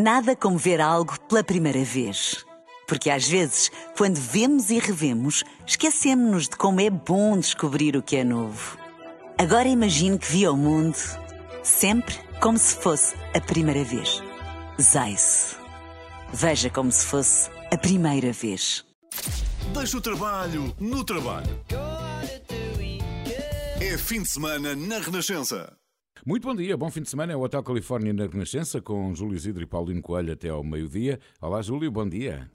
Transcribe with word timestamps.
Nada 0.00 0.36
como 0.36 0.56
ver 0.56 0.80
algo 0.80 1.18
pela 1.22 1.42
primeira 1.42 1.82
vez. 1.82 2.46
Porque 2.86 3.10
às 3.10 3.26
vezes, 3.26 3.68
quando 3.96 4.14
vemos 4.14 4.70
e 4.70 4.78
revemos, 4.78 5.42
esquecemos-nos 5.66 6.48
de 6.48 6.56
como 6.56 6.80
é 6.80 6.88
bom 6.88 7.36
descobrir 7.36 7.96
o 7.96 8.02
que 8.02 8.14
é 8.14 8.22
novo. 8.22 8.78
Agora 9.36 9.66
imagine 9.66 10.16
que 10.16 10.30
viu 10.30 10.52
o 10.52 10.56
mundo 10.56 10.96
sempre 11.64 12.14
como 12.40 12.56
se 12.56 12.76
fosse 12.76 13.16
a 13.34 13.40
primeira 13.40 13.82
vez. 13.82 14.22
Zais. 14.80 15.56
Veja 16.32 16.70
como 16.70 16.92
se 16.92 17.04
fosse 17.04 17.50
a 17.72 17.76
primeira 17.76 18.32
vez. 18.32 18.84
Deixa 19.74 19.96
o 19.96 20.00
trabalho 20.00 20.72
no 20.78 21.02
trabalho. 21.02 21.60
É 23.80 23.98
fim 23.98 24.22
de 24.22 24.28
semana 24.28 24.76
na 24.76 25.00
Renascença. 25.00 25.77
Muito 26.26 26.46
bom 26.46 26.54
dia, 26.54 26.76
bom 26.76 26.90
fim 26.90 27.02
de 27.02 27.08
semana. 27.08 27.32
É 27.32 27.36
o 27.36 27.40
Hotel 27.40 27.62
Califórnia 27.62 28.12
na 28.12 28.26
Renascença 28.26 28.80
com 28.80 29.14
Júlio 29.14 29.36
Isidro 29.36 29.62
e 29.62 29.66
Paulino 29.66 30.02
Coelho 30.02 30.32
até 30.32 30.48
ao 30.48 30.64
meio-dia. 30.64 31.20
Olá, 31.40 31.62
Júlio, 31.62 31.90
bom 31.90 32.08
dia. 32.08 32.50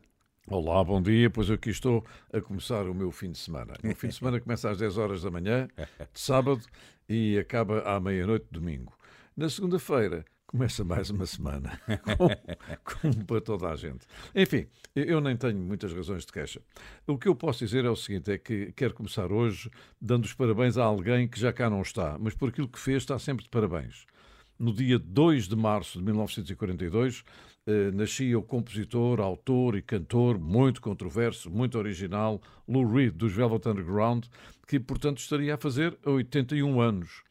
Olá, 0.47 0.83
bom 0.83 1.01
dia. 1.01 1.29
Pois 1.29 1.49
aqui 1.49 1.69
estou 1.69 2.05
a 2.31 2.41
começar 2.41 2.87
o 2.87 2.93
meu 2.93 3.09
fim 3.11 3.31
de 3.31 3.37
semana. 3.37 3.73
O 3.83 3.95
fim 3.95 4.09
de 4.09 4.15
semana 4.15 4.39
começa 4.39 4.69
às 4.69 4.77
10 4.77 4.97
horas 4.97 5.23
da 5.23 5.31
manhã, 5.31 5.67
de 5.77 6.19
sábado, 6.19 6.61
e 7.07 7.37
acaba 7.37 7.79
à 7.81 7.99
meia-noite 7.99 8.47
domingo. 8.51 8.93
Na 9.35 9.49
segunda-feira 9.49 10.25
começa 10.53 10.83
mais 10.83 11.09
uma 11.09 11.25
semana, 11.25 11.81
como, 12.85 13.25
para 13.25 13.41
toda 13.41 13.69
a 13.69 13.75
gente. 13.75 14.05
Enfim, 14.35 14.67
eu 14.95 15.19
nem 15.19 15.35
tenho 15.35 15.57
muitas 15.57 15.91
razões 15.91 16.27
de 16.27 16.31
queixa. 16.31 16.61
O 17.07 17.17
que 17.17 17.27
eu 17.27 17.35
posso 17.35 17.65
dizer 17.65 17.83
é 17.85 17.89
o 17.89 17.95
seguinte: 17.95 18.31
é 18.31 18.37
que 18.37 18.71
quero 18.73 18.93
começar 18.93 19.31
hoje 19.31 19.71
dando 19.99 20.25
os 20.25 20.33
parabéns 20.33 20.77
a 20.77 20.83
alguém 20.83 21.27
que 21.27 21.39
já 21.39 21.51
cá 21.51 21.71
não 21.71 21.81
está, 21.81 22.19
mas 22.19 22.35
por 22.35 22.49
aquilo 22.49 22.67
que 22.67 22.77
fez 22.77 23.01
está 23.01 23.17
sempre 23.17 23.45
de 23.45 23.49
parabéns. 23.49 24.05
No 24.59 24.71
dia 24.71 24.99
2 24.99 25.47
de 25.47 25.55
março 25.55 25.97
de 25.97 26.05
1942, 26.05 27.23
eh, 27.65 27.89
nascia 27.91 28.37
o 28.37 28.43
compositor, 28.43 29.19
autor 29.19 29.75
e 29.75 29.81
cantor 29.81 30.37
muito 30.37 30.79
controverso, 30.79 31.49
muito 31.49 31.79
original, 31.79 32.39
Lou 32.67 32.85
Reed, 32.85 33.15
dos 33.15 33.33
Velvet 33.33 33.67
Underground, 33.67 34.25
que, 34.67 34.79
portanto, 34.79 35.17
estaria 35.17 35.55
a 35.55 35.57
fazer 35.57 35.97
81 36.05 36.79
anos. 36.79 37.23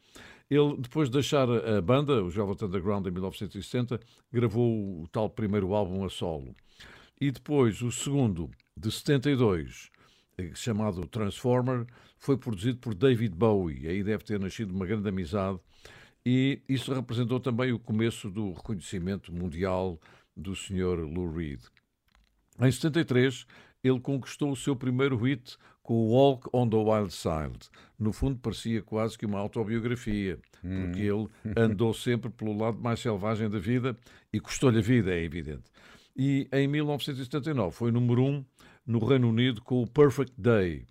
Ele, 0.53 0.77
depois 0.77 1.09
de 1.09 1.13
deixar 1.13 1.49
a 1.49 1.81
banda, 1.81 2.23
os 2.23 2.35
Velvet 2.35 2.63
Underground, 2.63 3.07
em 3.07 3.11
1960, 3.11 3.99
gravou 4.31 5.01
o 5.01 5.07
tal 5.07 5.27
primeiro 5.27 5.73
álbum 5.73 6.05
a 6.05 6.09
solo. 6.09 6.55
E 7.19 7.31
depois, 7.31 7.81
o 7.81 7.91
segundo, 7.91 8.51
de 8.77 8.91
72, 8.91 9.89
eh, 10.37 10.51
chamado 10.53 11.07
Transformer, 11.07 11.87
foi 12.19 12.37
produzido 12.37 12.77
por 12.77 12.93
David 12.93 13.35
Bowie. 13.35 13.87
Aí 13.87 14.03
deve 14.03 14.23
ter 14.23 14.39
nascido 14.39 14.71
uma 14.71 14.85
grande 14.85 15.09
amizade. 15.09 15.59
E 16.25 16.61
isso 16.69 16.93
representou 16.93 17.39
também 17.39 17.71
o 17.71 17.79
começo 17.79 18.29
do 18.29 18.53
reconhecimento 18.53 19.33
mundial 19.33 19.99
do 20.37 20.55
Sr. 20.55 20.99
Lou 20.99 21.31
Reed. 21.31 21.61
Em 22.59 22.71
73, 22.71 23.47
ele 23.83 23.99
conquistou 23.99 24.51
o 24.51 24.55
seu 24.55 24.75
primeiro 24.75 25.17
hit 25.17 25.57
com 25.81 25.93
o 25.95 26.11
Walk 26.11 26.47
on 26.53 26.69
the 26.69 26.77
Wild 26.77 27.13
Side. 27.13 27.69
No 27.99 28.13
fundo, 28.13 28.39
parecia 28.39 28.81
quase 28.81 29.17
que 29.17 29.25
uma 29.25 29.39
autobiografia, 29.39 30.39
porque 30.61 31.11
Hum. 31.11 31.29
ele 31.45 31.53
andou 31.57 31.93
sempre 31.93 32.29
pelo 32.29 32.57
lado 32.57 32.79
mais 32.79 32.99
selvagem 33.01 33.49
da 33.49 33.59
vida 33.59 33.97
e 34.31 34.39
custou-lhe 34.39 34.79
a 34.79 34.81
vida, 34.81 35.13
é 35.13 35.21
evidente. 35.21 35.63
E 36.15 36.47
em 36.53 36.67
1979 36.67 37.75
foi 37.75 37.91
número 37.91 38.23
um 38.23 38.45
no 38.85 38.99
Reino 38.99 39.29
Unido 39.29 39.61
com 39.61 39.81
o 39.81 39.87
Perfect 39.87 40.33
Day. 40.39 40.85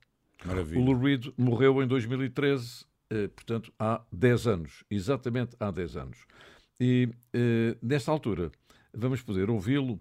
Maravilha. 0.45 0.81
O 0.81 0.85
Lou 0.85 0.99
Reed 0.99 1.29
morreu 1.39 1.83
em 1.83 1.87
2013, 1.87 2.85
eh, 3.11 3.29
portanto, 3.29 3.73
há 3.79 4.03
10 4.13 4.47
anos, 4.47 4.85
exatamente 4.91 5.57
há 5.61 5.71
10 5.71 5.97
anos. 5.97 6.19
E 6.81 7.09
eh, 7.33 7.77
nesta 7.81 8.11
altura 8.11 8.51
vamos 8.93 9.23
poder 9.23 9.49
ouvi-lo 9.49 10.01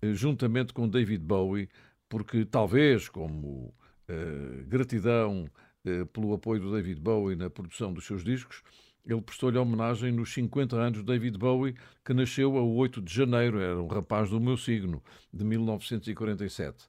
eh, 0.00 0.14
juntamente 0.14 0.72
com 0.72 0.88
David 0.88 1.22
Bowie, 1.22 1.68
porque 2.08 2.44
talvez 2.44 3.08
como 3.08 3.74
eh, 4.08 4.64
gratidão 4.66 5.48
eh, 5.84 6.04
pelo 6.06 6.34
apoio 6.34 6.60
do 6.60 6.72
David 6.72 7.00
Bowie 7.00 7.36
na 7.36 7.50
produção 7.50 7.92
dos 7.92 8.06
seus 8.06 8.22
discos, 8.24 8.62
ele 9.06 9.20
prestou-lhe 9.20 9.58
homenagem 9.58 10.10
nos 10.12 10.32
50 10.32 10.76
anos 10.76 10.98
de 11.00 11.04
David 11.04 11.38
Bowie, 11.38 11.74
que 12.04 12.14
nasceu 12.14 12.56
a 12.56 12.62
8 12.62 13.02
de 13.02 13.12
janeiro, 13.12 13.60
era 13.60 13.80
um 13.80 13.86
rapaz 13.86 14.30
do 14.30 14.40
meu 14.40 14.56
signo, 14.56 15.02
de 15.32 15.44
1947. 15.44 16.86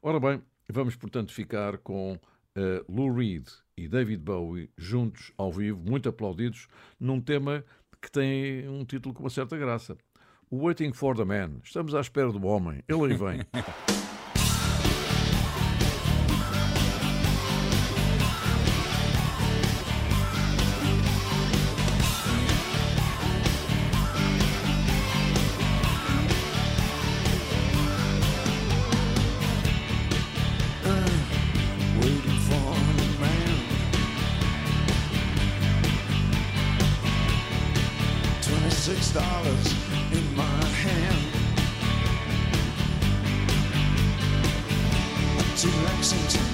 Ora 0.00 0.20
bem, 0.20 0.40
vamos 0.68 0.94
portanto 0.94 1.32
ficar 1.32 1.78
com 1.78 2.18
eh, 2.54 2.84
Lou 2.88 3.12
Reed 3.12 3.48
e 3.76 3.88
David 3.88 4.22
Bowie 4.22 4.70
juntos 4.78 5.32
ao 5.36 5.52
vivo, 5.52 5.82
muito 5.84 6.08
aplaudidos, 6.08 6.68
num 6.98 7.20
tema 7.20 7.64
que 8.00 8.10
tem 8.10 8.68
um 8.68 8.84
título 8.84 9.14
com 9.14 9.24
uma 9.24 9.30
certa 9.30 9.56
graça. 9.56 9.96
Waiting 10.50 10.92
for 10.92 11.16
the 11.16 11.24
Man. 11.24 11.60
Estamos 11.64 11.94
à 11.94 12.00
espera 12.00 12.30
do 12.30 12.46
homem. 12.46 12.82
Ele 12.88 13.12
aí 13.12 13.16
vem. 13.16 13.40
to 45.56 45.68
Lexington, 45.68 46.44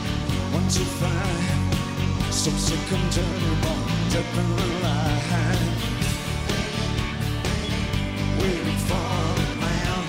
one 0.53 0.69
two 0.69 0.85
five. 0.85 2.33
So 2.33 2.51
sick 2.51 2.93
and 2.93 3.13
terrible, 3.13 3.79
deep 4.11 4.35
in 4.39 4.49
the 4.57 4.67
line. 4.85 5.71
Waiting 8.39 8.81
for 8.87 9.13
the 9.39 9.47
man. 9.59 10.05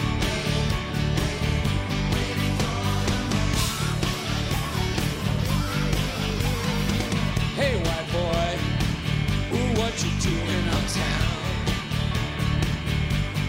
Hey, 7.55 7.73
white 7.85 8.09
boy, 8.13 8.49
ooh, 9.55 9.71
what 9.79 9.93
you 10.03 10.11
doing 10.21 10.67
uptown? 10.69 11.33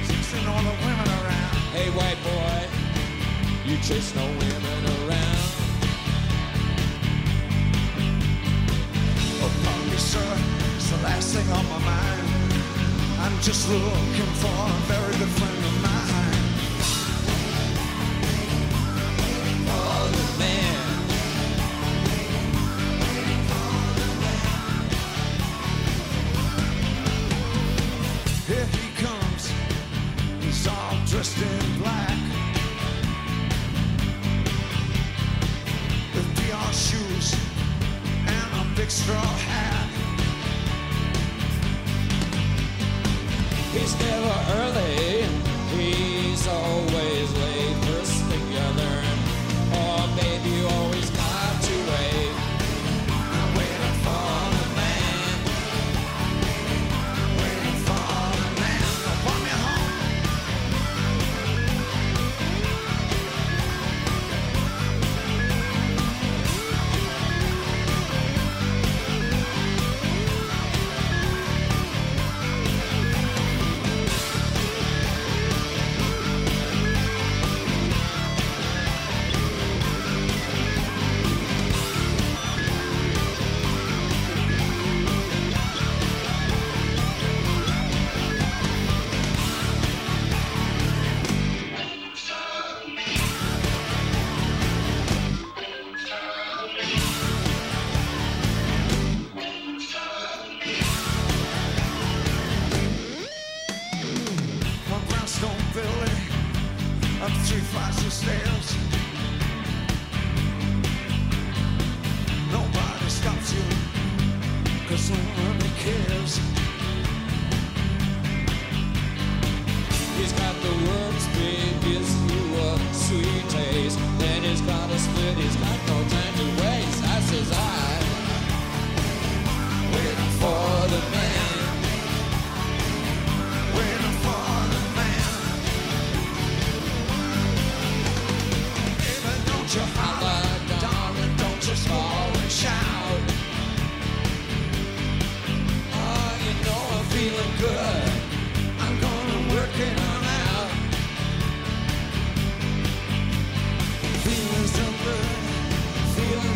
Chasing 0.07 0.47
all 0.49 0.63
the 0.63 0.75
women 0.87 1.09
around. 1.21 1.57
Hey, 1.77 1.89
white 1.91 2.21
boy, 2.25 2.67
you 3.67 3.77
chase 3.83 4.15
no 4.15 4.25
women 4.25 4.85
around. 4.87 4.94
Just 13.45 13.69
looking 13.69 14.33
for 14.41 14.47
a 14.47 14.71
very 14.89 15.19
good 15.19 15.29
friend 15.29 15.54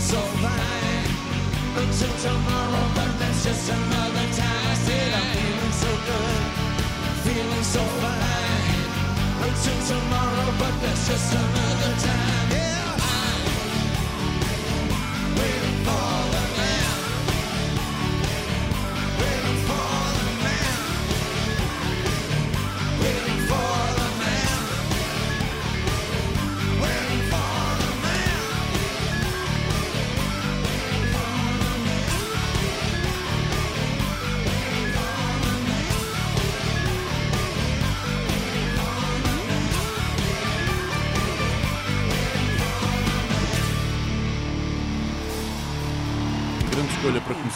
so 0.01 0.17
fine. 0.17 1.11
Until 1.77 2.13
tomorrow, 2.23 2.89
but 2.95 3.19
that's 3.19 3.45
just 3.45 3.71
another 3.71 4.35
time. 4.37 4.59
I 12.53 12.68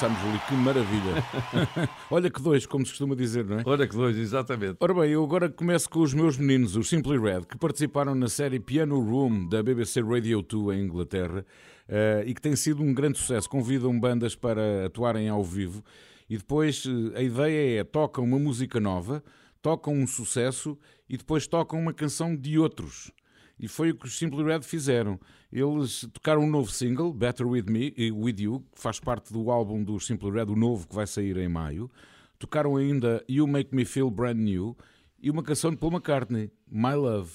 começarmos 0.02 0.18
ali, 0.28 0.38
que 0.48 0.54
maravilha. 0.54 1.88
Olha 2.10 2.30
que 2.30 2.42
dois, 2.42 2.66
como 2.66 2.84
se 2.84 2.92
costuma 2.92 3.14
dizer, 3.14 3.44
não 3.44 3.60
é? 3.60 3.62
Olha 3.64 3.86
que 3.86 3.94
dois, 3.94 4.16
exatamente. 4.16 4.76
Ora 4.80 4.94
bem, 4.94 5.10
eu 5.10 5.22
agora 5.22 5.48
começo 5.48 5.88
com 5.88 6.00
os 6.00 6.12
meus 6.12 6.36
meninos, 6.36 6.74
os 6.74 6.88
Simply 6.88 7.18
Red, 7.18 7.42
que 7.42 7.56
participaram 7.56 8.14
na 8.14 8.28
série 8.28 8.58
Piano 8.58 9.00
Room 9.00 9.48
da 9.48 9.62
BBC 9.62 10.00
Radio 10.00 10.42
2 10.42 10.76
em 10.76 10.82
Inglaterra 10.82 11.44
eh, 11.88 12.24
e 12.26 12.34
que 12.34 12.40
tem 12.40 12.56
sido 12.56 12.82
um 12.82 12.92
grande 12.92 13.18
sucesso. 13.18 13.48
Convidam 13.48 13.98
bandas 13.98 14.34
para 14.34 14.86
atuarem 14.86 15.28
ao 15.28 15.44
vivo 15.44 15.84
e 16.28 16.36
depois 16.36 16.84
eh, 16.84 17.18
a 17.18 17.22
ideia 17.22 17.80
é 17.80 17.84
tocam 17.84 18.24
uma 18.24 18.38
música 18.38 18.80
nova, 18.80 19.22
tocam 19.60 19.94
um 19.94 20.06
sucesso 20.06 20.76
e 21.08 21.16
depois 21.16 21.46
tocam 21.46 21.78
uma 21.78 21.92
canção 21.92 22.34
de 22.34 22.58
outros. 22.58 23.12
E 23.58 23.68
foi 23.68 23.90
o 23.90 23.94
que 23.94 24.06
os 24.06 24.18
Simply 24.18 24.42
Red 24.42 24.62
fizeram. 24.62 25.20
Eles 25.52 26.08
tocaram 26.12 26.42
um 26.42 26.50
novo 26.50 26.70
single, 26.70 27.12
Better 27.12 27.46
With 27.46 27.64
Me, 27.64 27.92
e 27.96 28.10
With 28.10 28.36
You, 28.38 28.60
que 28.74 28.80
faz 28.80 28.98
parte 28.98 29.32
do 29.32 29.50
álbum 29.50 29.84
dos 29.84 30.06
Simply 30.06 30.30
Red, 30.30 30.44
o 30.44 30.56
novo 30.56 30.88
que 30.88 30.94
vai 30.94 31.06
sair 31.06 31.36
em 31.36 31.48
maio. 31.48 31.90
Tocaram 32.38 32.76
ainda 32.76 33.22
You 33.28 33.46
Make 33.46 33.74
Me 33.74 33.84
Feel 33.84 34.10
Brand 34.10 34.38
New 34.38 34.76
e 35.20 35.30
uma 35.30 35.42
canção 35.42 35.70
de 35.70 35.76
Paul 35.76 35.92
McCartney, 35.92 36.50
My 36.70 36.94
Love. 36.94 37.32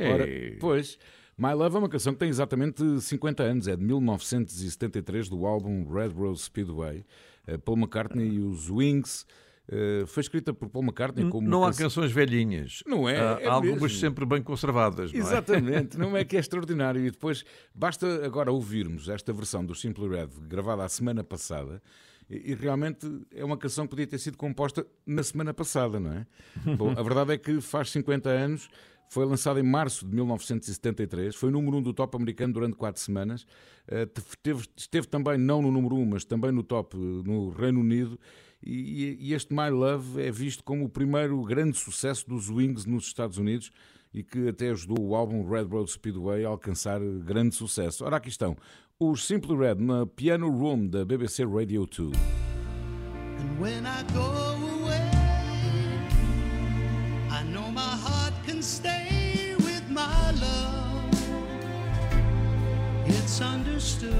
Ora, 0.00 0.28
Ei. 0.28 0.56
pois, 0.58 0.98
My 1.38 1.54
Love 1.54 1.76
é 1.76 1.78
uma 1.78 1.88
canção 1.88 2.12
que 2.12 2.18
tem 2.18 2.28
exatamente 2.28 3.00
50 3.00 3.42
anos, 3.42 3.68
é 3.68 3.76
de 3.76 3.84
1973, 3.84 5.28
do 5.28 5.46
álbum 5.46 5.88
Red 5.90 6.08
Rose 6.08 6.42
Speedway. 6.42 7.04
Eh, 7.46 7.56
Paul 7.56 7.78
McCartney 7.78 8.34
e 8.34 8.40
os 8.40 8.68
Wings. 8.68 9.24
Eh, 9.70 10.04
Foi 10.06 10.20
escrita 10.22 10.52
por 10.52 10.68
Paul 10.68 10.84
McCartney 10.84 11.28
como 11.30 11.48
Não 11.48 11.60
uma 11.60 11.66
há 11.68 11.70
canção- 11.70 11.86
canções 11.86 12.12
velhinhas. 12.12 12.82
Não 12.86 13.08
é, 13.08 13.18
Há 13.18 13.40
é 13.40 13.46
algumas 13.46 13.80
mesmo. 13.82 13.98
sempre 13.98 14.26
bem 14.26 14.42
conservadas. 14.42 15.12
não 15.12 15.18
é? 15.18 15.22
Exatamente, 15.22 15.96
não 15.98 16.16
é 16.16 16.24
que 16.24 16.36
é 16.36 16.40
extraordinário. 16.40 17.04
E 17.06 17.10
depois 17.10 17.44
basta 17.74 18.24
agora 18.26 18.50
ouvirmos 18.50 19.08
esta 19.08 19.32
versão 19.32 19.64
do 19.64 19.74
Simply 19.74 20.08
Red, 20.08 20.28
gravada 20.48 20.84
a 20.84 20.88
semana 20.88 21.22
passada, 21.22 21.80
e, 22.28 22.50
e 22.52 22.54
realmente 22.54 23.06
é 23.34 23.44
uma 23.44 23.56
canção 23.56 23.84
que 23.86 23.90
podia 23.90 24.06
ter 24.06 24.18
sido 24.18 24.36
composta 24.36 24.86
na 25.06 25.22
semana 25.22 25.54
passada, 25.54 26.00
não 26.00 26.12
é? 26.12 26.26
Bom, 26.76 26.90
a 26.90 27.02
verdade 27.02 27.32
é 27.34 27.38
que 27.38 27.60
faz 27.60 27.90
50 27.90 28.28
anos, 28.28 28.68
foi 29.08 29.24
lançada 29.26 29.58
em 29.58 29.64
março 29.64 30.06
de 30.06 30.14
1973, 30.14 31.34
foi 31.34 31.50
número 31.50 31.76
1 31.76 31.80
um 31.80 31.82
do 31.82 31.92
top 31.92 32.16
americano 32.16 32.52
durante 32.52 32.76
4 32.76 33.00
semanas, 33.02 33.44
eh, 33.88 34.06
teve- 34.40 34.64
esteve 34.76 35.08
também, 35.08 35.36
não 35.36 35.60
no 35.60 35.70
número 35.72 35.96
1, 35.96 36.00
um, 36.02 36.06
mas 36.06 36.24
também 36.24 36.52
no 36.52 36.62
top 36.62 36.96
eh, 36.96 37.00
no 37.28 37.50
Reino 37.50 37.80
Unido. 37.80 38.18
E, 38.62 39.16
e 39.20 39.34
este 39.34 39.54
My 39.54 39.70
Love 39.70 40.22
é 40.22 40.30
visto 40.30 40.62
como 40.62 40.84
o 40.84 40.88
primeiro 40.88 41.42
grande 41.44 41.78
sucesso 41.78 42.28
dos 42.28 42.50
Wings 42.50 42.84
nos 42.84 43.06
Estados 43.06 43.38
Unidos 43.38 43.70
e 44.12 44.22
que 44.22 44.48
até 44.48 44.70
ajudou 44.70 45.00
o 45.00 45.14
álbum 45.14 45.48
Red 45.48 45.64
Road 45.64 45.90
Speedway 45.90 46.44
a 46.44 46.48
alcançar 46.48 47.00
grande 47.24 47.54
sucesso. 47.54 48.04
Ora, 48.04 48.16
aqui 48.16 48.28
estão 48.28 48.56
os 48.98 49.26
Simply 49.26 49.56
Red 49.56 49.76
na 49.76 50.04
Piano 50.04 50.50
Room 50.50 50.88
da 50.88 51.04
BBC 51.04 51.44
Radio 51.44 51.86
2. 51.86 52.12
And 53.38 53.58
when 53.58 53.86
I 53.86 54.02
go 54.12 54.20
away, 54.20 55.10
I 57.30 57.42
know 57.44 57.70
my 57.70 57.80
heart 57.80 58.34
can 58.46 58.60
stay 58.60 59.54
with 59.56 59.88
my 59.88 60.32
love. 60.38 61.08
It's 63.06 63.40
understood, 63.40 64.12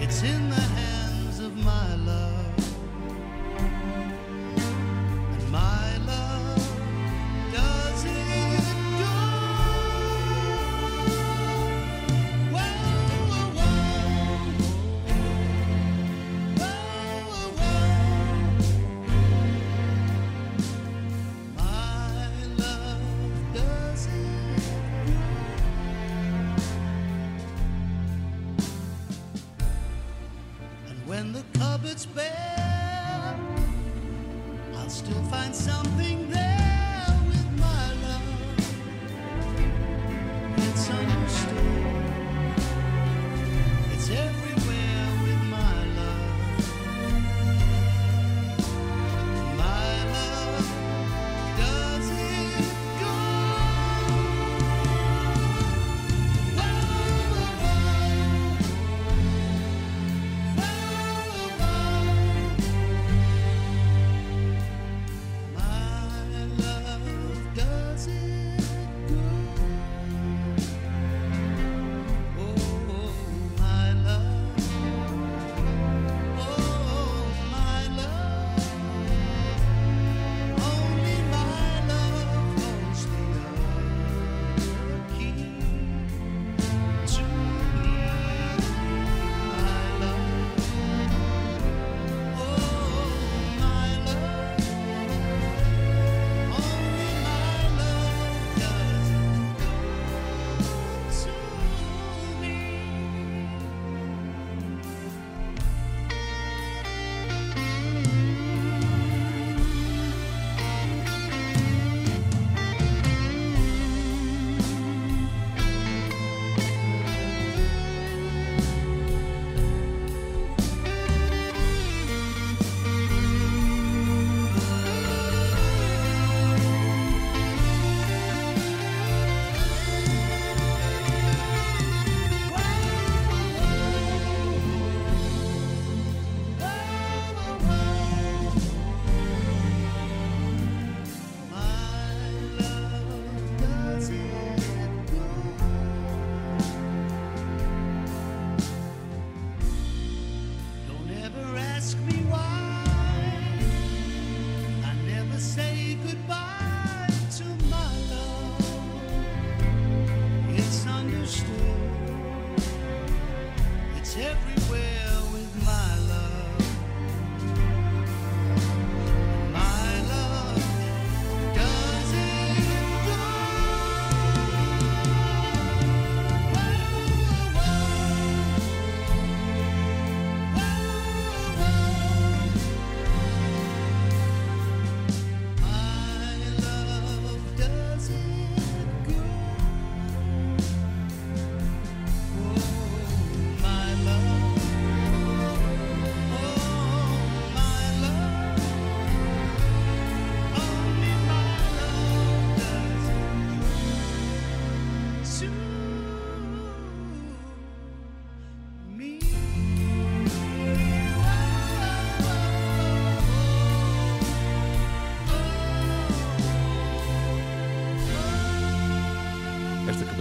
it's 0.00 0.22
in 0.22 0.48
the 0.48 0.56
hands 0.56 0.92
of 0.92 0.97
my 1.68 1.94
love. 1.96 2.56
And 5.34 5.52
my 5.52 5.97
when 31.08 31.32
the 31.32 31.42
cupboard's 31.58 32.04
bare, 32.04 33.34
I'll 34.76 34.90
still 34.90 35.22
find 35.30 35.56
something 35.56 36.30
there 36.30 36.57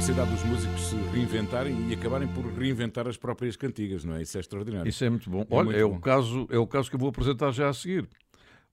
capacidade 0.07 0.31
dos 0.31 0.43
músicos 0.45 0.81
se 0.83 0.95
reinventarem 1.11 1.89
e 1.89 1.93
acabarem 1.93 2.29
por 2.29 2.45
reinventar 2.45 3.09
as 3.09 3.17
próprias 3.17 3.57
cantigas, 3.57 4.05
não 4.05 4.15
é? 4.15 4.21
Isso 4.21 4.37
é 4.37 4.39
extraordinário. 4.39 4.87
Isso 4.87 5.03
é 5.03 5.09
muito 5.09 5.29
bom. 5.29 5.41
É 5.41 5.45
Olha, 5.49 5.65
muito 5.65 5.79
é, 5.79 5.83
bom. 5.83 5.95
O 5.97 5.99
caso, 5.99 6.47
é 6.49 6.57
o 6.57 6.65
caso 6.65 6.89
que 6.89 6.95
eu 6.95 6.99
vou 6.99 7.09
apresentar 7.09 7.51
já 7.51 7.67
a 7.67 7.73
seguir. 7.73 8.07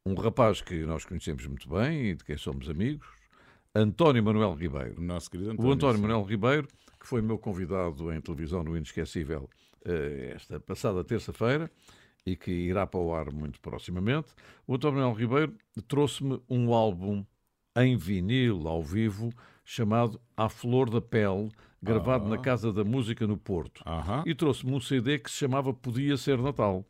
Um 0.06 0.14
rapaz 0.14 0.60
que 0.60 0.84
nós 0.84 1.04
conhecemos 1.04 1.44
muito 1.48 1.68
bem 1.68 2.10
e 2.10 2.14
de 2.14 2.22
quem 2.22 2.36
somos 2.36 2.70
amigos, 2.70 3.08
António 3.74 4.22
Manuel 4.22 4.54
Ribeiro. 4.54 5.00
O 5.00 5.02
nosso 5.02 5.28
querido 5.28 5.50
O 5.50 5.52
António. 5.54 5.72
António 5.72 5.96
sim. 5.96 6.02
Manuel 6.02 6.22
Ribeiro, 6.22 6.68
que 7.00 7.06
foi 7.06 7.20
meu 7.20 7.36
convidado 7.36 8.12
em 8.12 8.20
televisão 8.20 8.62
no 8.62 8.76
Inesquecível 8.76 9.50
eh, 9.84 10.34
esta 10.36 10.60
passada 10.60 11.02
terça-feira 11.02 11.68
e 12.24 12.36
que 12.36 12.52
irá 12.52 12.86
para 12.86 13.00
o 13.00 13.12
ar 13.12 13.32
muito 13.32 13.60
proximamente. 13.60 14.28
O 14.68 14.76
António 14.76 15.00
Manuel 15.00 15.16
Ribeiro 15.16 15.54
trouxe-me 15.88 16.40
um 16.48 16.72
álbum 16.72 17.24
em 17.76 17.96
vinil, 17.96 18.68
ao 18.68 18.84
vivo, 18.84 19.32
chamado 19.64 20.20
A 20.36 20.48
Flor 20.48 20.90
da 20.90 21.00
Pele, 21.00 21.50
gravado 21.82 22.28
na 22.28 22.38
Casa 22.38 22.72
da 22.72 22.84
Música 22.84 23.26
no 23.26 23.36
Porto. 23.36 23.82
E 24.26 24.34
trouxe-me 24.34 24.72
um 24.72 24.80
CD 24.80 25.18
que 25.18 25.30
se 25.30 25.36
chamava 25.36 25.72
Podia 25.72 26.16
Ser 26.16 26.38
Natal, 26.38 26.84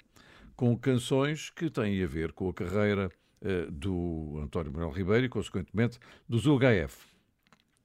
com 0.57 0.77
canções 0.77 1.51
que 1.51 1.71
têm 1.71 2.03
a 2.03 2.07
ver 2.07 2.33
com 2.33 2.49
a 2.49 2.55
carreira 2.55 3.11
eh, 3.41 3.67
do 3.71 4.41
António 4.43 4.73
Manuel 4.73 4.91
Ribeiro 4.91 5.27
e, 5.27 5.29
consequentemente, 5.29 5.99
dos 6.29 6.47
UHF. 6.47 7.15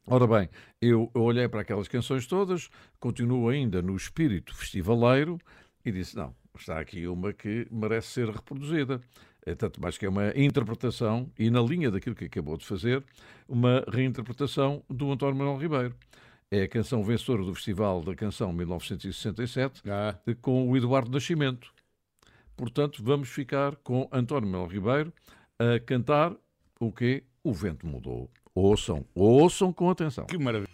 Ora 0.05 0.25
bem, 0.25 0.49
eu 0.81 1.11
olhei 1.13 1.47
para 1.47 1.61
aquelas 1.61 1.87
canções 1.87 2.25
todas, 2.25 2.69
continuo 2.99 3.47
ainda 3.47 3.81
no 3.81 3.95
espírito 3.95 4.55
festivaleiro 4.55 5.37
e 5.85 5.91
disse: 5.91 6.15
não, 6.15 6.35
está 6.57 6.79
aqui 6.79 7.07
uma 7.07 7.31
que 7.31 7.67
merece 7.69 8.07
ser 8.07 8.29
reproduzida. 8.29 9.01
É 9.49 9.55
tanto 9.55 9.81
mais 9.81 9.97
que 9.97 10.05
é 10.05 10.09
uma 10.09 10.29
interpretação, 10.37 11.27
e 11.37 11.49
na 11.49 11.59
linha 11.59 11.89
daquilo 11.89 12.15
que 12.15 12.25
acabou 12.25 12.55
de 12.55 12.63
fazer, 12.67 13.03
uma 13.47 13.83
reinterpretação 13.91 14.83
do 14.87 15.11
António 15.11 15.37
Manuel 15.37 15.57
Ribeiro. 15.57 15.95
É 16.51 16.61
a 16.61 16.67
canção 16.67 17.03
vencedora 17.03 17.43
do 17.43 17.55
Festival 17.55 18.03
da 18.03 18.13
Canção 18.13 18.53
1967, 18.53 19.81
Ah, 19.89 20.15
com 20.39 20.69
o 20.69 20.77
Eduardo 20.77 21.09
Nascimento. 21.09 21.73
Portanto, 22.55 23.01
vamos 23.03 23.29
ficar 23.29 23.75
com 23.77 24.07
António 24.11 24.47
Manuel 24.47 24.67
Ribeiro 24.69 25.13
a 25.57 25.79
cantar 25.79 26.35
o 26.79 26.91
quê? 26.91 27.23
O 27.43 27.51
vento 27.51 27.87
mudou. 27.87 28.29
Ouçam, 28.53 29.03
ouçam 29.15 29.73
com 29.73 29.89
atenção. 29.89 30.27
que 30.27 30.37
maravilha. 30.37 30.69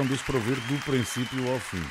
Um 0.00 0.06
disco 0.06 0.26
para 0.26 0.36
ouvir 0.36 0.54
do 0.54 0.84
princípio 0.84 1.50
ao 1.52 1.58
fim. 1.58 1.82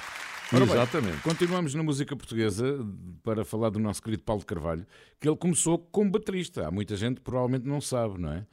Ora 0.53 0.65
bem, 0.65 0.75
Exatamente. 0.75 1.21
continuamos 1.23 1.73
na 1.73 1.83
música 1.83 2.15
portuguesa 2.15 2.79
para 3.23 3.43
falar 3.43 3.69
do 3.69 3.79
nosso 3.79 4.01
querido 4.01 4.23
Paulo 4.23 4.39
de 4.39 4.45
Carvalho, 4.45 4.85
que 5.19 5.27
ele 5.27 5.35
começou 5.35 5.77
como 5.77 6.09
baterista. 6.09 6.65
Há 6.67 6.71
muita 6.71 6.95
gente 6.95 7.15
que 7.15 7.21
provavelmente 7.21 7.67
não 7.67 7.81
sabe, 7.81 8.17
não 8.19 8.31
é? 8.31 8.45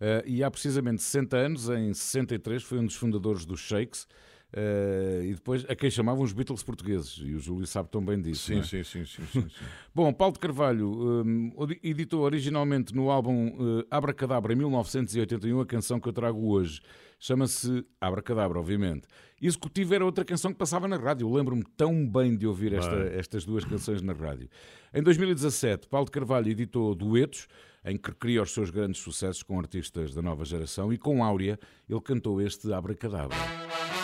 Eh, 0.00 0.24
e 0.26 0.42
há 0.42 0.50
precisamente 0.50 1.02
60 1.02 1.36
anos, 1.36 1.68
em 1.68 1.92
63, 1.92 2.62
foi 2.62 2.78
um 2.78 2.86
dos 2.86 2.96
fundadores 2.96 3.44
dos 3.44 3.60
Shakes. 3.60 4.06
eh, 4.54 5.22
e 5.30 5.34
depois 5.34 5.64
a 5.68 5.74
quem 5.74 5.90
chamavam 5.90 6.22
os 6.22 6.32
Beatles 6.32 6.62
portugueses, 6.62 7.18
e 7.22 7.34
o 7.34 7.38
Júlio 7.38 7.66
sabe 7.66 7.88
tão 7.90 8.04
bem 8.04 8.20
disso. 8.20 8.46
Sim, 8.46 8.58
é? 8.58 8.62
sim, 8.62 8.82
sim, 8.84 9.04
sim, 9.06 9.22
sim, 9.32 9.40
sim. 9.42 9.46
Bom, 9.94 10.12
Paulo 10.12 10.34
de 10.34 10.40
Carvalho 10.40 10.90
hum, 11.24 11.52
odi- 11.56 11.80
editou 11.82 12.20
originalmente 12.22 12.94
no 12.94 13.10
álbum 13.10 13.48
eh, 13.80 13.86
Abracadabra 13.90 14.52
em 14.52 14.56
1981 14.56 15.60
a 15.60 15.66
canção 15.66 15.98
que 16.00 16.08
eu 16.08 16.12
trago 16.12 16.50
hoje. 16.50 16.80
Chama-se 17.24 17.86
Abracadabra, 18.00 18.58
obviamente. 18.58 19.06
Executivo 19.40 19.94
era 19.94 20.04
outra 20.04 20.24
canção 20.24 20.50
que 20.52 20.58
passava 20.58 20.88
na 20.88 20.96
rádio. 20.96 21.32
Lembro-me 21.32 21.62
tão 21.76 22.04
bem 22.04 22.36
de 22.36 22.48
ouvir 22.48 22.72
esta- 22.74 22.96
estas 23.16 23.44
duas 23.44 23.64
canções 23.64 24.02
na 24.02 24.12
rádio. 24.12 24.48
Em 24.92 25.00
2017, 25.00 25.86
Paulo 25.86 26.06
de 26.06 26.10
Carvalho 26.10 26.48
editou 26.48 26.92
Duetos, 26.96 27.46
em 27.84 27.96
que 27.96 28.10
recria 28.10 28.42
os 28.42 28.50
seus 28.52 28.70
grandes 28.70 29.00
sucessos 29.00 29.44
com 29.44 29.56
artistas 29.60 30.12
da 30.12 30.20
nova 30.20 30.44
geração, 30.44 30.92
e 30.92 30.98
com 30.98 31.22
Áurea 31.22 31.60
ele 31.88 32.00
cantou 32.00 32.40
este 32.42 32.72
Abracadabra. 32.72 33.36
Aqui 33.36 34.01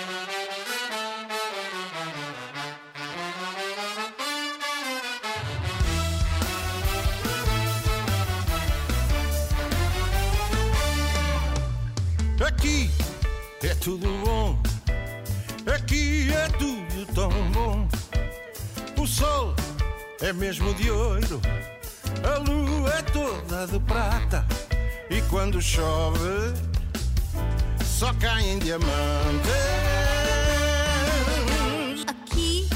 tudo 13.88 14.07
bom, 14.22 14.59
aqui 15.74 16.31
é 16.31 16.46
tudo 16.59 17.07
tão 17.14 17.31
bom. 17.53 17.88
O 19.01 19.07
sol 19.07 19.55
é 20.20 20.31
mesmo 20.31 20.74
de 20.74 20.90
ouro, 20.90 21.40
a 22.22 22.37
lua 22.37 22.90
é 22.90 23.03
toda 23.05 23.66
de 23.66 23.81
prata. 23.81 24.44
E 25.09 25.22
quando 25.31 25.62
chove, 25.62 26.53
só 27.83 28.12
caem 28.20 28.59
diamantes. 28.59 28.92
Aqui 32.07 32.68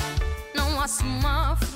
não 0.55 0.81
há 0.81 0.89
semáforos, 0.89 1.75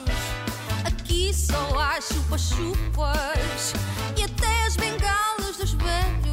aqui 0.82 1.34
só 1.34 1.78
há 1.78 2.00
chupa-chupas 2.00 3.74
e 4.16 4.24
até 4.24 4.66
as 4.66 4.76
bengalas 4.76 5.58
dos 5.58 5.74
velhos 5.74 6.25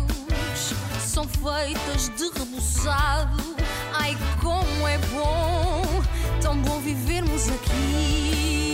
são 1.14 1.28
feitas 1.28 2.10
de 2.18 2.40
rebuçado. 2.40 3.56
Ai, 3.94 4.18
como 4.42 4.88
é 4.88 4.98
bom, 4.98 5.84
tão 6.42 6.58
bom 6.58 6.80
vivermos 6.80 7.50
aqui. 7.50 8.73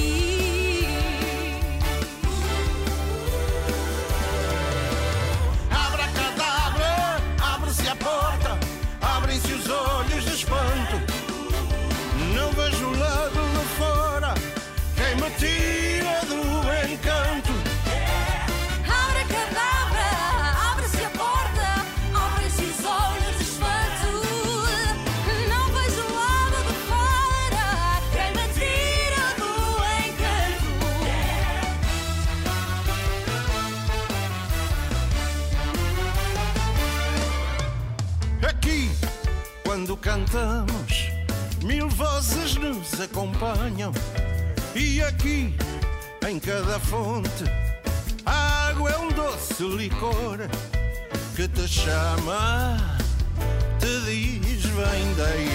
Acompanham. 43.02 43.92
E 44.76 45.02
aqui, 45.02 45.56
em 46.28 46.40
cada 46.40 46.80
fonte, 46.80 47.44
a 48.26 48.68
água 48.70 48.90
é 48.90 48.98
um 48.98 49.10
doce 49.10 49.64
licor 49.64 50.38
que 51.36 51.48
te 51.48 51.68
chama, 51.68 52.78
te 53.80 54.02
diz: 54.06 54.64
vem 54.66 55.14
daí. 55.16 55.50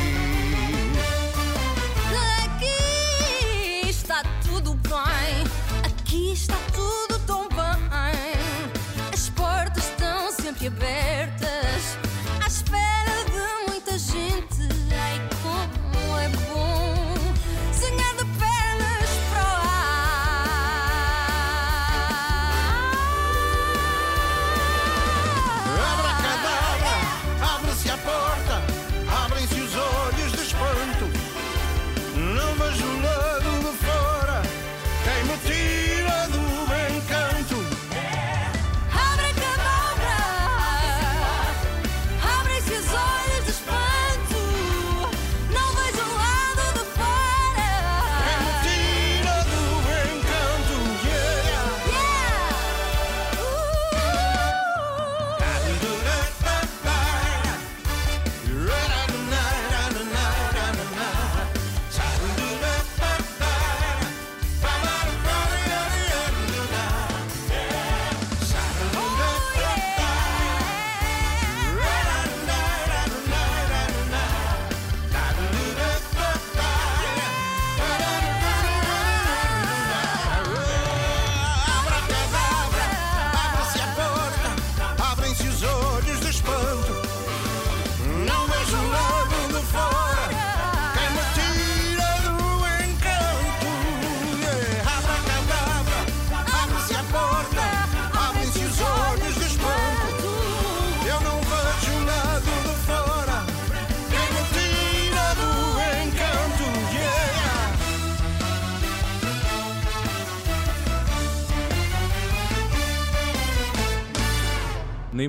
Aqui 2.45 3.89
está 3.89 4.23
tudo 4.47 4.75
bem, 4.75 5.45
aqui 5.85 6.33
está 6.33 6.57
tudo 6.73 7.19
tão 7.27 7.49
bem. 7.49 9.13
As 9.13 9.29
portas 9.31 9.85
estão 9.85 10.33
sempre 10.33 10.67
abertas, 10.69 11.99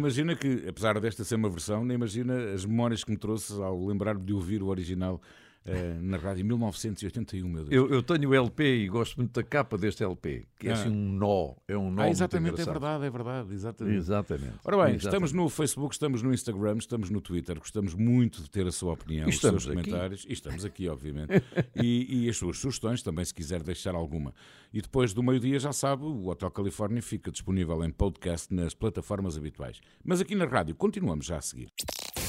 imagina 0.05 0.35
que, 0.35 0.67
apesar 0.67 0.99
desta 0.99 1.23
ser 1.23 1.35
uma 1.35 1.49
versão, 1.49 1.83
nem 1.83 1.95
imagina 1.95 2.53
as 2.53 2.63
memórias 2.63 3.03
que 3.03 3.09
me 3.09 3.17
trouxe 3.17 3.53
ao 3.53 3.85
lembrar-me 3.87 4.23
de 4.23 4.33
ouvir 4.33 4.61
o 4.61 4.67
original 4.67 5.19
eh, 5.65 5.97
na 6.01 6.17
rádio 6.17 6.41
em 6.41 6.43
1981, 6.45 7.47
meu 7.49 7.65
Deus. 7.65 7.71
Eu, 7.71 7.89
eu 7.95 8.03
tenho 8.03 8.29
o 8.29 8.33
LP 8.35 8.83
e 8.83 8.87
gosto 8.87 9.17
muito 9.17 9.31
da 9.33 9.43
capa 9.43 9.77
deste 9.77 10.03
LP, 10.03 10.45
que 10.59 10.67
é 10.67 10.71
Ah. 10.71 10.73
assim 10.73 10.89
um 10.89 11.11
nó. 11.13 11.55
É 11.67 11.75
um 11.75 11.89
nó. 11.91 12.03
ah, 12.03 12.09
exatamente, 12.09 12.61
é 12.61 12.65
verdade, 12.65 13.05
é 13.05 13.09
verdade, 13.09 13.53
exatamente. 13.53 13.97
Exatamente. 13.97 14.53
Ora 14.63 14.77
bem, 14.77 14.95
Exatamente. 14.95 15.05
estamos 15.05 15.31
no 15.33 15.49
Facebook, 15.49 15.93
estamos 15.95 16.21
no 16.21 16.33
Instagram, 16.33 16.77
estamos 16.77 17.09
no 17.09 17.19
Twitter, 17.19 17.57
gostamos 17.57 17.93
muito 17.95 18.41
de 18.43 18.49
ter 18.49 18.67
a 18.67 18.71
sua 18.71 18.93
opinião, 18.93 19.27
E 19.27 19.29
os 19.29 19.39
seus 19.39 19.65
aqui. 19.67 19.75
comentários, 19.75 20.25
e 20.29 20.33
estamos 20.33 20.63
aqui, 20.63 20.87
obviamente, 20.87 21.31
e, 21.75 22.25
e 22.25 22.29
as 22.29 22.37
suas 22.37 22.57
sugestões 22.59 23.01
também, 23.01 23.25
se 23.25 23.33
quiser 23.33 23.63
deixar 23.63 23.95
alguma. 23.95 24.33
E 24.73 24.81
depois 24.81 25.13
do 25.13 25.23
meio-dia, 25.23 25.57
já 25.59 25.71
sabe, 25.73 26.03
o 26.03 26.27
Hotel 26.27 26.51
Califórnia 26.51 27.01
fica 27.01 27.31
disponível 27.31 27.83
em 27.83 27.89
podcast 27.89 28.53
nas 28.53 28.73
plataformas 28.73 29.37
habituais. 29.37 29.79
Mas 30.03 30.21
aqui 30.21 30.35
na 30.35 30.45
rádio, 30.45 30.75
continuamos 30.75 31.25
já 31.25 31.37
a 31.37 31.41
seguir. 31.41 31.69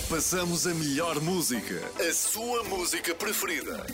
Passamos 0.08 0.68
a 0.68 0.74
melhor 0.74 1.20
música, 1.20 1.82
a 1.98 2.12
sua 2.12 2.62
música 2.62 3.12
preferida. 3.12 3.84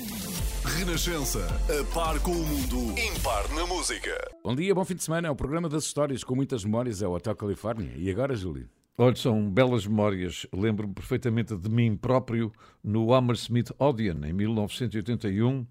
Renascença, 0.62 1.40
a 1.70 1.94
par 1.94 2.20
com 2.20 2.32
o 2.32 2.46
mundo, 2.46 2.92
impar 3.00 3.48
na 3.54 3.66
música. 3.66 4.12
Bom 4.44 4.54
dia, 4.54 4.74
bom 4.74 4.84
fim 4.84 4.94
de 4.94 5.02
semana, 5.02 5.28
é 5.28 5.30
o 5.30 5.34
programa 5.34 5.70
das 5.70 5.84
histórias 5.84 6.22
com 6.22 6.34
muitas 6.34 6.66
memórias, 6.66 7.00
é 7.00 7.08
o 7.08 7.12
Hotel 7.12 7.34
Califórnia. 7.34 7.94
E 7.96 8.10
agora, 8.10 8.36
Júlio? 8.36 8.68
Olha, 8.98 9.16
são 9.16 9.50
belas 9.50 9.86
memórias. 9.86 10.46
Lembro-me 10.52 10.92
perfeitamente 10.92 11.56
de 11.56 11.70
mim 11.70 11.96
próprio 11.96 12.52
no 12.84 13.14
Hammersmith 13.14 13.70
Odeon, 13.78 14.22
em 14.26 14.34
1981, 14.34 15.66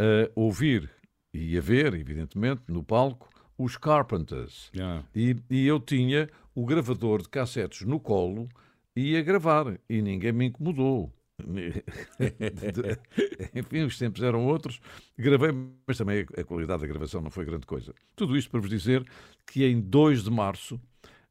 a 0.00 0.30
ouvir 0.34 0.90
e 1.32 1.56
a 1.56 1.60
ver, 1.60 1.94
evidentemente, 1.94 2.62
no 2.66 2.82
palco, 2.82 3.28
os 3.56 3.76
Carpenters. 3.76 4.68
Ah. 4.80 5.04
E, 5.14 5.36
e 5.48 5.64
eu 5.64 5.78
tinha 5.78 6.28
o 6.56 6.66
gravador 6.66 7.22
de 7.22 7.28
cassetes 7.28 7.82
no 7.82 8.00
colo 8.00 8.48
ia 8.96 9.22
gravar, 9.22 9.78
e 9.88 10.00
ninguém 10.00 10.32
me 10.32 10.46
incomodou. 10.46 11.12
Enfim, 13.54 13.82
os 13.82 13.98
tempos 13.98 14.22
eram 14.22 14.46
outros. 14.46 14.80
Gravei, 15.18 15.50
mas 15.86 15.98
também 15.98 16.24
a 16.36 16.44
qualidade 16.44 16.80
da 16.80 16.86
gravação 16.86 17.20
não 17.20 17.30
foi 17.30 17.44
grande 17.44 17.66
coisa. 17.66 17.94
Tudo 18.14 18.36
isto 18.36 18.50
para 18.50 18.60
vos 18.60 18.70
dizer 18.70 19.04
que 19.46 19.64
em 19.64 19.80
2 19.80 20.24
de 20.24 20.30
março 20.30 20.80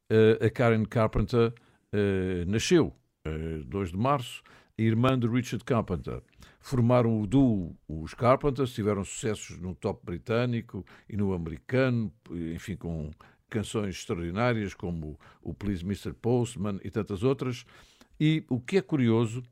eh, 0.10 0.46
a 0.46 0.50
Karen 0.50 0.86
Carpenter 0.86 1.54
eh, 1.92 2.46
nasceu. 2.48 2.94
Eh, 3.26 3.64
2 3.66 3.92
de 3.92 3.98
março, 3.98 4.44
irmã 4.78 5.18
de 5.18 5.28
Richard 5.28 5.64
Carpenter. 5.64 6.22
Formaram 6.60 7.22
o 7.22 7.28
duo 7.28 7.76
os 7.88 8.14
Carpenters, 8.14 8.74
tiveram 8.74 9.04
sucessos 9.04 9.60
no 9.60 9.76
top 9.76 10.02
britânico 10.04 10.86
e 11.10 11.16
no 11.16 11.34
americano, 11.34 12.12
enfim, 12.32 12.76
com 12.76 13.12
canções 13.50 13.96
extraordinárias 13.96 14.74
como 14.74 15.20
o 15.42 15.54
Please 15.54 15.84
Mr. 15.84 16.14
Postman 16.14 16.80
e 16.84 16.90
tantas 16.90 17.24
outras. 17.24 17.66
E 18.20 18.44
o 18.50 18.60
que 18.60 18.78
é 18.78 18.82
curioso 18.82 19.44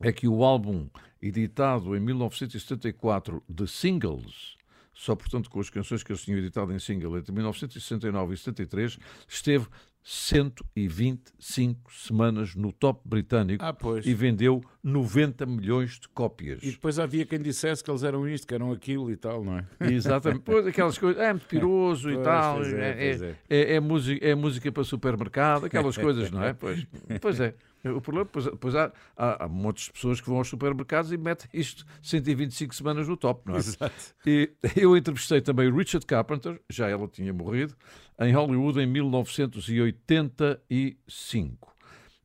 é 0.00 0.12
que 0.12 0.26
o 0.26 0.42
álbum 0.44 0.88
editado 1.20 1.96
em 1.96 2.00
1974 2.00 3.42
de 3.48 3.68
singles, 3.68 4.56
só 4.92 5.14
portanto 5.14 5.48
com 5.48 5.60
as 5.60 5.70
canções 5.70 6.02
que 6.02 6.10
eles 6.10 6.22
tinham 6.22 6.38
editado 6.38 6.72
em 6.72 6.78
single 6.78 7.16
entre 7.16 7.32
1969 7.32 8.34
e 8.34 8.36
73, 8.36 8.98
esteve 9.28 9.66
125 10.04 11.92
semanas 11.92 12.56
no 12.56 12.72
top 12.72 13.00
britânico 13.04 13.64
Ah, 13.64 13.76
e 14.04 14.12
vendeu 14.14 14.60
90 14.82 15.46
milhões 15.46 16.00
de 16.00 16.08
cópias. 16.08 16.60
E 16.62 16.72
depois 16.72 16.98
havia 16.98 17.24
quem 17.24 17.40
dissesse 17.40 17.84
que 17.84 17.90
eles 17.90 18.02
eram 18.02 18.28
isto, 18.28 18.46
que 18.46 18.54
eram 18.54 18.72
aquilo 18.72 19.10
e 19.10 19.16
tal, 19.16 19.44
não 19.44 19.58
é? 19.58 19.66
Exatamente. 19.80 20.42
Pois, 20.42 20.66
aquelas 20.66 20.98
coisas, 20.98 21.22
é 21.22 21.32
muito 21.32 21.46
piroso 21.46 22.10
e 22.10 22.14
Pois, 22.14 22.24
tal, 22.24 22.64
é, 22.64 22.68
é, 22.68 22.94
pois 22.94 23.22
é, 23.22 23.26
é. 23.28 23.36
é, 23.48 23.74
é 23.74 23.80
música, 23.80 24.26
é 24.26 24.34
música 24.34 24.72
para 24.72 24.84
supermercado, 24.84 25.66
aquelas 25.66 25.96
coisas, 25.96 26.30
não 26.30 26.42
é? 26.42 26.52
Pois, 26.62 26.86
pois 27.20 27.40
é. 27.40 27.54
O 27.84 28.00
problema, 28.00 28.26
pois, 28.26 28.48
pois 28.60 28.76
há, 28.76 28.92
há, 29.16 29.44
há 29.44 29.48
montes 29.48 29.86
de 29.86 29.92
pessoas 29.92 30.20
que 30.20 30.28
vão 30.28 30.38
aos 30.38 30.48
supermercados 30.48 31.10
e 31.12 31.16
metem 31.16 31.48
isto 31.52 31.84
125 32.00 32.72
semanas 32.74 33.08
no 33.08 33.16
top, 33.16 33.42
não 33.46 33.56
é? 33.56 33.58
Exato. 33.58 34.14
E 34.24 34.52
eu 34.76 34.96
entrevistei 34.96 35.40
também 35.40 35.68
Richard 35.70 36.06
Carpenter, 36.06 36.60
já 36.70 36.88
ela 36.88 37.08
tinha 37.08 37.32
morrido, 37.32 37.74
em 38.20 38.32
Hollywood 38.32 38.78
em 38.80 38.86
1985. 38.86 41.72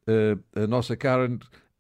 Eh, 0.08 0.38
a 0.56 0.68
nossa 0.68 0.96
Karen, 0.96 1.40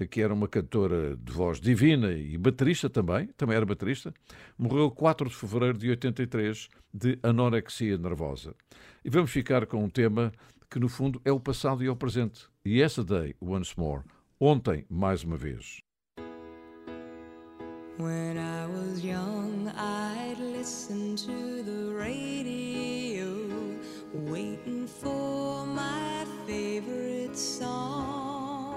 que 0.09 0.21
era 0.21 0.33
uma 0.33 0.47
cantora 0.47 1.15
de 1.15 1.31
voz 1.31 1.61
divina 1.61 2.11
e 2.11 2.37
baterista 2.37 2.89
também, 2.89 3.27
também 3.37 3.55
era 3.55 3.65
baterista, 3.65 4.13
morreu 4.57 4.91
4 4.91 5.29
de 5.29 5.35
fevereiro 5.35 5.77
de 5.77 5.89
83 5.89 6.67
de 6.93 7.17
anorexia 7.23 7.97
nervosa. 7.97 8.53
E 9.03 9.09
vamos 9.09 9.31
ficar 9.31 9.65
com 9.65 9.83
um 9.83 9.89
tema 9.89 10.31
que, 10.69 10.79
no 10.79 10.89
fundo, 10.89 11.21
é 11.23 11.31
o 11.31 11.39
passado 11.39 11.83
e 11.83 11.87
é 11.87 11.91
o 11.91 11.95
presente. 11.95 12.45
Yesterday, 12.69 13.33
once 13.39 13.77
more. 13.77 14.03
Ontem, 14.41 14.85
mais 14.89 15.23
uma 15.23 15.37
vez. 15.37 15.81
When 17.97 18.37
I 18.37 18.67
was 18.67 18.99
young, 18.99 19.71
I'd 19.73 20.37
listen 20.37 21.15
to 21.15 21.63
the 21.63 21.93
radio, 21.95 23.79
waiting 24.13 24.85
for 24.85 25.65
my 25.65 26.25
favorite 26.45 27.37
songs. 27.37 28.67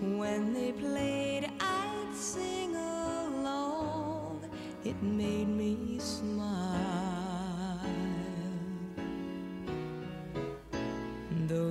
When 0.00 0.54
they 0.54 0.72
played, 0.72 1.50
I'd 1.60 2.14
sing 2.14 2.74
along. 2.74 4.48
It 4.82 4.96
made 5.02 5.46
me 5.46 5.98
smile. 5.98 6.31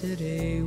yesterday 0.00 0.62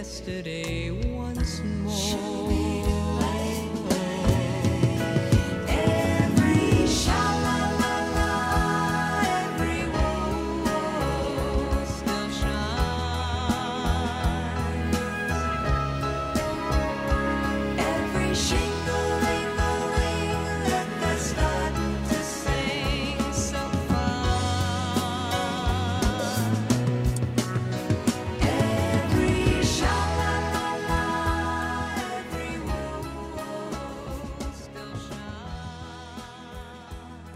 yesterday 0.00 1.09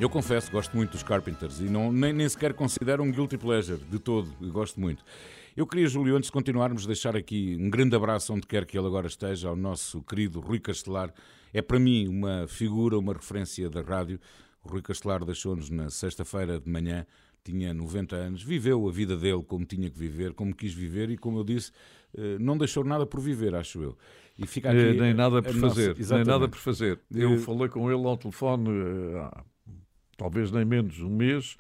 Eu 0.04 0.10
confesso, 0.10 0.52
gosto 0.52 0.76
muito 0.76 0.90
dos 0.90 1.02
Carpenters 1.02 1.60
e 1.60 1.64
não, 1.64 1.90
nem, 1.90 2.12
nem 2.12 2.28
sequer 2.28 2.52
considero 2.52 3.02
um 3.02 3.10
guilty 3.10 3.38
pleasure, 3.38 3.82
de 3.90 3.98
todo, 3.98 4.30
eu 4.38 4.52
gosto 4.52 4.78
muito. 4.78 5.02
Eu 5.56 5.66
queria, 5.66 5.86
Júlio, 5.88 6.14
antes 6.14 6.26
de 6.26 6.32
continuarmos, 6.32 6.84
deixar 6.84 7.16
aqui 7.16 7.56
um 7.58 7.70
grande 7.70 7.96
abraço 7.96 8.34
onde 8.34 8.46
quer 8.46 8.66
que 8.66 8.76
ele 8.76 8.86
agora 8.86 9.06
esteja, 9.06 9.48
ao 9.48 9.56
nosso 9.56 10.02
querido 10.02 10.40
Rui 10.40 10.60
Castelar. 10.60 11.10
É 11.54 11.62
para 11.62 11.78
mim 11.78 12.06
uma 12.06 12.46
figura, 12.46 12.98
uma 12.98 13.14
referência 13.14 13.70
da 13.70 13.80
rádio. 13.80 14.20
O 14.62 14.68
Rui 14.68 14.82
Castelar 14.82 15.24
deixou-nos 15.24 15.70
na 15.70 15.88
sexta-feira 15.88 16.60
de 16.60 16.68
manhã, 16.70 17.06
tinha 17.42 17.72
90 17.72 18.14
anos, 18.14 18.42
viveu 18.42 18.86
a 18.86 18.92
vida 18.92 19.16
dele 19.16 19.42
como 19.42 19.64
tinha 19.64 19.88
que 19.88 19.98
viver, 19.98 20.34
como 20.34 20.54
quis 20.54 20.74
viver 20.74 21.08
e, 21.08 21.16
como 21.16 21.38
eu 21.38 21.44
disse, 21.44 21.72
eh, 22.14 22.36
não 22.38 22.58
deixou 22.58 22.84
nada 22.84 23.06
por 23.06 23.20
viver, 23.20 23.54
acho 23.54 23.82
eu. 23.82 23.96
E 24.38 24.46
fica 24.46 24.68
aqui 24.68 24.80
Eh, 24.80 24.92
nem 24.92 25.14
nada 25.14 25.40
por 25.40 25.54
nossa- 25.54 25.74
fazer, 25.76 25.92
nem 25.92 26.00
Exatamente. 26.00 26.26
nada 26.28 26.46
por 26.48 26.58
fazer. 26.58 27.00
Eu 27.10 27.38
falei 27.38 27.68
com 27.70 27.90
ele 27.90 28.06
ao 28.06 28.18
telefone 28.18 28.68
eh, 28.68 29.18
há 29.18 29.44
talvez 30.16 30.50
nem 30.50 30.64
menos 30.64 31.00
um 31.00 31.10
mês 31.10 31.56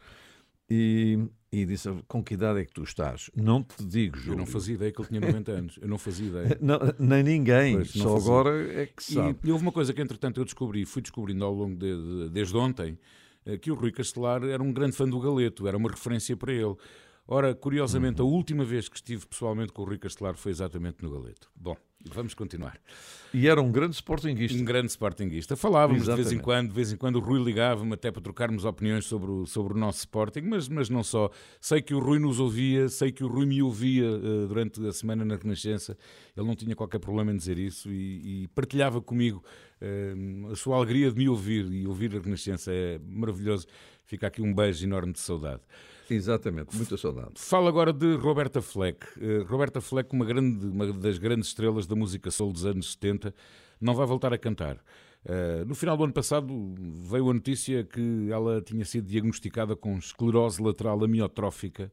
e, 0.70 1.18
e 1.52 1.66
disse 1.66 1.88
com 2.08 2.22
que 2.22 2.34
idade 2.34 2.60
é 2.60 2.64
que 2.64 2.72
tu 2.72 2.82
estás? 2.82 3.30
Não 3.36 3.62
te 3.62 3.84
digo, 3.84 4.16
Júlio. 4.16 4.32
Eu 4.32 4.38
não 4.38 4.46
fazia 4.46 4.74
ideia 4.74 4.90
que 4.92 5.00
ele 5.00 5.08
tinha 5.08 5.20
90 5.20 5.52
anos. 5.52 5.78
Eu 5.80 5.88
não 5.88 5.98
fazia 5.98 6.26
ideia. 6.26 6.58
Não, 6.60 6.78
nem 6.98 7.22
ninguém, 7.22 7.74
Pois, 7.76 7.90
só 7.90 8.14
fazia. 8.14 8.30
agora 8.32 8.72
é 8.82 8.86
que 8.86 9.02
sabe. 9.04 9.38
E, 9.44 9.48
e 9.48 9.52
houve 9.52 9.62
uma 9.64 9.72
coisa 9.72 9.92
que, 9.92 10.00
entretanto, 10.00 10.40
eu 10.40 10.44
descobri, 10.44 10.84
fui 10.84 11.02
descobrindo 11.02 11.44
ao 11.44 11.52
longo 11.54 11.76
de, 11.76 11.94
de- 12.24 12.30
desde 12.30 12.56
ontem, 12.56 12.98
eh, 13.44 13.58
que 13.58 13.70
o 13.70 13.74
Rui 13.74 13.92
Castelar 13.92 14.42
era 14.44 14.62
um 14.62 14.72
grande 14.72 14.96
fã 14.96 15.06
do 15.06 15.20
Galeto, 15.20 15.68
era 15.68 15.76
uma 15.76 15.90
referência 15.90 16.36
para 16.36 16.52
ele. 16.52 16.74
Ora, 17.26 17.54
curiosamente, 17.54 18.20
Uhum. 18.20 18.28
a 18.28 18.30
última 18.30 18.64
vez 18.64 18.88
que 18.88 18.96
estive 18.96 19.26
pessoalmente 19.26 19.72
com 19.72 19.82
o 19.82 19.84
Rui 19.84 19.98
Castelar 19.98 20.36
foi 20.36 20.50
exatamente 20.52 21.02
no 21.02 21.10
Galeto. 21.10 21.50
Bom, 21.54 21.76
vamos 22.12 22.34
continuar. 22.34 22.78
E 23.32 23.48
era 23.48 23.60
um 23.60 23.72
grande 23.72 23.96
sportinguista. 23.96 24.56
Um 24.56 24.64
grande 24.64 24.88
sportinguista. 24.88 25.56
Falávamos 25.56 26.04
de 26.04 26.06
vez 26.06 26.18
em 26.18 26.20
Exatamente. 26.20 26.44
quando, 26.44 26.68
de 26.68 26.74
vez 26.74 26.92
em 26.92 26.96
quando 26.96 27.16
o 27.16 27.20
Rui 27.20 27.42
ligava-me 27.42 27.92
até 27.94 28.10
para 28.10 28.22
trocarmos 28.22 28.64
opiniões 28.64 29.06
sobre 29.06 29.30
o, 29.30 29.44
sobre 29.44 29.74
o 29.74 29.76
nosso 29.76 29.98
Sporting, 29.98 30.42
mas, 30.42 30.68
mas 30.68 30.88
não 30.88 31.02
só. 31.02 31.30
Sei 31.60 31.82
que 31.82 31.94
o 31.94 31.98
Rui 31.98 32.18
nos 32.18 32.38
ouvia, 32.38 32.88
sei 32.88 33.10
que 33.10 33.24
o 33.24 33.28
Rui 33.28 33.46
me 33.46 33.60
ouvia 33.60 34.04
eh, 34.04 34.46
durante 34.46 34.86
a 34.86 34.92
semana 34.92 35.24
na 35.24 35.34
Renascença. 35.34 35.96
Ele 36.36 36.46
não 36.46 36.54
tinha 36.54 36.76
qualquer 36.76 37.00
problema 37.00 37.32
em 37.32 37.36
dizer 37.36 37.58
isso 37.58 37.90
e, 37.90 38.44
e 38.44 38.48
partilhava 38.48 39.00
comigo 39.00 39.42
eh, 39.80 40.14
a 40.52 40.54
sua 40.54 40.76
alegria 40.76 41.10
de 41.10 41.18
me 41.18 41.28
ouvir 41.28 41.66
e 41.72 41.86
ouvir 41.86 42.14
a 42.16 42.20
Renascença. 42.20 42.70
É 42.72 43.00
maravilhoso. 43.04 43.66
Fica 44.04 44.28
aqui 44.28 44.42
um 44.42 44.54
beijo 44.54 44.84
enorme 44.84 45.12
de 45.12 45.18
saudade. 45.18 45.62
Exatamente, 46.10 46.76
muita 46.76 46.96
saudade. 46.96 47.32
Falo 47.36 47.68
agora 47.68 47.92
de 47.92 48.14
Roberta 48.16 48.60
Fleck. 48.60 49.06
Eh, 49.20 49.44
Roberta 49.46 49.80
Fleck, 49.80 50.12
uma, 50.12 50.24
grande, 50.24 50.66
uma 50.66 50.92
das 50.92 51.18
grandes 51.18 51.48
estrelas 51.48 51.86
da 51.86 51.96
música 51.96 52.30
soul 52.30 52.52
dos 52.52 52.66
anos 52.66 52.92
70, 52.92 53.34
não 53.80 53.94
vai 53.94 54.06
voltar 54.06 54.32
a 54.32 54.38
cantar. 54.38 54.78
Eh, 55.24 55.64
no 55.66 55.74
final 55.74 55.96
do 55.96 56.04
ano 56.04 56.12
passado 56.12 56.74
veio 56.78 57.30
a 57.30 57.34
notícia 57.34 57.82
que 57.84 58.28
ela 58.30 58.60
tinha 58.60 58.84
sido 58.84 59.06
diagnosticada 59.06 59.74
com 59.74 59.96
esclerose 59.96 60.62
lateral 60.62 61.02
amiotrófica 61.02 61.90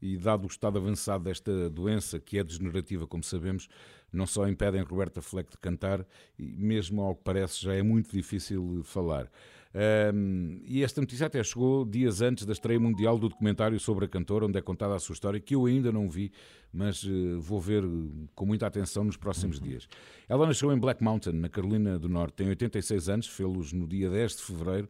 e, 0.00 0.16
dado 0.16 0.44
o 0.44 0.46
estado 0.46 0.78
avançado 0.78 1.24
desta 1.24 1.68
doença, 1.68 2.18
que 2.18 2.38
é 2.38 2.44
degenerativa, 2.44 3.06
como 3.06 3.22
sabemos, 3.22 3.68
não 4.10 4.26
só 4.26 4.48
impedem 4.48 4.82
Roberta 4.82 5.20
Fleck 5.20 5.50
de 5.50 5.58
cantar, 5.58 6.06
e 6.38 6.56
mesmo 6.56 7.02
ao 7.02 7.14
que 7.14 7.22
parece 7.22 7.62
já 7.62 7.74
é 7.74 7.82
muito 7.82 8.10
difícil 8.10 8.80
falar. 8.82 9.30
Um, 9.72 10.60
e 10.64 10.82
esta 10.82 11.00
notícia 11.00 11.26
até 11.26 11.42
chegou 11.44 11.84
dias 11.84 12.20
antes 12.20 12.44
da 12.44 12.52
estreia 12.52 12.80
mundial 12.80 13.18
do 13.18 13.28
documentário 13.28 13.78
sobre 13.78 14.04
a 14.04 14.08
cantora, 14.08 14.46
onde 14.46 14.58
é 14.58 14.62
contada 14.62 14.94
a 14.94 14.98
sua 14.98 15.12
história, 15.12 15.38
que 15.38 15.54
eu 15.54 15.66
ainda 15.66 15.92
não 15.92 16.08
vi, 16.08 16.32
mas 16.72 17.04
eh, 17.04 17.36
vou 17.38 17.60
ver 17.60 17.84
eh, 17.84 17.86
com 18.34 18.44
muita 18.44 18.66
atenção 18.66 19.04
nos 19.04 19.16
próximos 19.16 19.60
dias. 19.60 19.88
Ela 20.28 20.46
nasceu 20.46 20.72
em 20.72 20.78
Black 20.78 21.02
Mountain, 21.02 21.34
na 21.34 21.48
Carolina 21.48 21.98
do 21.98 22.08
Norte, 22.08 22.34
tem 22.34 22.48
86 22.48 23.08
anos, 23.08 23.26
fê-los 23.28 23.72
no 23.72 23.86
dia 23.86 24.10
10 24.10 24.36
de 24.36 24.42
fevereiro. 24.42 24.88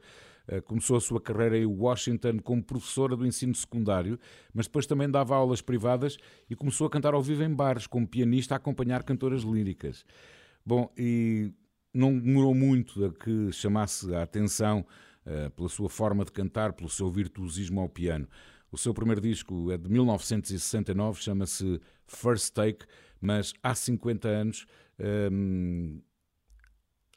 Eh, 0.48 0.62
Começou 0.62 0.96
a 0.96 1.00
sua 1.00 1.20
carreira 1.20 1.58
em 1.58 1.66
Washington 1.66 2.38
como 2.38 2.62
professora 2.62 3.14
do 3.14 3.26
ensino 3.26 3.54
secundário, 3.54 4.18
mas 4.54 4.66
depois 4.66 4.86
também 4.86 5.10
dava 5.10 5.36
aulas 5.36 5.60
privadas 5.60 6.16
e 6.48 6.56
começou 6.56 6.86
a 6.86 6.90
cantar 6.90 7.12
ao 7.12 7.22
vivo 7.22 7.42
em 7.42 7.52
bares, 7.52 7.86
como 7.86 8.08
pianista 8.08 8.54
a 8.54 8.56
acompanhar 8.56 9.02
cantoras 9.02 9.42
líricas. 9.42 10.06
Bom, 10.64 10.90
e 10.96 11.52
não 11.92 12.18
demorou 12.18 12.54
muito 12.54 13.04
a 13.04 13.12
que 13.12 13.52
chamasse 13.52 14.14
a 14.14 14.22
atenção 14.22 14.86
eh, 15.24 15.48
pela 15.50 15.68
sua 15.68 15.88
forma 15.88 16.24
de 16.24 16.32
cantar, 16.32 16.72
pelo 16.72 16.88
seu 16.88 17.10
virtuosismo 17.10 17.80
ao 17.80 17.88
piano. 17.88 18.28
O 18.72 18.78
seu 18.78 18.94
primeiro 18.94 19.20
disco 19.20 19.70
é 19.70 19.76
de 19.76 19.88
1969, 19.88 21.20
chama-se 21.20 21.80
First 22.06 22.54
Take, 22.54 22.86
mas 23.20 23.52
há 23.62 23.74
50 23.74 24.28
anos 24.28 24.66
ehm, 24.98 26.00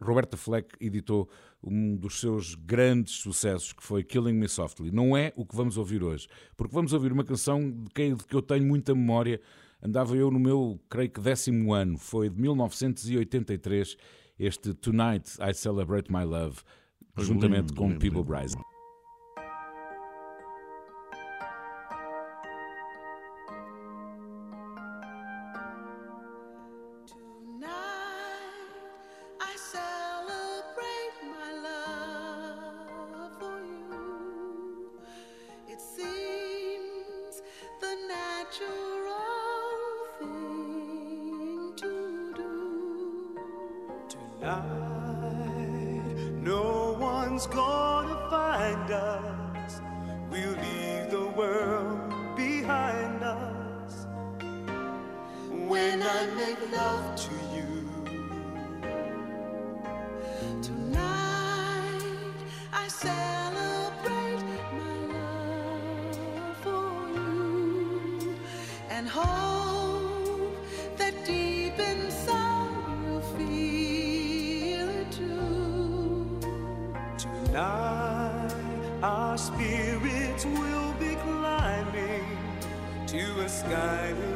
Roberta 0.01 0.35
Fleck 0.35 0.75
editou 0.79 1.29
um 1.63 1.95
dos 1.95 2.19
seus 2.19 2.55
grandes 2.55 3.13
sucessos, 3.13 3.71
que 3.71 3.83
foi 3.83 4.03
Killing 4.03 4.33
Me 4.33 4.49
Softly. 4.49 4.91
Não 4.91 5.15
é 5.15 5.31
o 5.35 5.45
que 5.45 5.55
vamos 5.55 5.77
ouvir 5.77 6.03
hoje, 6.03 6.27
porque 6.57 6.73
vamos 6.73 6.91
ouvir 6.91 7.11
uma 7.11 7.23
canção 7.23 7.71
de 7.71 7.89
que 8.27 8.35
eu 8.35 8.41
tenho 8.41 8.65
muita 8.65 8.93
memória. 8.93 9.39
Andava 9.81 10.15
eu 10.15 10.29
no 10.29 10.39
meu, 10.39 10.79
creio 10.89 11.09
que 11.09 11.21
décimo 11.21 11.73
ano, 11.73 11.97
foi 11.97 12.29
de 12.29 12.39
1983, 12.39 13.97
este 14.37 14.73
Tonight 14.73 15.37
I 15.39 15.53
Celebrate 15.53 16.11
My 16.11 16.23
Love, 16.25 16.63
juntamente 17.17 17.73
com 17.73 17.87
lindo, 17.87 17.99
Peeble 17.99 18.23
Tonight, 44.43 46.03
no 46.41 46.97
one's 46.99 47.47
gonna 47.47 48.29
find 48.29 48.91
us. 48.91 49.79
We'll 50.29 50.57
leave 50.67 51.09
the 51.09 51.31
world 51.33 52.35
behind 52.35 53.23
us. 53.23 54.05
When 55.49 56.03
I 56.03 56.25
make 56.35 56.59
love 56.73 57.12
sky 83.63 84.32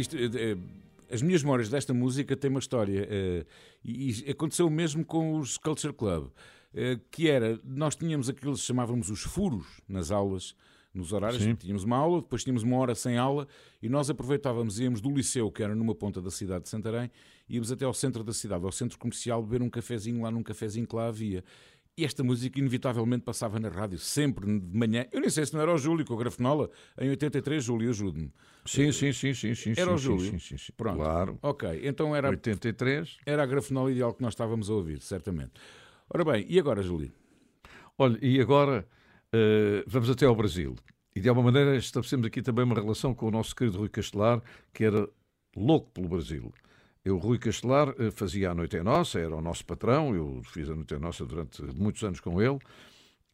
Isto, 0.00 0.16
eh, 0.16 0.30
eh, 0.34 0.56
as 1.12 1.22
minhas 1.22 1.42
memórias 1.42 1.68
desta 1.68 1.92
música 1.92 2.36
têm 2.36 2.50
uma 2.50 2.60
história. 2.60 3.06
eh, 3.10 3.46
e, 3.84 4.30
aconteceu 4.30 4.66
o 4.66 4.70
mesmo 4.70 5.04
com 5.04 5.36
os 5.38 5.56
Culture 5.56 5.92
Club. 5.92 6.30
que 7.10 7.28
era, 7.28 7.58
nós 7.64 7.96
tínhamos 7.96 8.28
aqueles 8.28 8.60
que 8.60 8.66
chamávamos 8.66 9.10
os 9.10 9.22
furos 9.22 9.66
nas 9.88 10.12
aulas, 10.12 10.54
nos 10.94 11.12
horários. 11.12 11.42
Sim. 11.42 11.56
Tínhamos 11.56 11.82
uma 11.82 11.96
aula, 11.96 12.20
depois 12.20 12.44
tínhamos 12.44 12.62
uma 12.62 12.76
hora 12.76 12.94
sem 12.94 13.18
aula 13.18 13.48
e 13.82 13.88
nós 13.88 14.08
aproveitávamos, 14.08 14.78
íamos 14.78 15.00
do 15.00 15.10
liceu, 15.10 15.50
que 15.50 15.64
era 15.64 15.74
numa 15.74 15.96
ponta 15.96 16.20
da 16.22 16.30
cidade 16.30 16.64
de 16.64 16.68
Santarém, 16.68 17.10
íamos 17.48 17.72
até 17.72 17.84
ao 17.84 17.92
centro 17.92 18.22
da 18.22 18.32
cidade, 18.32 18.64
ao 18.64 18.70
centro 18.70 18.98
comercial, 18.98 19.42
beber 19.42 19.62
um 19.62 19.68
cafezinho 19.68 20.22
lá 20.22 20.30
num 20.30 20.44
cafezinho 20.44 20.86
que 20.86 20.94
lá 20.94 21.08
havia. 21.08 21.42
E 21.96 22.04
esta 22.04 22.22
música 22.24 22.58
inevitavelmente 22.58 23.24
passava 23.24 23.58
na 23.60 23.68
rádio, 23.68 23.98
sempre 23.98 24.46
de 24.46 24.78
manhã. 24.78 25.06
Eu 25.12 25.20
nem 25.20 25.28
sei 25.28 25.44
se 25.44 25.52
não 25.52 25.60
era 25.60 25.74
o 25.74 25.76
Júlio 25.76 26.06
com 26.06 26.14
a 26.14 26.16
grafenola, 26.16 26.70
em 26.98 27.10
83, 27.10 27.62
Júlio, 27.62 27.90
ajude-me. 27.90 28.32
Sim, 28.64 28.90
sim, 28.92 29.12
sim, 29.12 29.34
sim, 29.34 29.54
sim. 29.54 29.70
Era 29.72 29.86
sim, 29.86 29.94
o 29.94 29.98
Júlio? 29.98 30.30
Sim, 30.30 30.38
sim, 30.38 30.56
sim. 30.56 30.72
Pronto. 30.76 30.96
Claro. 30.96 31.38
Ok, 31.42 31.80
então 31.82 32.14
era, 32.16 32.28
83. 32.30 33.18
era 33.26 33.42
a 33.42 33.46
grafenola 33.46 33.90
ideal 33.90 34.14
que 34.14 34.22
nós 34.22 34.32
estávamos 34.32 34.70
a 34.70 34.74
ouvir, 34.74 35.00
certamente. 35.00 35.52
Ora 36.08 36.24
bem, 36.24 36.46
e 36.48 36.58
agora, 36.58 36.82
Júlio? 36.82 37.12
Olha, 37.98 38.18
e 38.22 38.40
agora 38.40 38.86
eh, 39.32 39.84
vamos 39.86 40.08
até 40.08 40.26
ao 40.26 40.34
Brasil. 40.34 40.74
E 41.14 41.20
de 41.20 41.28
alguma 41.28 41.50
maneira 41.50 41.76
estabelecemos 41.76 42.26
aqui 42.26 42.40
também 42.40 42.64
uma 42.64 42.74
relação 42.74 43.14
com 43.14 43.26
o 43.26 43.30
nosso 43.30 43.54
querido 43.54 43.78
Rui 43.78 43.88
Castelar, 43.88 44.42
que 44.72 44.84
era 44.84 45.08
louco 45.56 45.90
pelo 45.90 46.08
Brasil. 46.08 46.52
Eu, 47.04 47.16
Rui 47.16 47.38
Castelar, 47.38 47.94
eh, 47.98 48.10
fazia 48.10 48.50
a 48.50 48.54
Noite 48.54 48.76
é 48.76 48.82
Nossa, 48.82 49.18
era 49.18 49.34
o 49.34 49.40
nosso 49.40 49.64
patrão, 49.64 50.14
eu 50.14 50.42
fiz 50.44 50.68
a 50.68 50.74
Noite 50.74 50.94
é 50.94 50.98
Nossa 50.98 51.24
durante 51.24 51.62
muitos 51.74 52.02
anos 52.02 52.20
com 52.20 52.42
ele, 52.42 52.58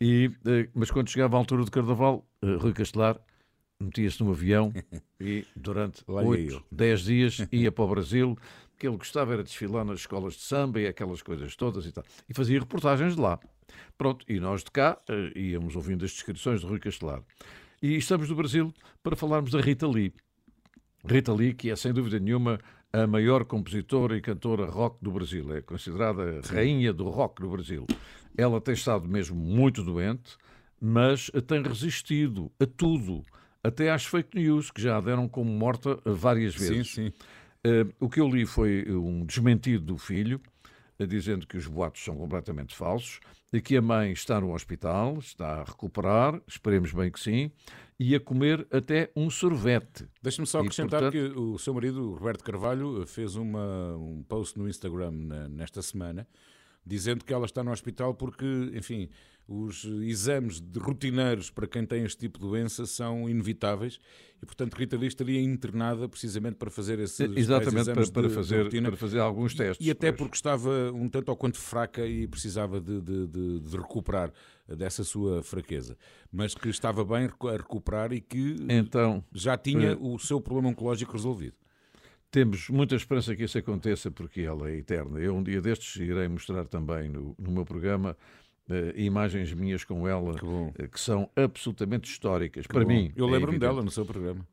e, 0.00 0.30
eh, 0.46 0.68
mas 0.72 0.90
quando 0.90 1.10
chegava 1.10 1.36
a 1.36 1.38
altura 1.38 1.64
do 1.64 1.70
Carnaval, 1.70 2.24
eh, 2.42 2.54
Rui 2.54 2.72
Castelar 2.72 3.20
metia-se 3.80 4.22
num 4.22 4.30
avião 4.30 4.72
e 5.20 5.44
durante 5.56 6.04
Lá 6.06 6.22
ia 6.22 6.28
8, 6.28 6.54
ele. 6.54 6.64
10 6.70 7.00
dias 7.02 7.38
ia 7.50 7.72
para 7.72 7.84
o 7.84 7.88
Brasil, 7.88 8.38
porque 8.70 8.86
ele 8.86 8.96
gostava 8.96 9.32
era 9.32 9.42
de 9.42 9.48
desfilar 9.48 9.84
nas 9.84 10.00
escolas 10.00 10.34
de 10.34 10.42
samba 10.42 10.80
e 10.80 10.86
aquelas 10.86 11.20
coisas 11.20 11.56
todas 11.56 11.86
e 11.86 11.92
tal. 11.92 12.04
E 12.28 12.34
fazia 12.34 12.60
reportagens 12.60 13.16
de 13.16 13.20
lá. 13.20 13.40
Pronto, 13.98 14.24
e 14.28 14.38
nós 14.38 14.62
de 14.62 14.70
cá 14.70 14.96
íamos 15.34 15.74
ouvindo 15.74 16.04
as 16.04 16.12
descrições 16.12 16.60
de 16.60 16.66
Rui 16.66 16.78
Castelar. 16.78 17.20
E 17.82 17.96
estamos 17.96 18.28
no 18.28 18.36
Brasil 18.36 18.72
para 19.02 19.16
falarmos 19.16 19.50
da 19.50 19.60
Rita 19.60 19.88
Lee. 19.88 20.14
Rita 21.04 21.32
Lee, 21.32 21.54
que 21.54 21.70
é 21.70 21.76
sem 21.76 21.92
dúvida 21.92 22.18
nenhuma 22.18 22.60
a 22.93 23.07
maior 23.07 23.45
compositora 23.45 24.16
e 24.16 24.20
cantora 24.20 24.66
rock 24.66 24.97
do 25.03 25.11
Brasil. 25.11 25.55
É 25.55 25.61
considerada 25.61 26.41
a 26.41 26.55
rainha 26.55 26.93
do 26.93 27.09
rock 27.09 27.41
do 27.43 27.51
Brasil. 27.51 27.87
Ela 28.37 28.61
tem 28.61 28.74
estado 28.74 29.09
mesmo 29.09 29.37
muito 29.37 29.82
doente, 29.82 30.37
mas 30.80 31.30
tem 31.47 31.62
resistido 31.62 32.51
a 32.61 32.66
tudo, 32.66 33.24
até 33.62 33.91
às 33.91 34.05
fake 34.05 34.39
news, 34.39 34.70
que 34.70 34.80
já 34.80 34.97
a 34.97 35.01
deram 35.01 35.28
como 35.28 35.51
morta 35.51 35.99
eh, 36.05 36.11
várias 36.11 36.55
vezes. 36.55 36.93
Sim, 36.93 37.07
sim. 37.07 37.12
Eh, 37.64 37.87
o 37.99 38.09
que 38.09 38.20
eu 38.20 38.28
li 38.28 38.47
foi 38.47 38.84
um 38.89 39.24
desmentido 39.24 39.84
do 39.84 39.99
filho, 39.99 40.41
eh, 40.47 40.55
dizendo 41.05 41.47
que 41.47 41.57
os 41.57 41.66
boatos 41.66 42.03
são 42.05 42.16
completamente 42.16 42.74
falsos, 42.74 43.18
e 43.53 43.61
que 43.61 43.76
a 43.76 43.82
mãe 43.82 44.12
está 44.12 44.40
no 44.40 44.55
hospital, 44.55 45.18
está 45.18 45.61
a 45.61 45.64
recuperar, 45.64 46.40
esperemos 46.47 46.92
bem 46.92 47.11
que 47.11 47.18
sim, 47.20 47.51
e 47.99 48.14
a 48.14 48.20
comer 48.20 48.66
até 48.70 49.11
um 49.16 49.28
sorvete. 49.28 50.07
Deixa-me 50.22 50.47
só 50.47 50.59
E, 50.59 50.61
acrescentar 50.62 51.03
portanto- 51.03 51.12
que 51.34 51.38
o 51.38 51.59
seu 51.59 51.74
marido, 51.74 52.14
Roberto 52.14 52.44
Carvalho, 52.44 53.07
fez 53.07 53.34
uma, 53.36 53.97
um 53.97 54.22
post 54.22 54.59
no 54.59 54.68
Instagram 54.68 55.11
nesta 55.51 55.82
semana 55.82 56.26
dizendo 56.88 57.24
que 57.24 57.34
ela 57.34 57.47
está 57.47 57.64
no 57.64 57.72
hospital 57.72 58.14
porque, 58.14 58.47
enfim, 58.72 59.09
os 59.49 59.84
exames 60.03 60.61
de 60.61 60.78
rotineiros 60.80 61.51
para 61.51 61.68
quem 61.68 61.86
tem 61.86 62.03
este 62.05 62.18
tipo 62.18 62.38
de 62.40 62.44
doença 62.47 62.84
são 62.84 63.28
inevitáveis 63.28 64.01
e, 64.42 64.44
portanto, 64.47 64.74
Rita 64.74 64.97
Lee 64.97 65.07
estaria 65.07 65.40
internada 65.40 66.09
precisamente 66.09 66.57
para 66.57 66.68
fazer 66.70 66.99
esses 66.99 67.20
Exatamente, 67.36 67.70
para, 67.72 67.80
exames 67.80 68.11
para 68.11 68.22
de- 68.22 68.28
de 68.28 68.34
fazer, 68.34 68.62
rotina. 68.64 68.88
para 68.88 68.97
fazer 68.97 69.20
alguns 69.20 69.55
testes. 69.55 69.86
E 69.86 69.90
até 69.90 70.11
pois. 70.11 70.18
porque 70.18 70.34
estava 70.36 70.90
um 70.92 71.09
tanto 71.09 71.28
ou 71.28 71.36
quanto 71.36 71.59
fraca 71.59 72.05
e 72.05 72.26
precisava 72.26 72.80
de, 72.80 73.01
de- 73.01 73.26
de- 73.28 73.61
de 73.61 73.76
recuperar 73.76 74.32
dessa 74.68 75.05
sua 75.05 75.42
fraqueza. 75.44 75.97
Mas 76.32 76.53
que 76.55 76.68
estava 76.68 77.05
bem 77.05 77.26
a 77.49 77.57
recuperar 77.57 78.12
e 78.12 78.20
que 78.20 78.57
Então, 78.68 79.22
já 79.32 79.57
tinha 79.57 79.92
eh, 79.92 79.97
o 80.01 80.18
seu 80.18 80.40
problema 80.40 80.70
oncológico 80.70 81.12
resolvido. 81.12 81.55
Temos 82.32 82.68
muita 82.68 82.97
esperança 82.97 83.34
que 83.36 83.44
isso 83.44 83.57
aconteça 83.57 84.11
porque 84.11 84.40
ela 84.40 84.68
é 84.68 84.76
eterna. 84.76 85.20
Eu, 85.20 85.36
um 85.36 85.42
dia 85.42 85.62
destes, 85.62 85.94
irei 85.97 86.26
mostrar 86.26 86.66
também 86.66 87.09
no, 87.09 87.34
no 87.38 87.53
meu 87.53 87.64
programa 87.64 88.16
eh, 88.70 88.92
imagens 88.96 89.52
minhas 89.52 89.84
com 89.84 90.06
ela 90.08 90.34
Que 90.34 90.82
eh, 90.82 90.88
que 90.88 91.00
são 91.00 91.28
absolutamente 91.36 92.10
históricas. 92.10 92.66
Para 92.66 92.82
Bom, 92.82 92.88
mim, 92.88 93.12
Eu 93.16 93.28
é 93.28 93.30
lembro-me 93.32 93.58
dela 93.58 93.82
no 93.82 93.90
seu 93.90 94.04
programa. 94.04 94.46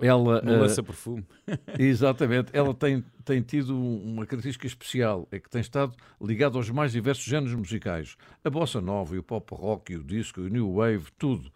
Ela, 0.00 0.40
No 0.42 0.52
eh, 0.52 0.58
lança-perfume. 0.58 1.24
Exatamente. 1.78 2.50
Ela 2.52 2.72
tem, 2.72 3.04
tem 3.24 3.42
tido 3.42 3.76
uma 3.76 4.24
característica 4.26 4.66
especial, 4.66 5.26
é 5.32 5.40
que 5.40 5.50
tem 5.50 5.60
estado 5.60 5.92
ligada 6.20 6.56
aos 6.56 6.70
mais 6.70 6.92
diversos 6.92 7.24
géneros 7.24 7.54
musicais. 7.54 8.16
A 8.44 8.48
bossa 8.50 8.80
nova, 8.80 9.16
e 9.16 9.18
o 9.18 9.22
pop 9.24 9.52
rock, 9.56 9.92
e 9.92 9.96
o 9.96 10.04
disco, 10.04 10.40
e 10.40 10.44
o 10.44 10.48
new 10.48 10.72
wave, 10.74 11.06
tudo. 11.18 11.50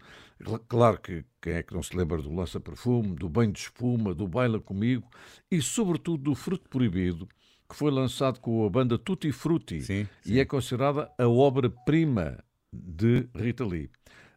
Cl- 0.45 0.59
Claro 0.67 1.01
que 1.01 1.25
quem 1.41 1.53
é 1.53 1.63
que 1.63 1.73
não 1.73 1.85
se 1.85 1.97
lembra 1.97 2.21
do 2.21 2.35
lança-perfume, 2.35 3.15
do 3.15 3.29
banho 3.29 3.53
de 3.53 3.61
espuma, 3.61 4.13
do 4.13 4.27
baila 4.27 4.59
comigo 4.59 5.09
e, 5.49 5.63
sobretudo, 5.63 6.25
do 6.25 6.35
fruto 6.35 6.69
proibido, 6.69 7.29
que 7.73 7.79
foi 7.79 7.91
lançado 7.91 8.39
com 8.39 8.67
a 8.67 8.69
banda 8.69 8.99
Tutti 8.99 9.33
Frutti 9.33 9.81
Sim, 9.81 10.07
e 10.27 10.39
é 10.39 10.45
considerada 10.45 11.11
a 11.19 11.27
obra-prima 11.27 12.45
de 12.71 13.27
Rita 13.35 13.65
Lee. 13.65 13.89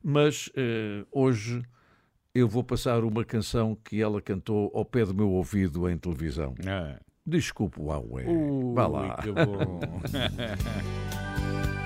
Mas 0.01 0.49
eh, 0.55 1.03
hoje 1.11 1.61
eu 2.33 2.47
vou 2.47 2.63
passar 2.63 3.03
uma 3.03 3.25
canção 3.25 3.77
que 3.83 4.01
ela 4.01 4.21
cantou 4.21 4.71
ao 4.73 4.85
pé 4.85 5.05
do 5.05 5.13
meu 5.13 5.29
ouvido 5.29 5.89
em 5.89 5.97
televisão. 5.97 6.55
Ah. 6.65 6.97
Desculpe 7.25 7.81
o 7.81 7.87
Huawei. 7.87 8.25
Ui, 8.25 8.73
Vá 8.73 8.87
lá. 8.87 9.15
que 9.15 9.31
bom. 9.31 9.79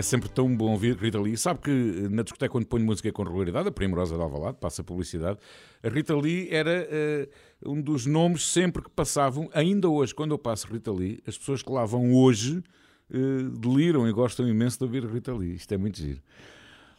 É 0.00 0.02
sempre 0.02 0.30
tão 0.30 0.56
bom 0.56 0.70
ouvir 0.70 0.96
Rita 0.96 1.20
Lee. 1.20 1.36
Sabe 1.36 1.60
que 1.60 1.70
eh, 1.70 2.08
na 2.08 2.22
discoteca 2.22 2.50
quando 2.50 2.64
ponho 2.64 2.86
música 2.86 3.12
com 3.12 3.22
regularidade, 3.22 3.68
a 3.68 3.70
Primorosa 3.70 4.16
de 4.16 4.22
Alvalade, 4.22 4.56
passa 4.58 4.82
publicidade, 4.82 5.38
a 5.82 5.88
Rita 5.90 6.16
Lee 6.16 6.48
era 6.50 6.88
eh, 6.90 7.28
um 7.66 7.82
dos 7.82 8.06
nomes 8.06 8.48
sempre 8.48 8.82
que 8.82 8.88
passavam, 8.88 9.50
ainda 9.52 9.90
hoje, 9.90 10.14
quando 10.14 10.30
eu 10.30 10.38
passo 10.38 10.66
Rita 10.72 10.90
Lee, 10.90 11.20
as 11.26 11.36
pessoas 11.36 11.62
que 11.62 11.70
lá 11.70 11.84
vão 11.84 12.14
hoje 12.14 12.64
eh, 13.12 13.18
deliram 13.60 14.08
e 14.08 14.12
gostam 14.12 14.48
imenso 14.48 14.78
de 14.78 14.84
ouvir 14.84 15.04
Rita 15.04 15.34
Lee. 15.34 15.56
Isto 15.56 15.74
é 15.74 15.76
muito 15.76 15.98
giro. 15.98 16.22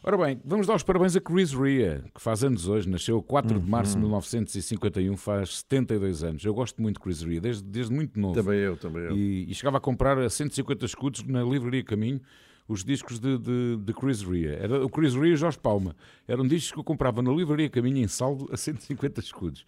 Ora 0.04 0.16
bem, 0.16 0.40
vamos 0.44 0.68
dar 0.68 0.76
os 0.76 0.84
parabéns 0.84 1.16
a 1.16 1.20
Chris 1.20 1.52
Rea, 1.52 2.04
que 2.14 2.22
faz 2.22 2.44
anos 2.44 2.68
hoje, 2.68 2.88
nasceu 2.88 3.18
a 3.18 3.22
4 3.22 3.58
de 3.58 3.68
março 3.68 3.94
de 3.94 3.98
1951, 3.98 5.16
faz 5.16 5.58
72 5.58 6.22
anos. 6.22 6.44
Eu 6.44 6.54
gosto 6.54 6.80
muito 6.80 6.98
de 6.98 7.02
Chris 7.02 7.20
Rea, 7.20 7.40
desde, 7.40 7.64
desde 7.64 7.92
muito 7.92 8.16
novo. 8.20 8.34
Também 8.34 8.60
eu, 8.60 8.76
também 8.76 9.02
eu. 9.02 9.16
E, 9.16 9.50
e 9.50 9.54
chegava 9.56 9.78
a 9.78 9.80
comprar 9.80 10.16
a 10.20 10.30
150 10.30 10.86
escudos 10.86 11.24
na 11.24 11.42
livraria 11.42 11.82
Caminho 11.82 12.20
os 12.68 12.84
discos 12.84 13.18
de, 13.18 13.38
de, 13.38 13.76
de 13.76 13.92
Chris 13.92 14.22
Rea. 14.22 14.52
Era 14.52 14.84
o 14.84 14.88
Chris 14.88 15.14
Rea 15.14 15.34
e 15.34 15.36
Jorge 15.36 15.58
Palma. 15.58 15.94
Eram 16.26 16.46
discos 16.46 16.72
que 16.72 16.78
eu 16.78 16.84
comprava 16.84 17.22
na 17.22 17.32
livraria 17.32 17.68
Caminho 17.68 17.98
em 17.98 18.08
saldo 18.08 18.48
a 18.52 18.56
150 18.56 19.20
escudos. 19.20 19.66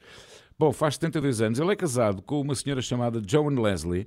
Bom, 0.58 0.72
faz 0.72 0.94
72 0.94 1.40
anos. 1.40 1.58
Ele 1.58 1.72
é 1.72 1.76
casado 1.76 2.22
com 2.22 2.40
uma 2.40 2.54
senhora 2.54 2.80
chamada 2.80 3.20
Joan 3.26 3.60
Leslie, 3.60 4.06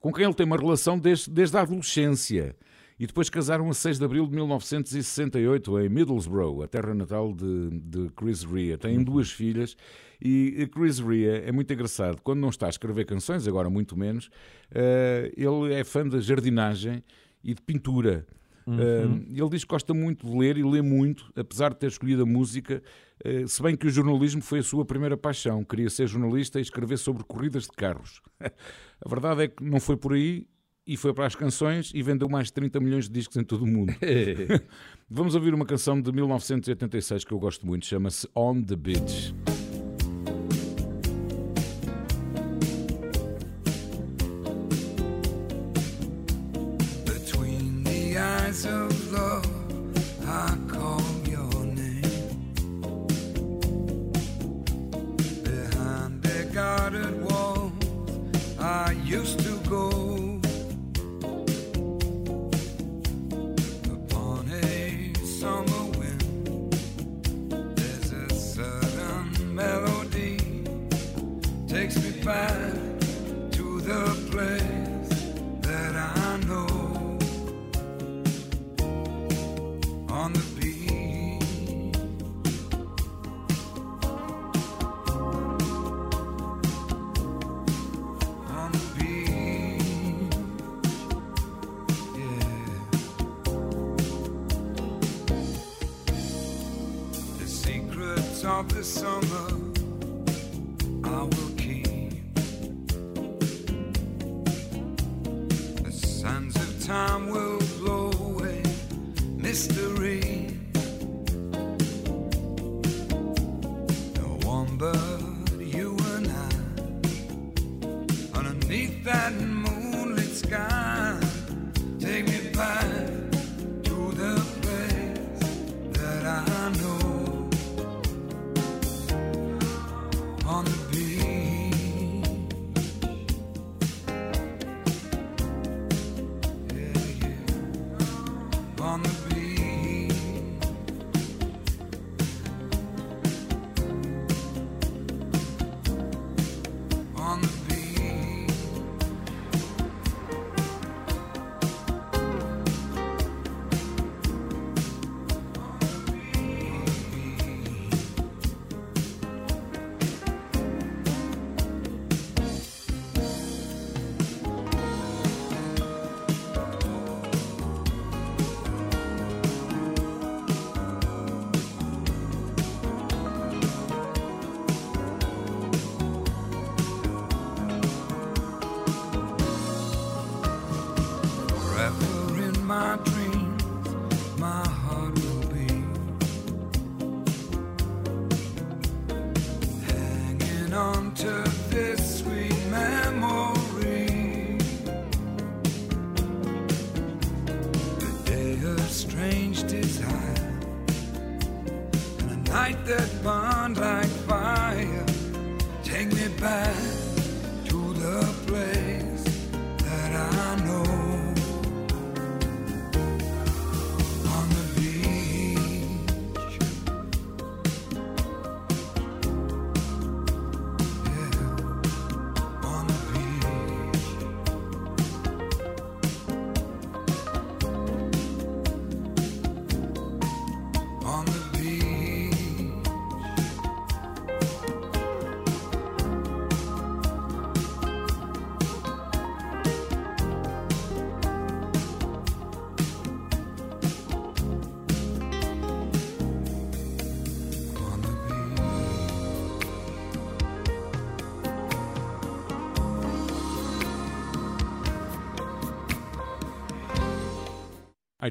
com 0.00 0.12
quem 0.12 0.24
ele 0.24 0.34
tem 0.34 0.46
uma 0.46 0.56
relação 0.56 0.98
desde, 0.98 1.30
desde 1.30 1.56
a 1.56 1.60
adolescência. 1.60 2.56
E 2.98 3.06
depois 3.06 3.28
casaram 3.28 3.68
a 3.68 3.74
6 3.74 3.98
de 3.98 4.04
abril 4.04 4.26
de 4.26 4.34
1968 4.34 5.80
em 5.80 5.88
Middlesbrough, 5.88 6.62
a 6.62 6.68
terra 6.68 6.94
natal 6.94 7.32
de, 7.32 7.70
de 7.70 8.10
Chris 8.10 8.44
Rea. 8.44 8.78
Têm 8.78 9.02
duas 9.02 9.30
filhas 9.30 9.76
e 10.20 10.68
Chris 10.72 11.00
Rea 11.00 11.38
é 11.38 11.50
muito 11.50 11.72
engraçado. 11.72 12.20
Quando 12.22 12.40
não 12.40 12.48
está 12.48 12.66
a 12.66 12.70
escrever 12.70 13.04
canções, 13.04 13.48
agora 13.48 13.68
muito 13.68 13.98
menos, 13.98 14.30
eh, 14.70 15.32
ele 15.36 15.74
é 15.74 15.82
fã 15.82 16.06
da 16.06 16.20
jardinagem 16.20 17.02
e 17.42 17.54
de 17.54 17.62
pintura. 17.62 18.26
Uh, 18.66 19.24
ele 19.28 19.48
diz 19.50 19.64
que 19.64 19.70
gosta 19.70 19.92
muito 19.92 20.26
de 20.26 20.36
ler 20.36 20.56
e 20.56 20.62
lê 20.62 20.80
muito, 20.82 21.32
apesar 21.34 21.70
de 21.70 21.76
ter 21.78 21.88
escolhido 21.88 22.22
a 22.22 22.26
música, 22.26 22.82
uh, 23.24 23.48
se 23.48 23.62
bem 23.62 23.76
que 23.76 23.86
o 23.86 23.90
jornalismo 23.90 24.40
foi 24.40 24.60
a 24.60 24.62
sua 24.62 24.84
primeira 24.84 25.16
paixão. 25.16 25.64
Queria 25.64 25.90
ser 25.90 26.06
jornalista 26.06 26.58
e 26.58 26.62
escrever 26.62 26.98
sobre 26.98 27.24
corridas 27.24 27.64
de 27.64 27.72
carros. 27.72 28.22
a 28.40 29.08
verdade 29.08 29.44
é 29.44 29.48
que 29.48 29.64
não 29.64 29.80
foi 29.80 29.96
por 29.96 30.12
aí 30.12 30.46
e 30.86 30.96
foi 30.96 31.12
para 31.14 31.26
as 31.26 31.34
canções 31.34 31.92
e 31.94 32.02
vendeu 32.02 32.28
mais 32.28 32.48
de 32.48 32.54
30 32.54 32.80
milhões 32.80 33.06
de 33.06 33.12
discos 33.12 33.36
em 33.36 33.44
todo 33.44 33.62
o 33.62 33.66
mundo. 33.66 33.92
Vamos 35.08 35.34
ouvir 35.34 35.54
uma 35.54 35.66
canção 35.66 36.00
de 36.00 36.10
1986 36.12 37.24
que 37.24 37.32
eu 37.32 37.38
gosto 37.38 37.66
muito, 37.66 37.86
chama-se 37.86 38.28
On 38.34 38.62
the 38.62 38.76
Beach. 38.76 39.34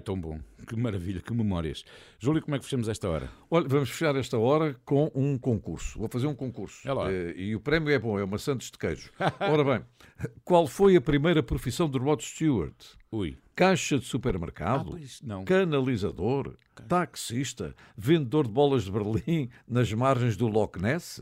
Tão 0.02 0.20
bom. 0.20 0.40
Que 0.68 0.76
maravilha, 0.76 1.22
que 1.22 1.34
memórias. 1.34 1.84
Júlio, 2.20 2.42
como 2.42 2.56
é 2.56 2.60
que 2.60 2.66
fechamos 2.66 2.88
esta 2.90 3.08
hora? 3.10 3.30
Olha, 3.50 3.68
vamos 3.68 3.90
fechar 3.90 4.16
esta 4.16 4.38
hora 4.38 4.76
com 4.84 5.12
um 5.16 5.38
concurso. 5.38 5.98
Vou 6.00 6.10
fazer 6.10 6.28
um 6.28 6.36
concurso. 6.36 6.88
É 6.88 6.92
lá. 6.94 7.12
Eh, 7.12 7.34
E 7.36 7.56
o 7.56 7.60
prémio 7.60 7.92
é 7.94 7.98
bom, 8.00 8.20
é 8.20 8.24
uma 8.24 8.38
Santos 8.38 8.70
de 8.72 8.78
queijo. 8.78 9.12
Ora 9.40 9.64
bem, 9.64 9.86
qual 10.44 10.68
foi 10.68 10.96
a 10.96 11.02
primeira 11.02 11.42
profissão 11.44 11.90
de 11.90 11.98
Rod 11.98 12.22
Stewart? 12.22 12.76
Ui. 13.12 13.38
Caixa 13.56 13.98
de 14.00 14.06
supermercado? 14.06 14.98
Ah. 15.30 15.44
Canalizador? 15.46 16.56
Taxista? 16.88 17.76
Vendedor 17.96 18.48
de 18.48 18.54
bolas 18.54 18.84
de 18.84 18.92
Berlim 18.92 19.50
nas 19.68 19.92
margens 19.94 20.36
do 20.36 20.48
Loch 20.48 20.80
Ness? 20.82 21.22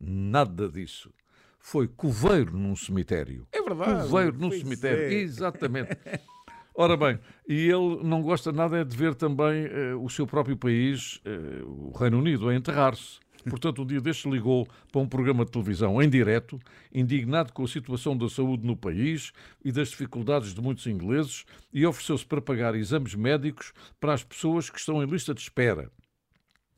Nada 0.00 0.68
disso. 0.68 1.12
Foi 1.58 1.88
coveiro 1.88 2.56
num 2.56 2.76
cemitério. 2.76 3.46
É 3.50 3.60
verdade. 3.60 4.02
Coveiro 4.08 4.38
num 4.38 4.50
cemitério. 4.52 5.04
é. 5.04 5.14
Exatamente. 5.14 5.90
Ora 6.78 6.94
bem, 6.94 7.18
e 7.48 7.54
ele 7.54 8.04
não 8.04 8.20
gosta 8.20 8.52
nada 8.52 8.76
é 8.76 8.84
de 8.84 8.94
ver 8.94 9.14
também 9.14 9.64
eh, 9.64 9.94
o 9.94 10.10
seu 10.10 10.26
próprio 10.26 10.58
país, 10.58 11.18
eh, 11.24 11.62
o 11.64 11.90
Reino 11.96 12.18
Unido, 12.18 12.50
a 12.50 12.54
enterrar-se. 12.54 13.18
Portanto, 13.48 13.80
um 13.80 13.86
dia 13.86 13.98
destes 13.98 14.30
ligou 14.30 14.68
para 14.92 15.00
um 15.00 15.08
programa 15.08 15.46
de 15.46 15.52
televisão 15.52 16.02
em 16.02 16.10
direto, 16.10 16.58
indignado 16.92 17.50
com 17.54 17.64
a 17.64 17.68
situação 17.68 18.14
da 18.14 18.28
saúde 18.28 18.66
no 18.66 18.76
país 18.76 19.32
e 19.64 19.72
das 19.72 19.88
dificuldades 19.88 20.52
de 20.52 20.60
muitos 20.60 20.86
ingleses, 20.86 21.46
e 21.72 21.86
ofereceu-se 21.86 22.26
para 22.26 22.42
pagar 22.42 22.74
exames 22.74 23.14
médicos 23.14 23.72
para 23.98 24.12
as 24.12 24.22
pessoas 24.22 24.68
que 24.68 24.78
estão 24.78 25.02
em 25.02 25.06
lista 25.06 25.32
de 25.32 25.40
espera. 25.40 25.90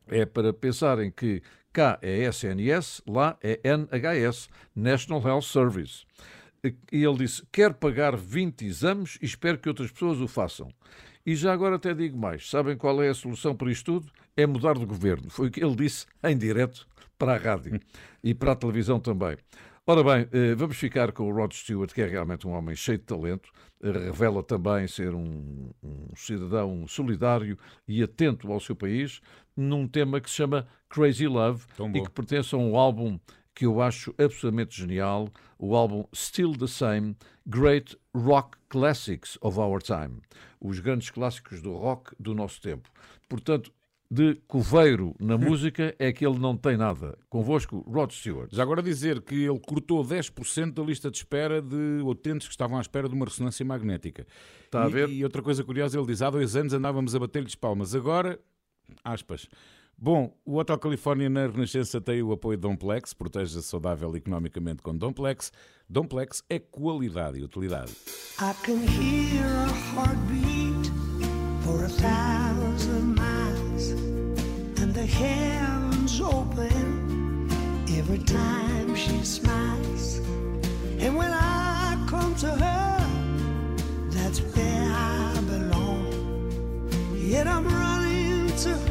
É 0.06 0.24
para 0.24 0.52
pensarem 0.52 1.10
que 1.10 1.42
cá 1.72 1.98
é 2.00 2.24
SNS, 2.28 3.02
lá 3.04 3.36
é 3.42 3.60
NHS, 3.64 4.48
National 4.76 5.26
Health 5.26 5.42
Service. 5.42 6.04
E 6.64 7.04
ele 7.04 7.18
disse: 7.18 7.42
quer 7.52 7.74
pagar 7.74 8.16
20 8.16 8.64
exames 8.64 9.18
e 9.22 9.26
espero 9.26 9.58
que 9.58 9.68
outras 9.68 9.90
pessoas 9.90 10.20
o 10.20 10.28
façam. 10.28 10.68
E 11.24 11.34
já 11.34 11.52
agora 11.52 11.76
até 11.76 11.94
digo 11.94 12.18
mais: 12.18 12.48
sabem 12.48 12.76
qual 12.76 13.02
é 13.02 13.08
a 13.08 13.14
solução 13.14 13.54
para 13.54 13.70
isto 13.70 14.00
tudo? 14.00 14.12
É 14.36 14.46
mudar 14.46 14.78
de 14.78 14.84
governo. 14.84 15.30
Foi 15.30 15.48
o 15.48 15.50
que 15.50 15.62
ele 15.62 15.76
disse 15.76 16.06
em 16.22 16.36
direto 16.36 16.86
para 17.18 17.34
a 17.34 17.36
rádio 17.36 17.80
e 18.22 18.34
para 18.34 18.52
a 18.52 18.56
televisão 18.56 19.00
também. 19.00 19.36
Ora 19.90 20.04
bem, 20.04 20.28
eh, 20.32 20.54
vamos 20.54 20.76
ficar 20.76 21.12
com 21.12 21.24
o 21.30 21.34
Rod 21.34 21.50
Stewart, 21.52 21.92
que 21.94 22.02
é 22.02 22.06
realmente 22.06 22.46
um 22.46 22.50
homem 22.50 22.76
cheio 22.76 22.98
de 22.98 23.04
talento, 23.04 23.50
eh, 23.82 23.90
revela 23.90 24.42
também 24.42 24.86
ser 24.86 25.14
um, 25.14 25.70
um 25.82 26.14
cidadão 26.14 26.86
solidário 26.86 27.58
e 27.86 28.02
atento 28.02 28.52
ao 28.52 28.60
seu 28.60 28.76
país, 28.76 29.22
num 29.56 29.88
tema 29.88 30.20
que 30.20 30.28
se 30.28 30.36
chama 30.36 30.68
Crazy 30.90 31.26
Love 31.26 31.64
e 31.94 32.02
que 32.02 32.10
pertence 32.10 32.54
a 32.54 32.58
um 32.58 32.76
álbum 32.76 33.18
que 33.58 33.66
eu 33.66 33.80
acho 33.82 34.14
absolutamente 34.16 34.76
genial, 34.80 35.28
o 35.58 35.74
álbum 35.74 36.04
Still 36.14 36.56
the 36.56 36.68
Same, 36.68 37.16
Great 37.44 37.96
Rock 38.14 38.56
Classics 38.68 39.36
of 39.40 39.58
Our 39.58 39.82
Time, 39.82 40.20
os 40.60 40.78
grandes 40.78 41.10
clássicos 41.10 41.60
do 41.60 41.72
rock 41.74 42.14
do 42.20 42.36
nosso 42.36 42.60
tempo. 42.62 42.88
Portanto, 43.28 43.72
de 44.08 44.36
coveiro 44.46 45.12
na 45.18 45.36
música 45.36 45.92
é 45.98 46.12
que 46.12 46.24
ele 46.24 46.38
não 46.38 46.56
tem 46.56 46.76
nada. 46.76 47.18
Convosco, 47.28 47.78
Rod 47.80 48.12
Stewart. 48.12 48.48
Já 48.54 48.62
agora 48.62 48.80
dizer 48.80 49.20
que 49.22 49.34
ele 49.34 49.58
cortou 49.58 50.04
10% 50.04 50.72
da 50.74 50.82
lista 50.84 51.10
de 51.10 51.16
espera 51.16 51.60
de 51.60 52.00
utentes 52.04 52.46
que 52.46 52.52
estavam 52.54 52.78
à 52.78 52.80
espera 52.80 53.08
de 53.08 53.14
uma 53.16 53.24
ressonância 53.24 53.66
magnética. 53.66 54.24
Está 54.66 54.84
a 54.84 54.88
E- 54.88 54.92
ver? 54.92 55.08
E 55.10 55.24
outra 55.24 55.42
coisa 55.42 55.64
curiosa, 55.64 55.98
ele 55.98 56.06
diz: 56.06 56.22
há 56.22 56.30
dois 56.30 56.54
anos 56.54 56.72
andávamos 56.72 57.12
a 57.12 57.18
bater-lhes 57.18 57.56
palmas, 57.56 57.92
agora, 57.92 58.38
aspas. 59.02 59.48
Bom, 60.00 60.32
o 60.44 60.58
Hotel 60.58 60.78
Califórnia 60.78 61.28
na 61.28 61.48
Renascença 61.48 62.00
tem 62.00 62.22
o 62.22 62.30
apoio 62.30 62.56
de 62.56 62.60
Domplex, 62.62 63.12
proteja-se 63.12 63.66
saudável 63.66 64.14
economicamente 64.14 64.80
com 64.80 64.96
Domplex. 64.96 65.52
Domplex 65.90 66.44
é 66.48 66.60
qualidade 66.60 67.40
e 67.40 67.42
utilidade. 67.42 67.90
I 68.38 68.54
can 68.62 68.76
hear 68.76 69.44
a 69.44 69.66
heartbeat 69.96 70.92
for 71.64 71.84
a 71.84 71.88
thousand 71.88 73.16
miles, 73.16 73.90
and 74.80 74.92
the 74.92 75.04
heavens 75.04 76.20
open 76.20 77.48
every 77.98 78.20
time 78.20 78.94
she 78.94 79.24
smiles. 79.24 80.20
And 81.00 81.16
when 81.16 81.32
I 81.32 81.96
come 82.08 82.36
to 82.36 82.46
her, 82.46 82.98
that's 84.12 84.38
where 84.54 84.92
I 84.92 85.40
belong. 85.40 86.06
Yet 87.16 87.48
I'm 87.48 87.66
running 87.66 88.54
to 88.58 88.68
her 88.68 88.87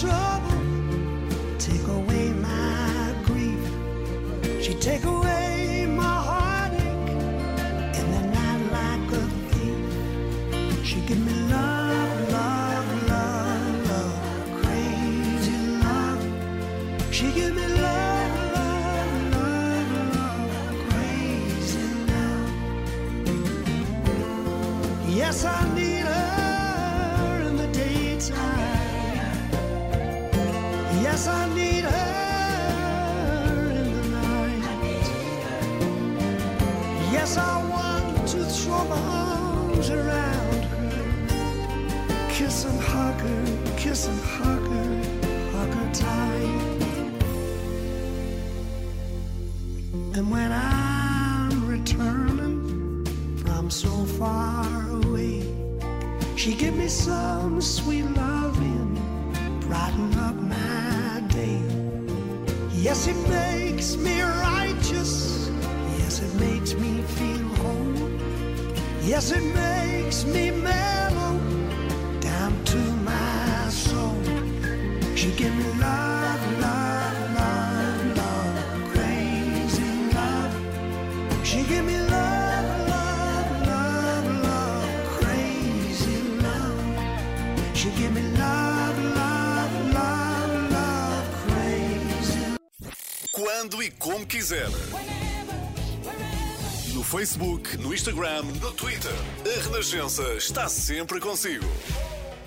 trouble, 0.00 0.60
take 1.58 1.86
away 1.88 2.28
my 2.32 3.14
grief. 3.24 4.62
She 4.62 4.74
take 4.74 5.04
away 5.04 5.45
her, 43.26 43.76
kiss 43.76 44.06
and 44.08 44.20
hug 44.20 44.64
her, 44.74 44.92
hug 45.52 45.70
her 45.78 45.90
tight. 45.92 46.76
And 50.16 50.30
when 50.30 50.50
I'm 50.52 51.66
returning 51.66 53.04
from 53.36 53.70
so 53.70 53.90
far 54.18 54.66
away, 55.02 55.42
she 56.36 56.54
give 56.54 56.76
me 56.76 56.88
some 56.88 57.60
sweet 57.60 58.04
loving, 58.04 58.94
brighten 59.60 60.14
up 60.18 60.36
my 60.36 61.22
day. 61.28 61.60
Yes, 62.72 63.06
it 63.08 63.20
makes 63.28 63.96
me 63.96 64.20
righteous. 64.22 65.50
Yes, 65.98 66.20
it 66.20 66.34
makes 66.40 66.74
me 66.74 67.02
feel 67.16 67.44
whole. 67.60 68.10
Yes, 69.02 69.32
it 69.32 69.44
makes 69.54 70.24
me 70.24 70.50
mellow 70.50 71.05
Quando 93.36 93.82
e 93.82 93.90
como 93.90 94.26
quiser. 94.26 94.66
No 96.94 97.04
Facebook, 97.04 97.76
no 97.76 97.92
Instagram, 97.92 98.44
no 98.62 98.72
Twitter. 98.72 99.12
A 99.44 99.62
Renascença 99.68 100.22
está 100.36 100.66
sempre 100.70 101.20
consigo. 101.20 101.66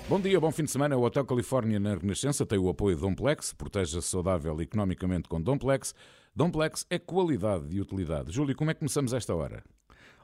Bom 0.08 0.18
dia, 0.20 0.40
bom 0.40 0.50
fim 0.50 0.64
de 0.64 0.72
semana. 0.72 0.96
O 0.96 1.04
Hotel 1.04 1.24
Califórnia 1.24 1.78
na 1.78 1.94
Renascença 1.94 2.44
tem 2.44 2.58
o 2.58 2.68
apoio 2.68 2.96
de 2.96 3.02
Domplex. 3.02 3.52
Proteja-se 3.52 4.08
saudável 4.08 4.60
economicamente 4.60 5.28
com 5.28 5.40
Domplex. 5.40 5.94
Domplex 6.34 6.84
é 6.90 6.98
qualidade 6.98 7.66
e 7.70 7.80
utilidade. 7.80 8.32
Júlio, 8.32 8.56
como 8.56 8.72
é 8.72 8.74
que 8.74 8.80
começamos 8.80 9.12
esta 9.12 9.32
hora? 9.32 9.62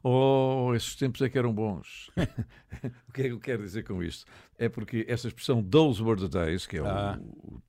Oh, 0.03 0.73
esses 0.75 0.97
tempos 0.97 1.23
é 1.23 1.29
que 1.29 1.39
eram 1.39 1.55
bons. 1.55 2.11
o 3.09 3.13
que 3.13 3.21
é 3.23 3.25
que 3.27 3.31
eu 3.31 3.39
quero 3.39 3.63
dizer 3.63 3.85
com 3.85 4.03
isto? 4.03 4.25
É 4.59 4.69
porque 4.69 5.07
essa 5.09 5.29
expressão 5.29 5.63
Those 5.63 6.03
Were 6.03 6.21
the 6.21 6.29
Days, 6.29 6.67
que 6.67 6.79
é 6.79 6.81
Ah. 6.81 7.17
o, 7.21 7.55
o 7.57 7.63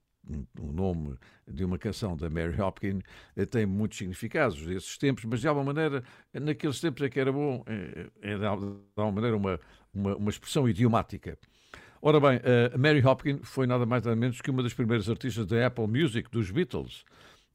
nome 0.56 1.18
de 1.48 1.64
uma 1.64 1.78
canção 1.78 2.16
da 2.16 2.30
Mary 2.30 2.60
Hopkins, 2.60 3.02
eh, 3.36 3.46
tem 3.46 3.66
muitos 3.66 3.98
significados 3.98 4.66
desses 4.66 4.98
tempos, 4.98 5.26
mas 5.26 5.42
de 5.42 5.48
alguma 5.48 5.74
maneira, 5.74 6.04
naqueles 6.34 6.80
tempos 6.80 7.02
é 7.02 7.10
que 7.10 7.20
era 7.20 7.32
bom, 7.32 7.64
eh, 7.68 8.10
é 8.22 8.38
de 8.38 8.46
alguma 8.46 9.12
maneira 9.12 9.38
uma, 9.38 9.60
uma, 9.94 10.16
uma 10.16 10.30
expressão 10.30 10.68
idiomática. 10.68 11.38
Ora 12.02 12.20
bem, 12.20 12.40
eh, 12.44 12.78
Mary 12.78 13.06
Hopkins 13.06 13.40
foi 13.44 13.66
nada 13.66 13.86
mais 13.86 14.04
nada 14.04 14.16
menos 14.16 14.40
que 14.42 14.52
uma 14.52 14.62
das 14.62 14.74
primeiras 14.74 15.10
artistas 15.10 15.46
da 15.46 15.66
Apple 15.66 15.88
Music, 15.88 16.30
dos 16.30 16.52
Beatles. 16.52 17.04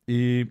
E 0.06 0.48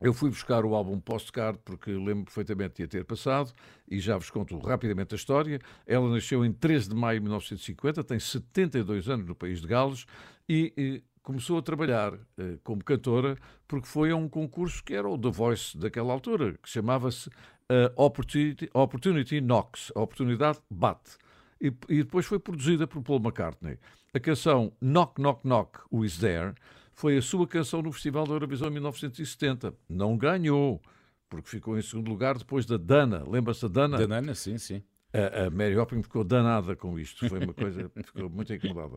eu 0.00 0.12
fui 0.12 0.30
buscar 0.30 0.64
o 0.64 0.74
álbum 0.74 0.98
Postcard 0.98 1.58
porque 1.64 1.92
lembro 1.92 2.24
perfeitamente 2.24 2.76
de 2.76 2.82
a 2.82 2.88
ter 2.88 3.04
passado 3.04 3.52
e 3.88 4.00
já 4.00 4.16
vos 4.16 4.30
conto 4.30 4.58
rapidamente 4.58 5.14
a 5.14 5.16
história. 5.16 5.60
Ela 5.86 6.08
nasceu 6.10 6.44
em 6.44 6.52
13 6.52 6.88
de 6.88 6.94
maio 6.96 7.20
de 7.20 7.24
1950, 7.24 8.02
tem 8.02 8.18
72 8.18 9.08
anos 9.08 9.26
no 9.26 9.34
país 9.34 9.60
de 9.60 9.68
Gales 9.68 10.06
e, 10.48 10.72
eh, 10.76 11.02
começou 11.22 11.58
a 11.58 11.62
trabalhar 11.62 12.14
eh, 12.38 12.58
como 12.64 12.82
cantora 12.82 13.36
porque 13.68 13.86
foi 13.86 14.10
a 14.10 14.16
um 14.16 14.28
concurso 14.28 14.82
que 14.82 14.94
era 14.94 15.08
o 15.08 15.16
The 15.18 15.30
Voice 15.30 15.76
daquela 15.78 16.12
altura, 16.12 16.58
que 16.62 16.68
chamava-se 16.68 17.30
eh, 17.68 17.92
Opportunity, 17.96 18.68
Opportunity 18.74 19.40
Knocks, 19.40 19.92
a 19.94 20.00
oportunidade 20.00 20.58
bate. 20.70 21.16
E, 21.60 21.72
e 21.88 22.02
depois 22.02 22.26
foi 22.26 22.38
produzida 22.38 22.86
por 22.86 23.02
Paul 23.02 23.20
McCartney. 23.20 23.78
A 24.12 24.20
canção 24.20 24.72
Knock 24.80 25.20
Knock 25.20 25.46
Knock, 25.46 25.80
Who 25.90 26.04
Is 26.04 26.18
There? 26.18 26.54
foi 26.94 27.16
a 27.16 27.22
sua 27.22 27.46
canção 27.46 27.82
no 27.82 27.90
Festival 27.92 28.26
da 28.26 28.34
Eurovisão 28.34 28.68
em 28.68 28.72
1970. 28.72 29.74
Não 29.88 30.16
ganhou, 30.16 30.80
porque 31.28 31.48
ficou 31.48 31.78
em 31.78 31.82
segundo 31.82 32.08
lugar 32.08 32.38
depois 32.38 32.66
da 32.66 32.76
Dana. 32.76 33.24
Lembra-se 33.26 33.62
da 33.62 33.68
Dana? 33.68 33.98
Da 33.98 34.06
Dana, 34.06 34.34
sim, 34.34 34.58
sim. 34.58 34.82
A, 35.12 35.46
a 35.46 35.50
Mary 35.50 35.76
Hopkins 35.76 36.02
ficou 36.02 36.24
danada 36.24 36.76
com 36.76 36.98
isto. 36.98 37.28
Foi 37.28 37.38
uma 37.38 37.52
coisa, 37.54 37.90
ficou 38.04 38.30
muito 38.30 38.52
incomodada. 38.52 38.96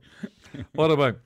Ora 0.77 0.95
bem, 0.95 1.19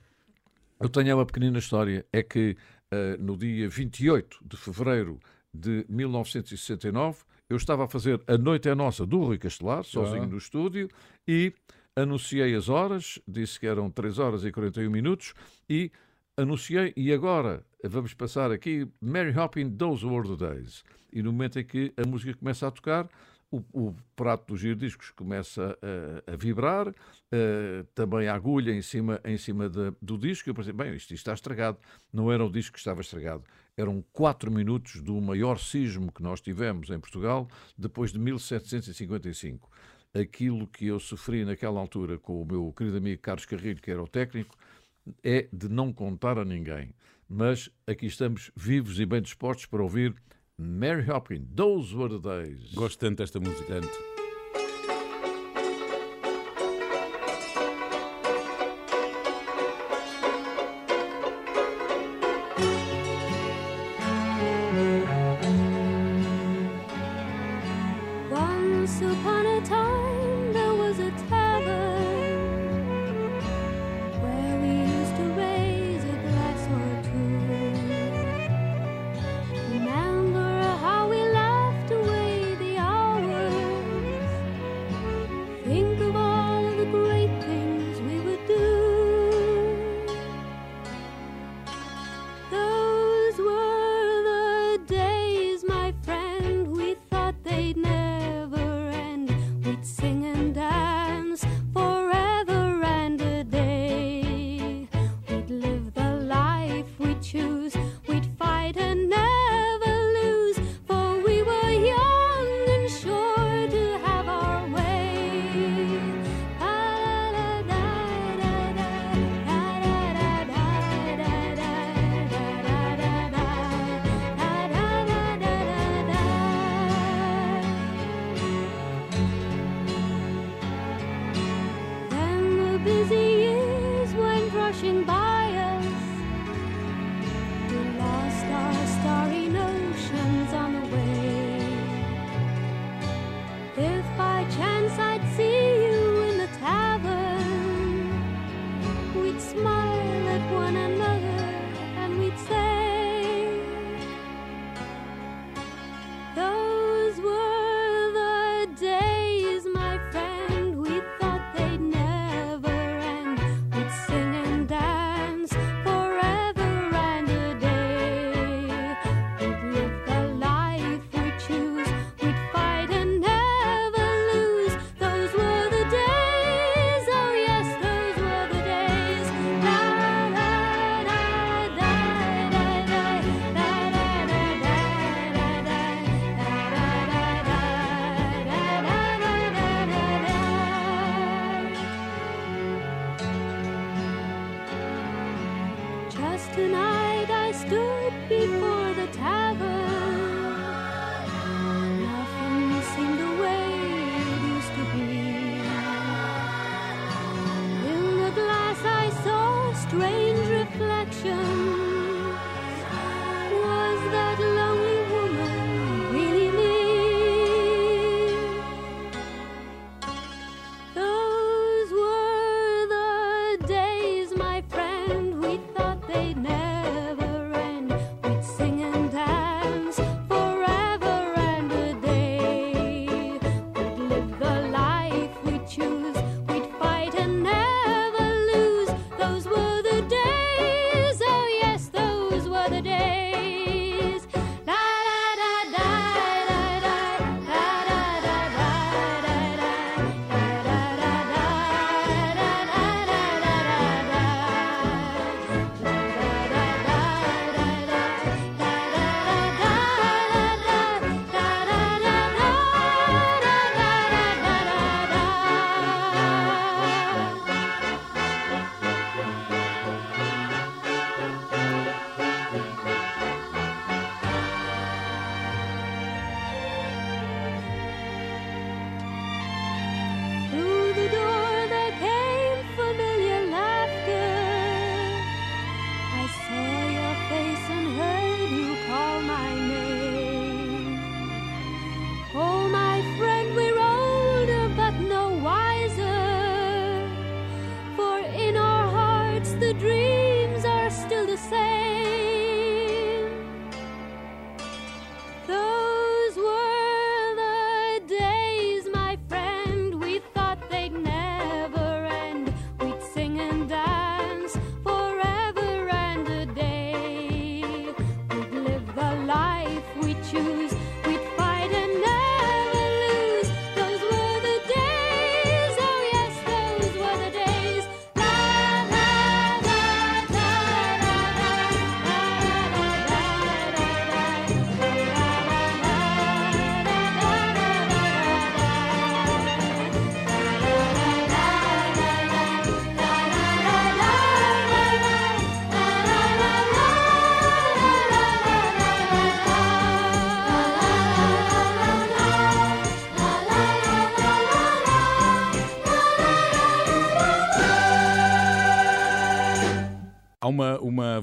eu 0.80 0.88
tenho 0.88 1.16
uma 1.16 1.26
pequenina 1.26 1.58
história. 1.58 2.04
É 2.12 2.22
que 2.22 2.56
eh, 2.90 3.16
no 3.18 3.36
dia 3.36 3.68
28 3.68 4.38
de 4.44 4.56
fevereiro 4.56 5.20
de 5.52 5.84
1969, 5.88 7.18
eu 7.48 7.56
estava 7.56 7.84
a 7.84 7.88
fazer 7.88 8.20
A 8.26 8.38
Noite 8.38 8.68
é 8.68 8.74
Nossa 8.74 9.04
do 9.04 9.18
Rui 9.24 9.38
Castelar, 9.38 9.84
sozinho 9.84 10.22
Ah. 10.22 10.26
no 10.26 10.38
estúdio, 10.38 10.88
e 11.26 11.52
anunciei 11.96 12.54
as 12.54 12.68
horas, 12.68 13.18
disse 13.26 13.58
que 13.58 13.66
eram 13.66 13.90
3 13.90 14.18
horas 14.18 14.44
e 14.44 14.50
41 14.52 14.90
minutos, 14.90 15.34
e 15.68 15.90
anunciei, 16.36 16.92
e 16.96 17.12
agora 17.12 17.64
vamos 17.84 18.14
passar 18.14 18.50
aqui 18.52 18.86
Mary 19.00 19.36
Hopkins, 19.36 19.74
Those 19.76 20.06
Were 20.06 20.28
the 20.28 20.36
Days. 20.36 20.84
E 21.12 21.22
no 21.22 21.32
momento 21.32 21.58
em 21.58 21.64
que 21.64 21.92
a 21.96 22.06
música 22.06 22.32
começa 22.34 22.66
a 22.68 22.70
tocar, 22.70 23.08
o, 23.50 23.62
o 23.72 23.96
prato 24.14 24.46
dos 24.52 24.60
giradiscos 24.60 25.10
começa 25.10 25.76
a, 26.26 26.32
a 26.32 26.36
vibrar, 26.36 26.94
eh, 27.32 27.84
também 27.94 28.28
a 28.28 28.34
agulha 28.34 28.72
em 28.72 28.82
cima, 28.82 29.20
em 29.24 29.36
cima 29.36 29.68
da- 29.68 29.92
do 30.00 30.16
disco. 30.16 30.48
Eu 30.48 30.54
pensei, 30.54 30.72
bem, 30.72 30.94
isto, 30.94 31.06
isto 31.12 31.14
está 31.14 31.32
estragado. 31.34 31.78
Não 32.12 32.30
era 32.30 32.44
o 32.44 32.50
disco 32.50 32.74
que 32.74 32.78
estava 32.78 33.00
estragado. 33.00 33.42
Eram 33.76 34.04
quatro 34.12 34.50
minutos 34.50 35.02
do 35.02 35.20
maior 35.20 35.58
sismo 35.58 36.12
que 36.12 36.22
nós 36.22 36.40
tivemos 36.40 36.90
em 36.90 37.00
Portugal 37.00 37.48
depois 37.76 38.12
de 38.12 38.18
1755. 38.18 39.68
Aquilo 40.14 40.66
que 40.66 40.86
eu 40.86 40.98
sofri 41.00 41.44
naquela 41.44 41.80
altura 41.80 42.18
com 42.18 42.42
o 42.42 42.44
meu 42.46 42.72
querido 42.76 42.96
amigo 42.98 43.22
Carlos 43.22 43.46
Carrilho, 43.46 43.80
que 43.80 43.90
era 43.90 44.02
o 44.02 44.08
técnico, 44.08 44.56
é 45.22 45.48
de 45.52 45.68
não 45.68 45.92
contar 45.92 46.38
a 46.38 46.44
ninguém. 46.44 46.94
Mas 47.28 47.70
aqui 47.86 48.06
estamos 48.06 48.50
vivos 48.56 48.98
e 48.98 49.06
bem 49.06 49.22
dispostos 49.22 49.66
para 49.66 49.82
ouvir 49.82 50.14
Mary 50.60 51.04
Hopkins, 51.06 51.48
Those 51.54 51.94
Were 51.94 52.08
the 52.08 52.18
Days. 52.18 52.74
Gosto 52.74 53.06
tanto 53.06 53.22
desta 53.22 53.40
música. 53.40 53.80
Tanto. 53.80 54.09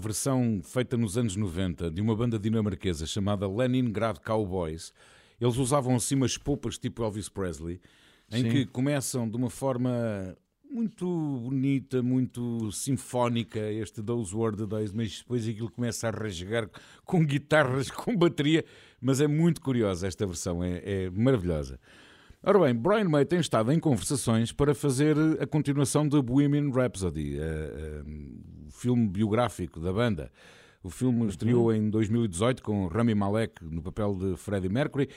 Versão 0.07 0.61
feita 0.63 0.95
nos 0.95 1.17
anos 1.17 1.35
90 1.35 1.91
de 1.91 2.01
uma 2.01 2.15
banda 2.15 2.39
dinamarquesa 2.39 3.05
chamada 3.05 3.45
Leningrad 3.45 4.19
Cowboys. 4.19 4.93
Eles 5.39 5.57
usavam 5.57 5.95
assim 5.97 6.15
umas 6.15 6.37
poupas 6.37 6.77
tipo 6.77 7.03
Elvis 7.03 7.27
Presley, 7.27 7.81
em 8.31 8.43
Sim. 8.43 8.49
que 8.49 8.65
começam 8.65 9.29
de 9.29 9.35
uma 9.35 9.49
forma 9.49 9.91
muito 10.71 11.05
bonita, 11.43 12.01
muito 12.01 12.71
sinfónica, 12.71 13.59
este 13.59 14.01
Those 14.01 14.33
Were 14.33 14.55
the 14.55 14.65
Days, 14.65 14.93
mas 14.93 15.19
depois 15.19 15.45
aquilo 15.47 15.69
começa 15.69 16.07
a 16.07 16.11
rasgar 16.11 16.69
com 17.03 17.25
guitarras, 17.25 17.91
com 17.91 18.15
bateria, 18.15 18.63
mas 19.01 19.19
é 19.19 19.27
muito 19.27 19.59
curiosa 19.59 20.07
esta 20.07 20.25
versão, 20.25 20.63
é, 20.63 20.81
é 20.85 21.09
maravilhosa. 21.09 21.77
Ora 22.43 22.59
bem, 22.59 22.75
Brian 22.75 23.09
May 23.09 23.25
tem 23.25 23.39
estado 23.39 23.71
em 23.71 23.79
conversações 23.79 24.51
para 24.51 24.75
fazer 24.75 25.17
a 25.41 25.47
continuação 25.47 26.07
de 26.07 26.21
Bohemian 26.21 26.69
Rhapsody, 26.71 27.35
eh, 27.35 27.41
eh, 27.41 28.03
o 28.67 28.71
filme 28.71 29.07
biográfico 29.07 29.79
da 29.79 29.91
banda. 29.91 30.31
O 30.83 30.89
filme 30.89 31.27
estreou 31.27 31.73
em 31.73 31.89
2018 31.89 32.61
com 32.61 32.85
Rami 32.85 33.15
Malek 33.15 33.65
no 33.65 33.81
papel 33.81 34.15
de 34.15 34.37
Freddie 34.37 34.69
Mercury 34.69 35.09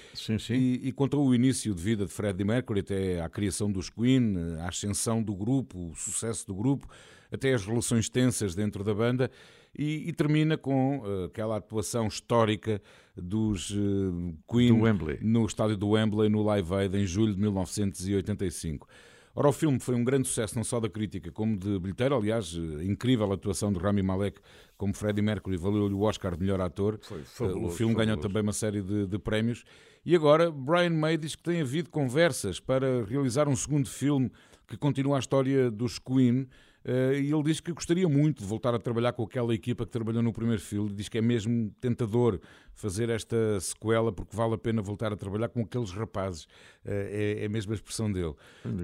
E, 0.49 0.89
e 0.89 0.93
contou 0.93 1.29
o 1.29 1.35
início 1.35 1.75
de 1.75 1.83
vida 1.83 2.07
de 2.07 2.11
Freddie 2.11 2.43
Mercury 2.43 2.81
até 2.81 3.21
à 3.21 3.29
criação 3.29 3.71
dos 3.71 3.91
Queen, 3.91 4.37
a 4.59 4.68
ascensão 4.68 5.23
do 5.23 5.37
grupo, 5.37 5.91
o 5.91 5.95
sucesso 5.95 6.47
do 6.47 6.55
grupo, 6.55 6.89
até 7.31 7.53
as 7.53 7.66
relações 7.66 8.09
tensas 8.09 8.55
dentro 8.55 8.83
da 8.83 8.95
banda 8.95 9.31
e, 9.77 10.09
e 10.09 10.12
termina 10.12 10.57
com 10.57 11.03
eh, 11.05 11.27
aquela 11.27 11.57
atuação 11.59 12.07
histórica 12.09 12.81
dos 13.23 13.71
eh, 13.73 14.35
Queen 14.51 14.79
Do 14.79 15.18
no 15.23 15.47
estádio 15.47 15.77
do 15.77 15.89
Wembley 15.91 16.29
no 16.29 16.43
Live 16.43 16.75
Aid 16.75 16.97
em 16.97 17.07
julho 17.07 17.35
de 17.35 17.41
1985. 17.41 18.87
Ora, 19.35 19.49
o 19.49 19.53
filme 19.53 19.79
foi 19.79 19.95
um 19.95 20.03
grande 20.03 20.27
sucesso 20.27 20.57
não 20.57 20.64
só 20.64 20.81
da 20.81 20.89
crítica 20.89 21.31
como 21.31 21.57
de 21.57 21.79
bilheteiro. 21.79 22.16
Aliás, 22.16 22.57
eh, 22.57 22.85
incrível 22.85 23.31
a 23.31 23.35
atuação 23.35 23.73
de 23.73 23.79
Rami 23.79 24.03
Malek 24.03 24.41
como 24.77 24.93
Freddie 24.93 25.23
Mercury, 25.23 25.57
valeu-lhe 25.57 25.95
o 25.95 26.01
Oscar 26.01 26.35
de 26.37 26.41
melhor 26.41 26.61
ator. 26.61 26.99
Foi 27.03 27.18
Eh, 27.18 27.23
o 27.23 27.25
fabuloso, 27.27 27.77
filme 27.77 27.95
ganhou 27.95 28.16
fabuloso. 28.16 28.29
também 28.29 28.43
uma 28.43 28.53
série 28.53 28.83
de, 28.83 29.07
de 29.07 29.18
prémios. 29.18 29.64
E 30.05 30.16
agora, 30.16 30.51
Brian 30.51 30.91
May 30.91 31.16
diz 31.16 31.37
que 31.37 31.43
tem 31.43 31.61
havido 31.61 31.91
conversas 31.91 32.59
para 32.59 33.05
realizar 33.05 33.47
um 33.49 33.55
segundo 33.55 33.89
filme 33.89 34.31
que 34.66 34.77
continua 34.77 35.16
a 35.16 35.21
história 35.21 35.71
dos 35.71 35.99
Queen. 35.99 36.49
Eh, 36.85 37.20
e 37.20 37.33
ele 37.33 37.43
diz 37.43 37.61
que 37.61 37.72
gostaria 37.72 38.09
muito 38.09 38.41
de 38.43 38.47
voltar 38.49 38.74
a 38.74 38.78
trabalhar 38.78 39.12
com 39.12 39.22
aquela 39.22 39.55
equipa 39.55 39.85
que 39.85 39.93
trabalhou 39.93 40.22
no 40.22 40.33
primeiro 40.33 40.61
filme. 40.61 40.93
Diz 40.93 41.09
que 41.09 41.18
é 41.18 41.20
mesmo 41.22 41.70
tentador 41.81 42.41
fazer 42.72 43.09
esta 43.11 43.61
sequela 43.61 44.12
porque 44.12 44.35
vale 44.37 44.55
a 44.55 44.59
pena 44.59 44.81
voltar 44.83 45.12
a 45.12 45.16
trabalhar 45.16 45.49
com 45.49 45.61
aqueles 45.62 45.91
rapazes. 45.93 46.47
Eh, 46.85 47.37
é, 47.41 47.43
é 47.43 47.47
a 47.47 47.49
mesma 47.49 47.74
expressão 47.74 48.11
dele. 48.11 48.35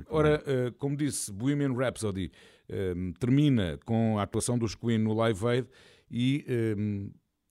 Ora, 0.09 0.43
eh, 0.47 0.73
como 0.79 0.97
disse, 0.97 1.33
Bohemian 1.33 1.73
Rhapsody 1.75 2.31
eh, 2.69 2.95
termina 3.19 3.79
com 3.85 4.19
a 4.19 4.23
atuação 4.23 4.59
dos 4.59 4.75
Queen 4.75 4.99
no 4.99 5.15
Live 5.15 5.47
Aid 5.47 5.69
e 6.11 6.45
eh, 6.49 6.73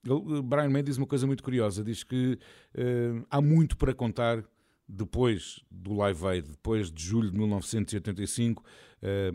ele- 0.07 0.41
Brian 0.43 0.69
May 0.69 0.83
diz 0.83 0.97
uma 0.97 1.07
coisa 1.07 1.25
muito 1.25 1.41
curiosa, 1.41 1.83
diz 1.83 2.03
que 2.03 2.37
eh, 2.75 3.23
há 3.31 3.41
muito 3.41 3.75
para 3.75 3.93
contar 3.93 4.43
depois 4.87 5.59
do 5.69 5.93
Live 5.93 6.25
Aid, 6.25 6.49
depois 6.49 6.91
de 6.91 7.03
julho 7.03 7.31
de 7.31 7.37
1985, 7.37 8.63
eh, 9.01 9.31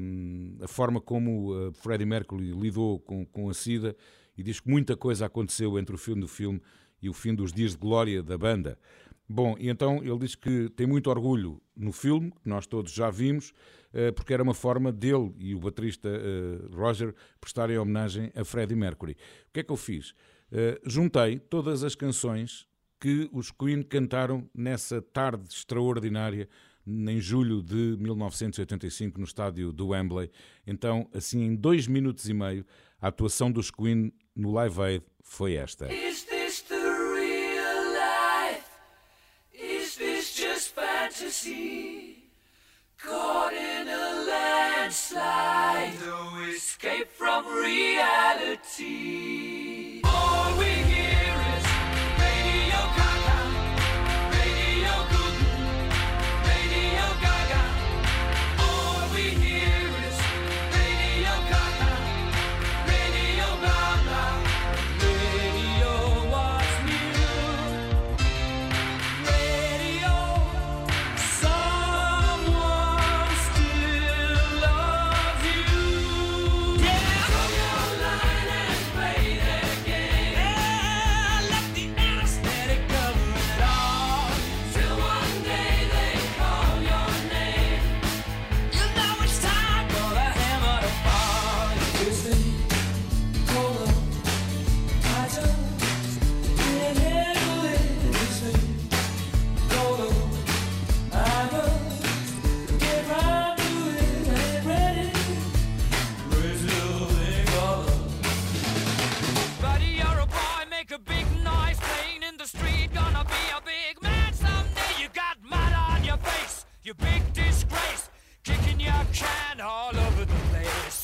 a 0.62 0.68
forma 0.68 1.00
como 1.00 1.54
eh, 1.54 1.72
Freddie 1.72 2.06
Mercury 2.06 2.52
lidou 2.52 3.00
com, 3.00 3.26
com 3.26 3.50
a 3.50 3.54
SIDA 3.54 3.96
e 4.36 4.42
diz 4.42 4.60
que 4.60 4.70
muita 4.70 4.96
coisa 4.96 5.26
aconteceu 5.26 5.78
entre 5.78 5.94
o 5.94 5.98
fim 5.98 6.18
do 6.18 6.28
filme 6.28 6.60
e 7.02 7.08
o 7.08 7.12
fim 7.12 7.34
dos 7.34 7.52
dias 7.52 7.72
de 7.72 7.78
glória 7.78 8.22
da 8.22 8.38
banda. 8.38 8.78
Bom, 9.28 9.56
e 9.58 9.68
então 9.68 10.02
ele 10.02 10.18
diz 10.18 10.34
que 10.34 10.68
tem 10.70 10.86
muito 10.86 11.08
orgulho 11.10 11.60
no 11.76 11.92
filme, 11.92 12.30
que 12.30 12.48
nós 12.48 12.66
todos 12.66 12.92
já 12.92 13.10
vimos, 13.10 13.52
eh, 13.92 14.12
porque 14.12 14.32
era 14.32 14.42
uma 14.42 14.54
forma 14.54 14.92
dele 14.92 15.34
e 15.38 15.54
o 15.54 15.60
baterista 15.60 16.08
eh, 16.08 16.68
Roger 16.72 17.14
prestarem 17.40 17.76
homenagem 17.76 18.32
a 18.36 18.44
Freddie 18.44 18.76
Mercury. 18.76 19.12
O 19.12 19.52
que 19.52 19.60
é 19.60 19.62
que 19.62 19.72
eu 19.72 19.76
fiz? 19.76 20.14
Juntei 20.84 21.38
todas 21.38 21.84
as 21.84 21.94
canções 21.94 22.66
que 23.00 23.28
os 23.32 23.50
Queen 23.50 23.82
cantaram 23.82 24.48
nessa 24.54 25.00
tarde 25.00 25.44
extraordinária 25.48 26.46
em 26.86 27.18
julho 27.18 27.62
de 27.62 27.96
1985 27.98 29.18
no 29.18 29.24
estádio 29.24 29.72
do 29.72 29.88
Wembley. 29.88 30.30
Então, 30.66 31.08
assim, 31.14 31.42
em 31.42 31.54
dois 31.54 31.86
minutos 31.86 32.28
e 32.28 32.34
meio, 32.34 32.66
a 33.00 33.08
atuação 33.08 33.50
dos 33.50 33.70
Queen 33.70 34.12
no 34.36 34.52
Live 34.52 34.80
Aid 34.80 35.04
foi 35.22 35.54
esta. 35.54 35.90
Is 35.92 36.24
this 36.24 36.60
the 36.62 36.76
real 36.76 37.92
life? 37.94 38.66
Is 39.52 39.96
this 39.96 40.34
just 40.36 40.74
fantasy? 40.74 42.28
Caught 42.98 43.54
in 43.54 43.88
a 43.88 44.26
landslide, 44.82 45.98
no 46.04 46.44
escape 46.50 47.08
from 47.10 47.46
reality. 47.62 48.90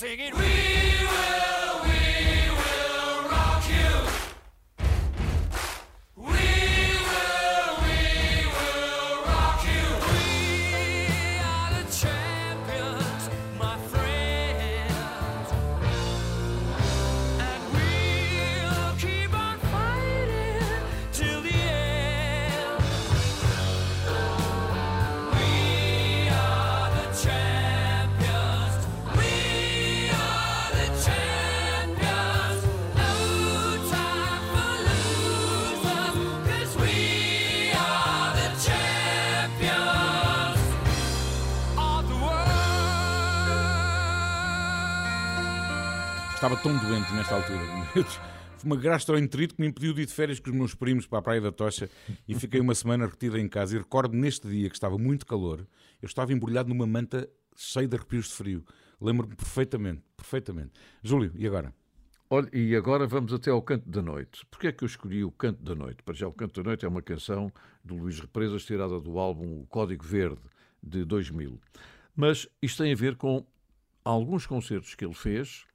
Singing, 0.07 0.46
Estava 46.47 46.63
tão 46.63 46.79
doente 46.79 47.13
nesta 47.13 47.35
altura. 47.35 47.59
Foi 48.57 48.71
uma 48.71 48.77
gastroenterite 48.77 49.55
que 49.55 49.61
me 49.61 49.67
impediu 49.67 49.93
de 49.93 50.03
ir 50.03 50.07
de 50.07 50.13
férias 50.13 50.39
com 50.39 50.49
os 50.51 50.55
meus 50.55 50.75
primos 50.77 51.05
para 51.05 51.19
a 51.19 51.23
Praia 51.23 51.41
da 51.41 51.51
Tocha 51.51 51.91
e 52.29 52.37
fiquei 52.37 52.61
uma 52.61 52.73
semana 52.73 53.05
retida 53.05 53.41
em 53.41 53.49
casa. 53.49 53.75
E 53.75 53.81
recordo 53.81 54.17
neste 54.17 54.47
dia 54.47 54.69
que 54.69 54.77
estava 54.77 54.97
muito 54.97 55.27
calor, 55.27 55.67
eu 56.01 56.07
estava 56.07 56.33
embrulhado 56.33 56.69
numa 56.69 56.87
manta 56.87 57.29
cheia 57.57 57.89
de 57.89 57.97
arrepios 57.97 58.29
de 58.29 58.35
frio. 58.35 58.65
Lembro-me 59.01 59.35
perfeitamente, 59.35 60.05
perfeitamente. 60.17 60.71
Júlio, 61.03 61.33
e 61.35 61.49
agora? 61.49 61.75
Olha, 62.31 62.49
e 62.53 62.77
agora 62.77 63.09
vamos 63.09 63.33
até 63.33 63.51
ao 63.51 63.61
Canto 63.61 63.91
da 63.91 64.01
Noite. 64.01 64.47
Porquê 64.49 64.69
é 64.69 64.73
que 64.73 64.85
eu 64.85 64.87
escolhi 64.87 65.25
o 65.25 65.33
Canto 65.33 65.65
da 65.65 65.75
Noite? 65.75 66.05
Para 66.05 66.15
já, 66.15 66.29
o 66.29 66.33
Canto 66.33 66.63
da 66.63 66.69
Noite 66.69 66.85
é 66.85 66.89
uma 66.89 67.03
canção 67.03 67.53
do 67.85 67.97
Luís 67.97 68.21
Represas, 68.21 68.65
tirada 68.65 69.01
do 69.01 69.19
álbum 69.19 69.63
O 69.63 69.67
Código 69.67 70.05
Verde, 70.05 70.43
de 70.81 71.05
2000. 71.05 71.61
Mas 72.15 72.47
isto 72.63 72.85
tem 72.85 72.93
a 72.93 72.97
ver 72.97 73.17
com 73.17 73.45
alguns 74.05 74.47
concertos 74.47 74.95
que 74.95 75.05
ele 75.05 75.13
fez 75.13 75.67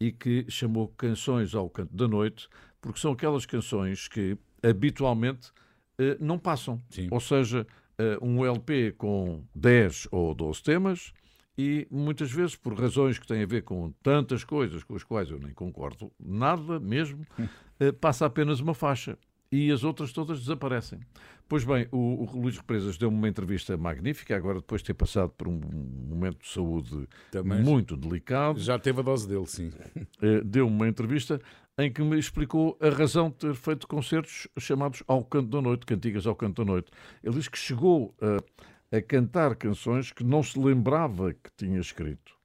e 0.00 0.10
que 0.10 0.46
chamou 0.48 0.88
Canções 0.88 1.54
ao 1.54 1.68
Canto 1.68 1.94
da 1.94 2.08
Noite, 2.08 2.48
porque 2.80 2.98
são 2.98 3.12
aquelas 3.12 3.44
canções 3.44 4.08
que 4.08 4.38
habitualmente 4.62 5.52
eh, 5.98 6.16
não 6.18 6.38
passam. 6.38 6.82
Ou 7.10 7.20
seja, 7.20 7.66
eh, 7.98 8.18
um 8.22 8.44
LP 8.44 8.92
com 8.96 9.44
10 9.54 10.08
ou 10.10 10.34
12 10.34 10.62
temas 10.62 11.12
e 11.58 11.86
muitas 11.90 12.32
vezes 12.32 12.56
por 12.56 12.72
razões 12.72 13.18
que 13.18 13.26
têm 13.26 13.42
a 13.42 13.46
ver 13.46 13.62
com 13.62 13.92
tantas 14.02 14.42
coisas 14.42 14.82
com 14.82 14.96
as 14.96 15.04
quais 15.04 15.30
eu 15.30 15.38
nem 15.38 15.52
concordo 15.52 16.10
nada 16.18 16.80
mesmo, 16.80 17.26
eh, 17.78 17.92
passa 17.92 18.24
apenas 18.24 18.60
uma 18.60 18.72
faixa 18.72 19.18
e 19.52 19.70
as 19.70 19.82
outras 19.82 20.12
todas 20.12 20.40
desaparecem. 20.40 21.00
Pois 21.48 21.64
bem, 21.64 21.88
o, 21.90 22.24
o 22.24 22.40
Luís 22.40 22.56
Represas 22.56 22.96
deu-me 22.96 23.16
uma 23.16 23.28
entrevista 23.28 23.76
magnífica, 23.76 24.36
agora 24.36 24.60
depois 24.60 24.82
de 24.82 24.86
ter 24.86 24.94
passado 24.94 25.30
por 25.30 25.48
um 25.48 25.60
momento 26.08 26.42
de 26.42 26.48
saúde 26.48 27.08
Também 27.32 27.60
muito 27.60 27.96
delicado. 27.96 28.60
Já 28.60 28.78
teve 28.78 29.00
a 29.00 29.02
dose 29.02 29.28
dele, 29.28 29.46
sim. 29.46 29.72
Eh, 30.22 30.42
deu-me 30.44 30.74
uma 30.74 30.86
entrevista 30.86 31.40
em 31.78 31.90
que 31.90 32.02
me 32.02 32.18
explicou 32.18 32.76
a 32.80 32.90
razão 32.90 33.30
de 33.30 33.36
ter 33.36 33.54
feito 33.54 33.88
concertos 33.88 34.46
chamados 34.58 35.02
Ao 35.06 35.24
Canto 35.24 35.48
da 35.48 35.62
Noite, 35.62 35.86
cantigas 35.86 36.26
ao 36.26 36.36
Canto 36.36 36.62
da 36.62 36.70
Noite. 36.70 36.90
Ele 37.24 37.34
diz 37.34 37.48
que 37.48 37.58
chegou 37.58 38.14
a, 38.20 38.96
a 38.96 39.02
cantar 39.02 39.56
canções 39.56 40.12
que 40.12 40.22
não 40.22 40.42
se 40.42 40.58
lembrava 40.58 41.32
que 41.32 41.50
tinha 41.56 41.80
escrito. 41.80 42.39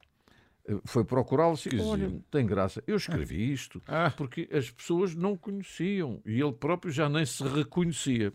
Foi 0.86 1.04
procurá-los 1.04 1.66
e 1.66 1.70
disse, 1.70 1.84
olha, 1.84 2.12
tem 2.32 2.46
graça. 2.46 2.84
Eu 2.88 2.96
escrevi 2.96 3.52
isto 3.52 3.82
porque 4.18 4.50
as 4.52 4.70
pessoas 4.72 5.16
não 5.16 5.38
conheciam 5.38 6.22
e 6.26 6.42
ele 6.42 6.54
próprio 6.54 6.92
já 6.92 7.08
nem 7.08 7.26
se 7.26 7.44
reconhecia. 7.44 8.34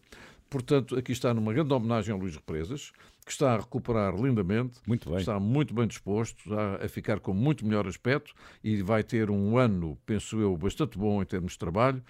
Portanto, 0.48 0.96
aqui 0.96 1.12
está 1.12 1.32
numa 1.32 1.52
grande 1.52 1.72
homenagem 1.72 2.12
ao 2.12 2.18
Luís 2.18 2.34
Represas, 2.34 2.90
que 3.24 3.30
está 3.30 3.54
a 3.54 3.58
recuperar 3.58 4.14
lindamente, 4.16 4.80
muito 4.84 5.08
bem. 5.08 5.18
está 5.18 5.38
muito 5.38 5.72
bem 5.72 5.86
disposto, 5.86 6.38
está 6.40 6.84
a 6.84 6.88
ficar 6.88 7.20
com 7.20 7.32
muito 7.32 7.64
melhor 7.64 7.86
aspecto 7.86 8.34
e 8.62 8.82
vai 8.82 9.04
ter 9.04 9.30
um 9.30 9.56
ano, 9.56 9.96
penso 10.04 10.40
eu, 10.40 10.56
bastante 10.56 10.98
bom 10.98 11.22
em 11.22 11.24
termos 11.24 11.52
de 11.52 11.58
trabalho. 11.58 12.02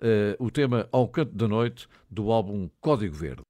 Eh, 0.00 0.36
o 0.38 0.48
tema 0.48 0.88
Ao 0.92 1.08
Canto 1.08 1.34
da 1.34 1.48
Noite, 1.48 1.88
do 2.08 2.30
álbum 2.30 2.70
Código 2.80 3.16
Verde. 3.16 3.42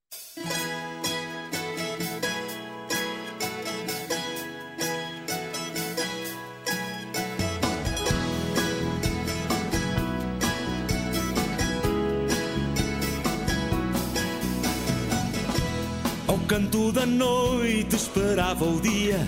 Da 16.99 17.07
noite 17.07 17.95
esperava 17.95 18.65
o 18.65 18.81
dia 18.81 19.25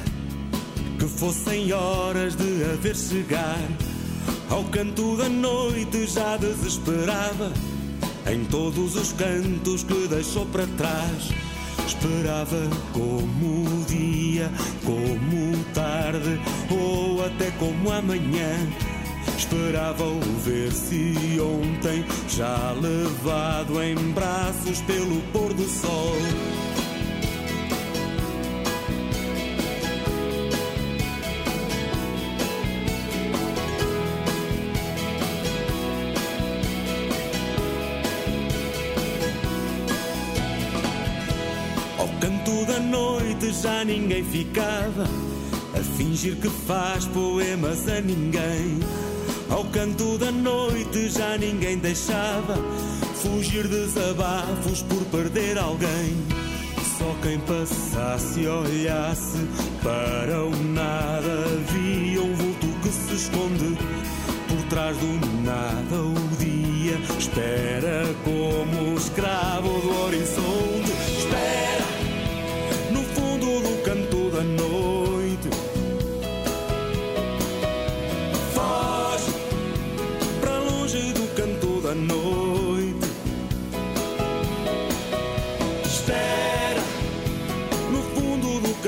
que 0.98 1.06
fossem 1.06 1.72
horas 1.72 2.34
de 2.34 2.64
haver 2.64 2.96
chegar. 2.96 3.60
Ao 4.50 4.64
canto 4.64 5.16
da 5.16 5.28
noite 5.28 6.04
já 6.08 6.36
desesperava 6.36 7.52
em 8.26 8.44
todos 8.46 8.96
os 8.96 9.12
cantos 9.12 9.84
que 9.84 10.08
deixou 10.08 10.46
para 10.46 10.66
trás. 10.76 11.30
Esperava 11.86 12.68
como 12.92 13.84
dia, 13.84 14.50
como 14.84 15.64
tarde 15.72 16.40
ou 16.70 17.24
até 17.24 17.52
como 17.52 17.92
amanhã. 17.92 18.68
Esperava 19.38 20.02
o 20.02 20.20
ver 20.44 20.72
se 20.72 21.38
ontem, 21.40 22.04
já 22.28 22.72
levado 22.72 23.80
em 23.80 23.94
braços 24.10 24.80
pelo 24.82 25.20
pôr 25.32 25.54
do 25.54 25.68
sol. 25.68 26.16
Já 43.80 43.84
ninguém 43.84 44.22
ficava 44.22 45.04
a 45.74 45.82
fingir 45.96 46.36
que 46.36 46.50
faz 46.50 47.06
poemas 47.06 47.88
a 47.88 48.00
ninguém. 48.00 48.78
Ao 49.48 49.64
canto 49.64 50.18
da 50.18 50.30
noite 50.30 51.08
já 51.08 51.38
ninguém 51.38 51.78
deixava 51.78 52.56
fugir 53.14 53.66
desabafos 53.68 54.82
por 54.82 55.02
perder 55.06 55.56
alguém. 55.56 56.14
Só 56.98 57.14
quem 57.22 57.40
passasse 57.40 58.40
e 58.40 58.48
olhasse 58.48 59.48
para 59.82 60.44
o 60.44 60.50
nada 60.74 61.46
via 61.72 62.20
um 62.20 62.34
vulto 62.34 62.66
que 62.82 62.88
se 62.90 63.14
esconde 63.14 63.78
por 64.46 64.62
trás 64.68 64.94
do 64.98 65.26
nada. 65.42 65.96
O 65.96 66.36
dia 66.36 66.98
espera 67.18 68.14
como 68.24 68.94
escravo 68.94 69.80
do 69.80 70.04
horizonte. 70.04 70.89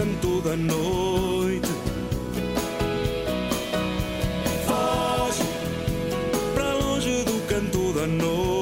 Canto 0.02 0.40
da 0.40 0.56
noite. 0.56 1.68
Foge 4.66 5.44
para 6.54 6.74
longe 6.74 7.22
do 7.22 7.40
canto 7.46 7.92
da 7.92 8.06
noite. 8.08 8.61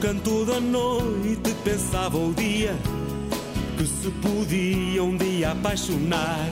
Canto 0.00 0.46
da 0.46 0.58
noite 0.58 1.54
pensava 1.62 2.16
o 2.16 2.32
dia 2.32 2.74
que 3.76 3.86
se 3.86 4.10
podia 4.22 5.04
um 5.04 5.16
dia 5.16 5.52
apaixonar. 5.52 6.48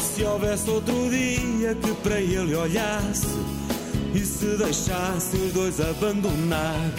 Se 0.00 0.24
houvesse 0.24 0.70
outro 0.70 0.94
dia 1.10 1.74
que 1.74 1.92
para 2.02 2.18
ele 2.18 2.54
olhasse 2.54 3.36
e 4.14 4.20
se 4.20 4.56
deixasse 4.56 5.36
os 5.36 5.52
dois 5.52 5.80
abandonar. 5.80 6.90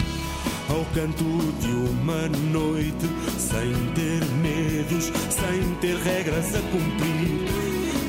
Ao 0.69 0.85
canto 0.93 1.23
de 1.59 1.71
uma 1.71 2.27
noite, 2.51 3.09
sem 3.39 3.73
ter 3.95 4.23
medos, 4.43 5.05
sem 5.05 5.75
ter 5.81 5.97
regras 5.97 6.53
a 6.53 6.61
cumprir. 6.71 7.47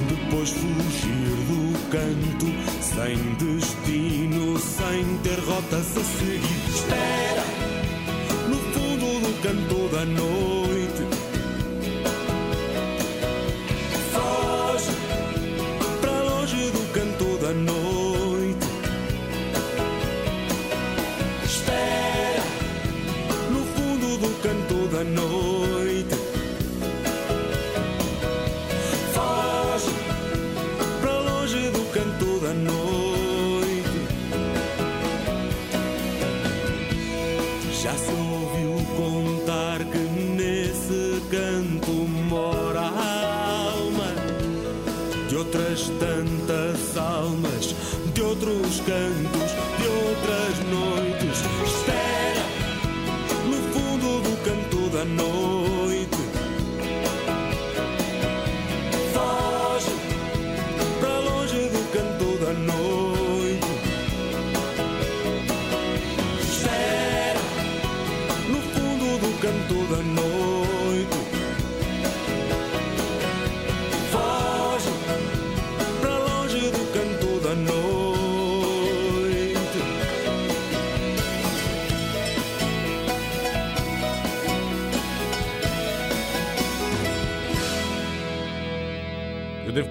Depois 0.08 0.50
fugir 0.50 1.30
do 1.48 1.90
canto, 1.90 2.46
sem 2.82 3.16
destino, 3.38 4.58
sem 4.58 5.18
ter 5.22 5.38
rotas 5.40 5.96
a 5.96 6.04
seguir. 6.04 6.68
Espera 6.68 7.49
canto 10.00 10.70
da 10.70 10.79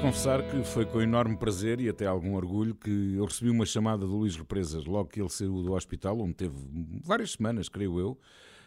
confessar 0.09 0.41
que 0.49 0.63
foi 0.63 0.85
com 0.87 0.99
enorme 0.99 1.37
prazer 1.37 1.79
e 1.79 1.87
até 1.87 2.07
algum 2.07 2.33
orgulho 2.33 2.73
que 2.73 3.13
eu 3.15 3.25
recebi 3.25 3.51
uma 3.51 3.63
chamada 3.63 4.07
do 4.07 4.17
Luís 4.17 4.35
Represas 4.35 4.85
logo 4.85 5.07
que 5.07 5.21
ele 5.21 5.29
saiu 5.29 5.61
do 5.61 5.73
hospital, 5.73 6.19
onde 6.19 6.33
teve 6.33 6.55
várias 7.03 7.33
semanas, 7.33 7.69
creio 7.69 7.99
eu, 7.99 8.17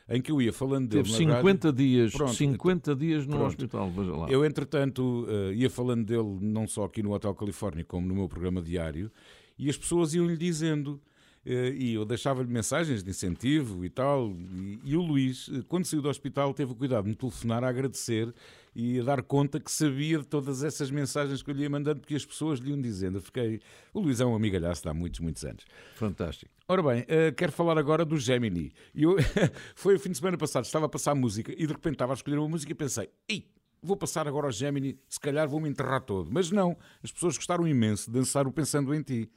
em 0.08 0.22
que 0.22 0.30
eu 0.30 0.40
ia 0.40 0.52
falando 0.52 0.86
dele. 0.88 1.02
Teve 1.02 1.26
na 1.26 1.34
50 1.38 1.68
rádio. 1.68 1.84
dias, 1.84 2.12
Pronto, 2.12 2.34
50 2.34 2.94
dias 2.94 3.26
no 3.26 3.32
pronto. 3.32 3.46
hospital, 3.48 3.90
veja 3.90 4.12
lá. 4.14 4.30
Eu, 4.30 4.44
entretanto, 4.44 5.26
eh, 5.28 5.54
ia 5.54 5.68
falando 5.68 6.04
dele 6.04 6.38
não 6.40 6.64
só 6.68 6.84
aqui 6.84 7.02
no 7.02 7.12
Hotel 7.12 7.34
Califórnia, 7.34 7.84
como 7.84 8.06
no 8.06 8.14
meu 8.14 8.28
programa 8.28 8.62
diário, 8.62 9.10
e 9.58 9.68
as 9.68 9.76
pessoas 9.76 10.14
iam-lhe 10.14 10.36
dizendo. 10.36 11.00
eh, 11.44 11.74
E 11.76 11.94
eu 11.94 12.04
deixava-lhe 12.04 12.48
mensagens 12.52 13.02
de 13.02 13.10
incentivo 13.10 13.84
e 13.84 13.90
tal. 13.90 14.30
E, 14.30 14.78
e 14.84 14.96
o 14.96 15.02
Luís, 15.02 15.50
eh, 15.52 15.62
quando 15.66 15.86
saiu 15.86 16.00
do 16.02 16.08
hospital, 16.08 16.54
teve 16.54 16.70
o 16.70 16.74
cuidado 16.76 17.02
de 17.02 17.10
me 17.10 17.16
telefonar 17.16 17.64
a 17.64 17.68
agradecer 17.68 18.32
e 18.74 19.00
a 19.00 19.02
dar 19.02 19.22
conta 19.22 19.60
que 19.60 19.70
sabia 19.70 20.18
de 20.18 20.26
todas 20.26 20.64
essas 20.64 20.90
mensagens 20.90 21.42
que 21.42 21.50
eu 21.50 21.54
lhe 21.54 21.62
ia 21.62 21.70
mandando, 21.70 22.00
porque 22.00 22.14
as 22.14 22.24
pessoas 22.24 22.58
lhe 22.58 22.70
iam 22.70 22.80
dizendo. 22.80 23.18
Eu 23.18 23.22
fiquei. 23.22 23.60
O 23.92 24.00
Luís 24.00 24.20
é 24.20 24.24
um 24.24 24.34
amigalhaço 24.34 24.82
de 24.82 24.88
há 24.88 24.94
muitos, 24.94 25.20
muitos 25.20 25.44
anos. 25.44 25.64
Fantástico. 25.94 26.50
Ora 26.66 26.82
bem, 26.82 27.04
eh, 27.08 27.32
quero 27.32 27.52
falar 27.52 27.76
agora 27.76 28.04
do 28.04 28.18
Gemini. 28.18 28.72
Eu, 28.94 29.16
foi 29.76 29.96
o 29.96 29.98
fim 29.98 30.10
de 30.10 30.18
semana 30.18 30.38
passado, 30.38 30.64
estava 30.64 30.86
a 30.86 30.88
passar 30.88 31.14
música 31.14 31.52
e 31.52 31.66
de 31.66 31.72
repente 31.72 31.94
estava 31.94 32.12
a 32.12 32.14
escolher 32.14 32.38
uma 32.38 32.48
música 32.48 32.72
e 32.72 32.74
pensei, 32.74 33.10
Ei, 33.28 33.46
vou 33.82 33.96
passar 33.96 34.26
agora 34.26 34.46
ao 34.46 34.52
Gemini, 34.52 34.98
se 35.08 35.20
calhar 35.20 35.48
vou-me 35.48 35.68
enterrar 35.68 36.00
todo. 36.00 36.30
Mas 36.32 36.50
não, 36.50 36.76
as 37.02 37.12
pessoas 37.12 37.36
gostaram 37.36 37.66
imenso 37.68 38.10
de 38.10 38.18
dançar 38.18 38.46
o 38.46 38.52
Pensando 38.52 38.94
em 38.94 39.02
Ti. 39.02 39.30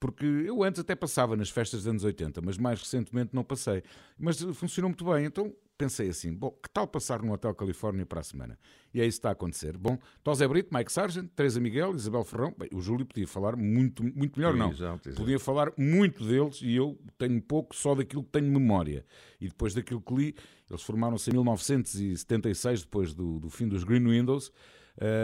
Porque 0.00 0.24
eu 0.24 0.62
antes 0.64 0.80
até 0.80 0.96
passava 0.96 1.36
nas 1.36 1.50
festas 1.50 1.80
dos 1.80 1.88
anos 1.88 2.04
80, 2.04 2.40
mas 2.40 2.56
mais 2.56 2.80
recentemente 2.80 3.34
não 3.34 3.44
passei. 3.44 3.82
Mas 4.18 4.40
funcionou 4.54 4.88
muito 4.88 5.04
bem, 5.04 5.26
então 5.26 5.54
pensei 5.80 6.10
assim, 6.10 6.34
bom, 6.34 6.50
que 6.50 6.68
tal 6.68 6.86
passar 6.86 7.22
no 7.22 7.32
Hotel 7.32 7.54
Califórnia 7.54 8.04
para 8.04 8.20
a 8.20 8.22
semana? 8.22 8.58
E 8.92 9.00
é 9.00 9.06
isso 9.06 9.16
que 9.16 9.20
está 9.20 9.30
a 9.30 9.32
acontecer. 9.32 9.78
Bom, 9.78 9.98
Tosé 10.22 10.46
Brito, 10.46 10.74
Mike 10.74 10.92
Sargent, 10.92 11.30
Teresa 11.34 11.58
Miguel, 11.58 11.94
Isabel 11.94 12.22
Ferrão, 12.22 12.54
bem, 12.58 12.68
o 12.74 12.82
Júlio 12.82 13.06
podia 13.06 13.26
falar 13.26 13.56
muito, 13.56 14.04
muito 14.04 14.38
melhor, 14.38 14.54
não. 14.54 14.70
Exato, 14.70 15.08
exato. 15.08 15.22
Podia 15.22 15.38
falar 15.38 15.72
muito 15.78 16.22
deles 16.22 16.60
e 16.60 16.76
eu 16.76 16.98
tenho 17.16 17.40
pouco 17.40 17.74
só 17.74 17.94
daquilo 17.94 18.22
que 18.22 18.30
tenho 18.30 18.46
memória. 18.46 19.06
E 19.40 19.48
depois 19.48 19.72
daquilo 19.72 20.02
que 20.02 20.14
li, 20.14 20.34
eles 20.68 20.82
formaram-se 20.82 21.30
em 21.30 21.32
1976, 21.32 22.82
depois 22.82 23.14
do, 23.14 23.40
do 23.40 23.48
fim 23.48 23.66
dos 23.66 23.82
Green 23.82 24.06
Windows. 24.06 24.52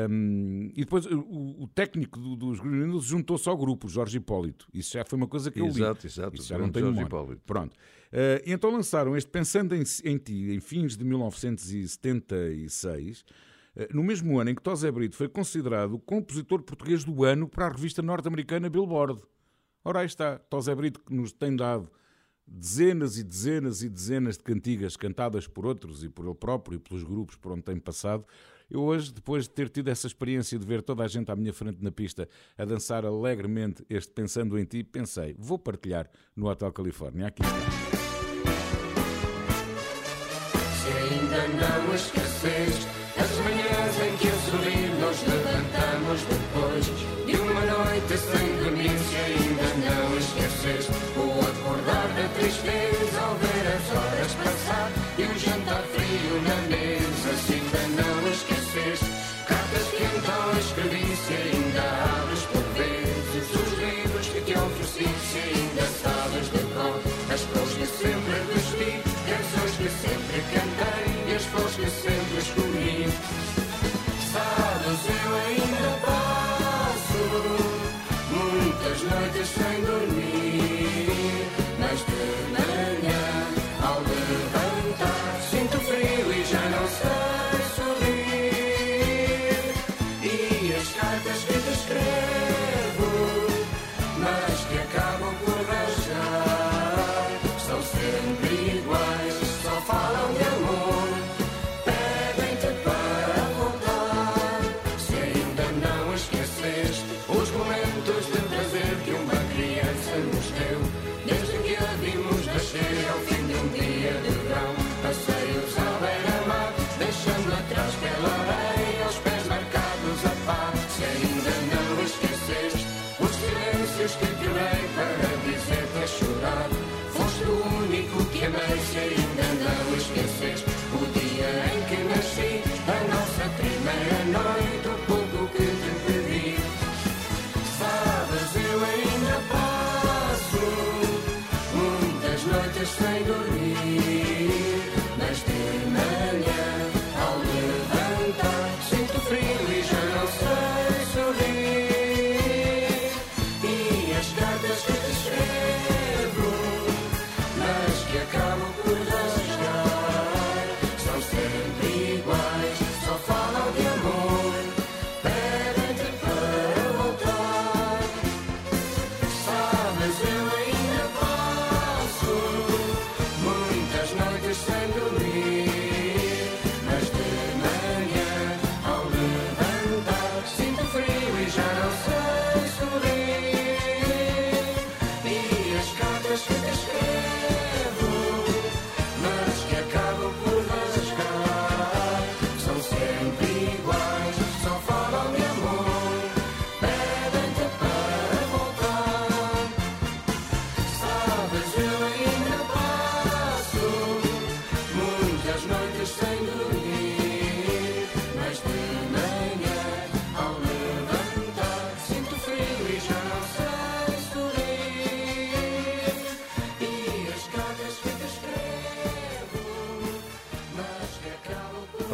Um, 0.09 0.71
e 0.75 0.85
depois 0.85 1.05
o, 1.07 1.65
o 1.65 1.69
técnico 1.75 2.19
do- 2.19 2.37
dos 2.37 2.61
Green 2.61 2.99
juntou-se 3.01 3.47
ao 3.49 3.57
grupo, 3.57 3.89
Jorge 3.89 4.19
Hipólito. 4.19 4.67
Isso 4.73 4.93
já 4.95 5.05
foi 5.05 5.17
uma 5.19 5.27
coisa 5.27 5.51
que 5.51 5.61
eu 5.61 5.65
li. 5.67 5.71
Exato, 5.73 6.07
exato, 6.07 6.37
Isso 6.37 6.49
já 6.49 6.59
não 6.59 6.71
tenho 6.71 6.87
Jorge 6.87 7.05
memória. 7.05 7.25
Hipólito. 7.25 7.43
Pronto. 7.45 7.75
Uh, 7.75 8.41
e 8.47 8.53
então 8.53 8.71
lançaram 8.71 9.17
este 9.17 9.31
Pensando 9.31 9.75
em, 9.75 9.83
em 10.05 10.19
Ti, 10.19 10.53
em 10.53 10.61
fins 10.61 10.97
de 10.97 11.05
1976, 11.05 13.21
uh, 13.77 13.95
no 13.95 14.03
mesmo 14.03 14.39
ano 14.39 14.51
em 14.51 14.55
que 14.55 14.63
Tosé 14.63 14.91
Brito 14.91 15.17
foi 15.17 15.29
considerado 15.29 15.95
o 15.95 15.99
compositor 15.99 16.63
português 16.63 17.05
do 17.05 17.25
ano 17.25 17.49
para 17.49 17.67
a 17.67 17.71
revista 17.71 18.01
norte-americana 18.03 18.71
Billboard. 18.71 19.21
Ora, 19.85 20.01
aí 20.01 20.07
está, 20.07 20.39
Tosé 20.39 20.75
Brito 20.75 21.01
que 21.01 21.15
nos 21.15 21.33
tem 21.33 21.55
dado 21.55 21.91
dezenas 22.47 23.19
e 23.19 23.25
dezenas 23.25 23.83
e 23.83 23.89
dezenas 23.89 24.39
de 24.39 24.45
cantigas 24.45 24.97
cantadas 24.97 25.47
por 25.49 25.67
outros 25.67 26.05
e 26.05 26.09
por 26.09 26.25
ele 26.27 26.35
próprio 26.35 26.77
e 26.77 26.79
pelos 26.79 27.03
grupos 27.03 27.37
por 27.37 27.53
onde 27.53 27.63
tem 27.63 27.79
passado. 27.79 28.25
Eu 28.71 28.83
hoje, 28.83 29.13
depois 29.13 29.45
de 29.45 29.51
ter 29.51 29.69
tido 29.69 29.89
essa 29.89 30.07
experiência 30.07 30.59
de 30.59 30.67
ver 30.67 30.83
toda 30.83 31.05
a 31.05 31.09
gente 31.09 31.31
à 31.31 31.37
minha 31.37 31.53
frente 31.53 31.83
na 31.83 31.91
pista 31.91 32.29
a 32.59 32.65
dançar 32.65 33.05
alegremente 33.07 33.85
este 33.89 34.13
Pensando 34.13 34.59
em 34.59 34.65
Ti, 34.65 34.83
pensei, 34.83 35.35
vou 35.39 35.59
partilhar 35.59 36.11
no 36.35 36.49
Hotel 36.49 36.73
Califórnia. 36.73 37.29
Aqui 37.29 37.43
está. 37.43 37.97
não 41.87 41.95
esqueceste 41.95 42.87
as 43.17 43.39
manhãs 43.39 44.01
em 44.01 44.17
que 44.17 44.29
a 44.29 44.33
sorrir 44.33 44.91
nos 45.01 45.23
levantamos 45.23 46.21
depois 46.23 46.87
de 47.27 47.37
uma 47.37 47.61
noite 47.61 48.19
sem 48.19 48.57
dormir 48.63 49.46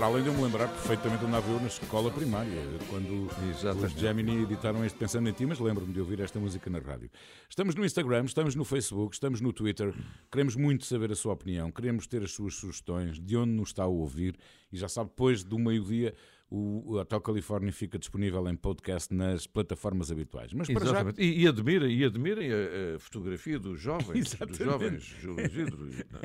Para 0.03 0.11
além 0.15 0.25
de 0.25 0.31
eu 0.31 0.35
me 0.35 0.43
lembrar 0.43 0.67
perfeitamente 0.67 1.25
onde 1.25 1.37
eu 1.37 1.61
na 1.61 1.69
escola 1.69 2.11
primária, 2.11 2.61
quando 2.91 3.29
os 3.29 3.93
Gemini 3.93 4.43
editaram 4.43 4.85
este 4.85 4.99
Pensando 4.99 5.29
em 5.29 5.33
Ti, 5.33 5.47
mas 5.47 5.61
lembro-me 5.61 5.93
de 5.93 6.01
ouvir 6.01 6.19
esta 6.19 6.41
música 6.41 6.69
na 6.69 6.81
rádio. 6.81 7.09
Estamos 7.49 7.77
no 7.77 7.85
Instagram, 7.85 8.25
estamos 8.25 8.57
no 8.57 8.65
Facebook, 8.65 9.15
estamos 9.15 9.41
no 9.41 9.53
Twitter, 9.53 9.95
queremos 10.29 10.57
muito 10.57 10.87
saber 10.87 11.13
a 11.13 11.15
sua 11.15 11.35
opinião, 11.35 11.71
queremos 11.71 12.09
ter 12.09 12.21
as 12.25 12.33
suas 12.33 12.57
sugestões, 12.57 13.21
de 13.21 13.37
onde 13.37 13.53
nos 13.53 13.69
está 13.69 13.85
a 13.85 13.87
ouvir, 13.87 14.37
e 14.73 14.77
já 14.77 14.89
sabe, 14.89 15.11
depois 15.11 15.45
do 15.45 15.57
meio-dia, 15.57 16.13
o 16.51 16.97
Hotel 16.97 17.21
Califórnia 17.21 17.73
fica 17.73 17.97
disponível 17.97 18.49
em 18.49 18.57
podcast 18.57 19.15
nas 19.15 19.47
plataformas 19.47 20.11
habituais. 20.11 20.53
Mas 20.53 20.67
para 20.67 20.85
já... 20.85 20.91
Exatamente. 20.91 21.23
E, 21.23 21.43
e 21.43 21.47
admirem, 21.47 21.97
e 21.97 22.05
admirem 22.05 22.51
a, 22.53 22.97
a 22.97 22.99
fotografia 22.99 23.57
dos 23.57 23.81
jovens, 23.81 24.35
dos 24.35 24.35
Exatamente. 24.35 24.65
jovens 24.65 25.03
Júlio 25.05 25.47
Isidro 25.47 25.89
e, 25.89 26.05
não, 26.11 26.21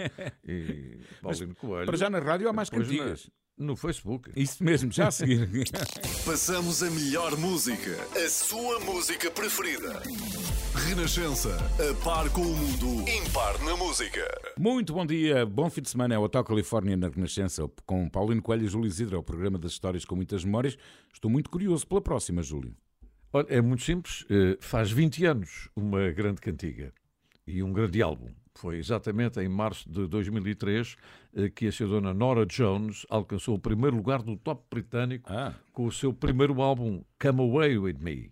e 0.52 0.98
Paulino 1.22 1.54
Coelho. 1.54 1.86
para 1.86 1.96
já 1.96 2.10
na 2.10 2.18
rádio 2.18 2.50
há 2.50 2.54
mais 2.54 2.72
cantigas. 2.72 3.26
na- 3.28 3.47
No 3.58 3.76
Facebook. 3.76 4.30
Isso 4.36 4.64
mesmo, 4.64 4.92
já 4.92 5.08
a 5.08 5.12
seguir. 5.12 5.50
Passamos 6.24 6.84
a 6.84 6.92
melhor 6.92 7.36
música, 7.40 7.98
a 8.16 8.30
sua 8.30 8.80
música 8.82 9.32
preferida. 9.32 10.00
Renascença, 10.88 11.58
a 11.58 12.04
par 12.04 12.30
com 12.30 12.42
o 12.42 12.56
mundo, 12.56 13.10
impar 13.10 13.58
na 13.64 13.76
música. 13.76 14.24
Muito 14.60 14.94
bom 14.94 15.04
dia, 15.08 15.44
bom 15.44 15.72
fim 15.72 15.82
de 15.82 15.90
semana. 15.90 16.14
É 16.14 16.20
o 16.20 16.22
Hotel 16.22 16.44
Califórnia 16.44 16.96
na 16.96 17.10
Renascença 17.10 17.68
com 17.84 18.08
Paulino 18.08 18.44
Coelho 18.44 18.66
e 18.66 18.68
Júlio 18.68 18.88
Isidro, 18.88 19.16
é 19.16 19.20
o 19.20 19.24
programa 19.24 19.58
das 19.58 19.72
histórias 19.72 20.06
com 20.06 20.16
muitas 20.16 20.46
memórias. 20.46 20.78
Estou 21.12 21.32
muito 21.32 21.50
curioso 21.50 21.88
pela 21.88 22.00
próxima, 22.02 22.44
Júlio. 22.44 22.76
Olha, 23.34 23.48
é 23.50 23.60
muito 23.60 23.84
simples. 23.84 24.24
eh, 24.30 24.56
Faz 24.60 24.92
20 24.92 25.26
anos 25.26 25.68
uma 25.76 26.12
grande 26.12 26.40
cantiga 26.42 26.94
e 27.48 27.64
um 27.64 27.74
grande 27.74 28.04
álbum. 28.04 28.30
Foi 28.58 28.78
exatamente 28.78 29.40
em 29.40 29.48
março 29.48 29.88
de 29.88 30.08
2003 30.08 30.96
eh, 31.36 31.50
que 31.50 31.68
a 31.68 31.72
senhora 31.72 32.12
Nora 32.12 32.44
Jones 32.44 33.06
alcançou 33.08 33.56
o 33.56 33.60
primeiro 33.60 33.96
lugar 33.96 34.24
no 34.24 34.36
top 34.36 34.64
britânico 34.70 35.32
com 35.72 35.86
o 35.86 35.92
seu 35.92 36.12
primeiro 36.12 36.60
álbum 36.60 37.04
Come 37.22 37.42
Away 37.42 37.78
With 37.78 37.98
Me. 38.00 38.32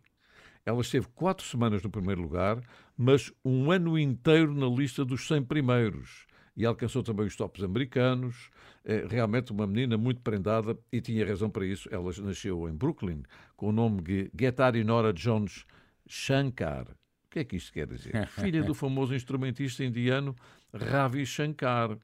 Ela 0.66 0.82
esteve 0.82 1.06
quatro 1.14 1.46
semanas 1.46 1.84
no 1.84 1.92
primeiro 1.92 2.24
lugar, 2.24 2.60
mas 2.98 3.32
um 3.46 3.72
ano 3.72 4.00
inteiro 4.00 4.52
na 4.56 4.68
lista 4.68 5.06
dos 5.06 5.28
100 5.28 5.44
primeiros. 5.44 6.26
E 6.58 6.66
alcançou 6.66 7.04
também 7.04 7.28
os 7.28 7.36
tops 7.36 7.64
americanos. 7.64 8.50
É 8.84 9.06
realmente 9.08 9.52
uma 9.52 9.68
menina 9.68 9.96
muito 9.96 10.22
prendada 10.22 10.76
e 10.92 11.02
tinha 11.02 11.24
razão 11.24 11.52
para 11.52 11.68
isso. 11.68 11.88
Ela 11.92 12.12
nasceu 12.24 12.68
em 12.68 12.74
Brooklyn 12.74 13.22
com 13.56 13.70
o 13.70 13.72
nome 13.72 14.02
de 14.02 14.32
Getari 14.36 14.84
Nora 14.84 15.14
Jones 15.14 15.66
Shankar. 16.08 16.88
O 17.36 17.38
que 17.38 17.40
é 17.40 17.44
que 17.44 17.58
isto 17.58 17.74
quer 17.74 17.86
dizer? 17.86 18.28
Filha 18.32 18.64
do 18.64 18.74
famoso 18.74 19.14
instrumentista 19.14 19.84
indiano 19.84 20.34
Ravi 20.74 21.26
Shankar, 21.26 21.98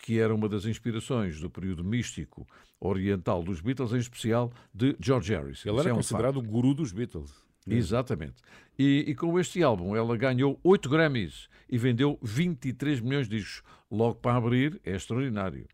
que 0.00 0.18
era 0.18 0.34
uma 0.34 0.48
das 0.48 0.66
inspirações 0.66 1.38
do 1.38 1.48
período 1.48 1.84
místico 1.84 2.44
oriental 2.80 3.44
dos 3.44 3.60
Beatles, 3.60 3.92
em 3.92 3.98
especial 3.98 4.52
de 4.74 4.96
George 4.98 5.32
Harrison. 5.32 5.68
Ele 5.68 5.78
era 5.78 5.90
é 5.90 5.94
considerado 5.94 6.38
o 6.38 6.42
guru 6.42 6.74
dos 6.74 6.92
Beatles. 6.92 7.32
Exatamente. 7.64 8.42
E, 8.76 9.04
e 9.06 9.14
com 9.14 9.38
este 9.38 9.62
álbum 9.62 9.94
ela 9.94 10.16
ganhou 10.16 10.58
8 10.64 10.88
Grammys 10.88 11.48
e 11.70 11.78
vendeu 11.78 12.18
23 12.20 12.98
milhões 12.98 13.28
de 13.28 13.38
discos. 13.38 13.62
Logo 13.88 14.16
para 14.16 14.36
abrir, 14.36 14.80
é 14.84 14.96
extraordinário. 14.96 15.68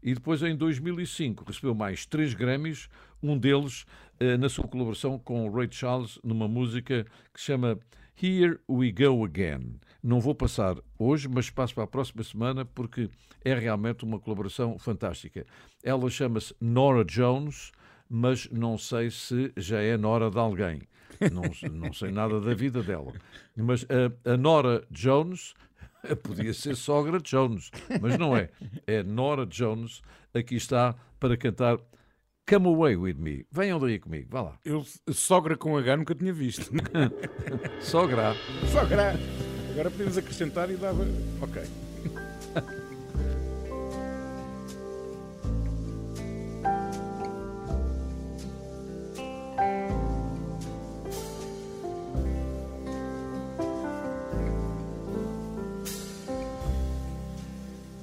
E 0.00 0.14
depois, 0.14 0.44
em 0.44 0.54
2005, 0.54 1.44
recebeu 1.44 1.74
mais 1.74 2.06
3 2.06 2.34
Grammys, 2.34 2.88
um 3.20 3.36
deles 3.36 3.84
eh, 4.20 4.36
na 4.36 4.48
sua 4.48 4.68
colaboração 4.68 5.18
com 5.18 5.48
o 5.48 5.52
Ray 5.52 5.66
Charles, 5.72 6.20
numa 6.22 6.46
música 6.46 7.04
que 7.32 7.40
se 7.40 7.46
chama 7.46 7.80
Here 8.20 8.58
We 8.68 8.92
Go 8.92 9.24
Again. 9.24 9.80
Não 10.02 10.20
vou 10.20 10.34
passar 10.34 10.76
hoje, 10.98 11.28
mas 11.28 11.50
passo 11.50 11.74
para 11.74 11.84
a 11.84 11.88
próxima 11.88 12.22
semana 12.22 12.64
porque 12.64 13.08
é 13.44 13.54
realmente 13.54 14.04
uma 14.04 14.18
colaboração 14.18 14.78
fantástica. 14.78 15.46
Ela 15.82 16.08
chama-se 16.10 16.54
Nora 16.60 17.04
Jones, 17.04 17.72
mas 18.08 18.48
não 18.50 18.78
sei 18.78 19.10
se 19.10 19.52
já 19.56 19.80
é 19.80 19.96
Nora 19.96 20.30
de 20.30 20.38
alguém. 20.38 20.82
Não, 21.32 21.42
não 21.72 21.92
sei 21.92 22.10
nada 22.10 22.40
da 22.40 22.54
vida 22.54 22.82
dela. 22.82 23.12
Mas 23.56 23.84
a, 23.84 24.32
a 24.32 24.36
Nora 24.36 24.84
Jones 24.90 25.54
podia 26.22 26.52
ser 26.52 26.76
sogra 26.76 27.20
Jones, 27.20 27.70
mas 28.00 28.18
não 28.18 28.36
é. 28.36 28.50
É 28.86 29.02
Nora 29.02 29.46
Jones. 29.46 30.02
Aqui 30.32 30.56
está 30.56 30.94
para 31.18 31.36
cantar 31.36 31.78
Come 32.46 32.68
Away 32.68 32.96
With 32.96 33.14
Me. 33.14 33.46
Venham 33.50 33.78
daí 33.78 33.98
comigo, 33.98 34.28
vá 34.30 34.42
lá. 34.42 34.58
Eu, 34.64 34.84
sogra 35.12 35.56
com 35.56 35.76
H, 35.78 35.96
nunca 35.96 36.14
tinha 36.14 36.32
visto. 36.32 36.70
Sogra. 37.80 38.34
Sogra. 38.70 39.14
Agora 39.70 39.90
podemos 39.90 40.18
acrescentar 40.18 40.70
e 40.70 40.76
dava. 40.76 41.04
Ok. 41.40 41.62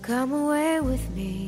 Come 0.02 0.34
away 0.34 0.82
with 0.82 1.10
me 1.16 1.41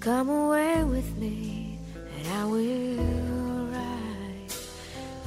Come 0.00 0.30
away 0.30 0.82
with 0.84 1.18
me, 1.18 1.78
and 1.94 2.26
I 2.28 2.44
will 2.46 3.66
write 3.66 4.56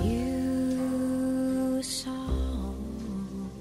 you 0.01 1.77
a 1.79 1.83
song. 1.83 3.59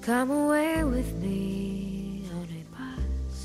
Come 0.00 0.30
away 0.30 0.84
with 0.84 1.12
me 1.16 2.24
on 2.32 2.48
a 2.60 2.64
bus. 2.72 3.36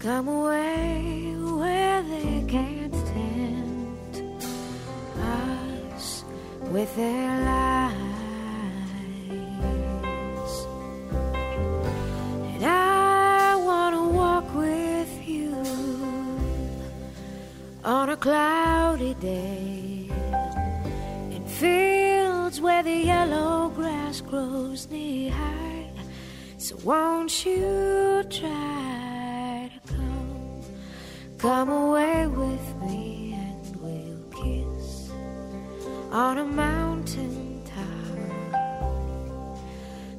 Come 0.00 0.28
away 0.28 0.63
with 6.74 6.96
their 6.96 7.30
lies. 7.44 7.94
And 12.54 12.64
I 12.64 13.54
want 13.54 13.94
to 13.94 14.08
walk 14.08 14.52
with 14.56 15.28
you 15.28 15.54
on 17.84 18.08
a 18.10 18.16
cloudy 18.16 19.14
day 19.14 20.10
in 21.30 21.46
fields 21.46 22.60
where 22.60 22.82
the 22.82 22.98
yellow 23.12 23.68
grass 23.68 24.20
grows 24.20 24.90
knee 24.90 25.28
high. 25.28 25.92
So 26.58 26.74
won't 26.82 27.46
you 27.46 28.24
try 28.30 29.70
to 29.74 29.92
come, 29.92 30.60
come 31.38 31.68
away 31.68 32.26
with 32.26 32.73
on 36.14 36.38
a 36.38 36.44
mountain 36.44 37.60
top. 37.64 37.82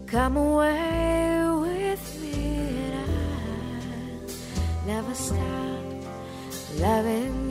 Come 0.06 0.36
away 0.36 1.40
with 1.62 2.22
me 2.22 2.34
and 2.84 2.96
I'll 3.00 4.86
never 4.86 5.16
stop 5.16 5.40
loving 6.80 7.45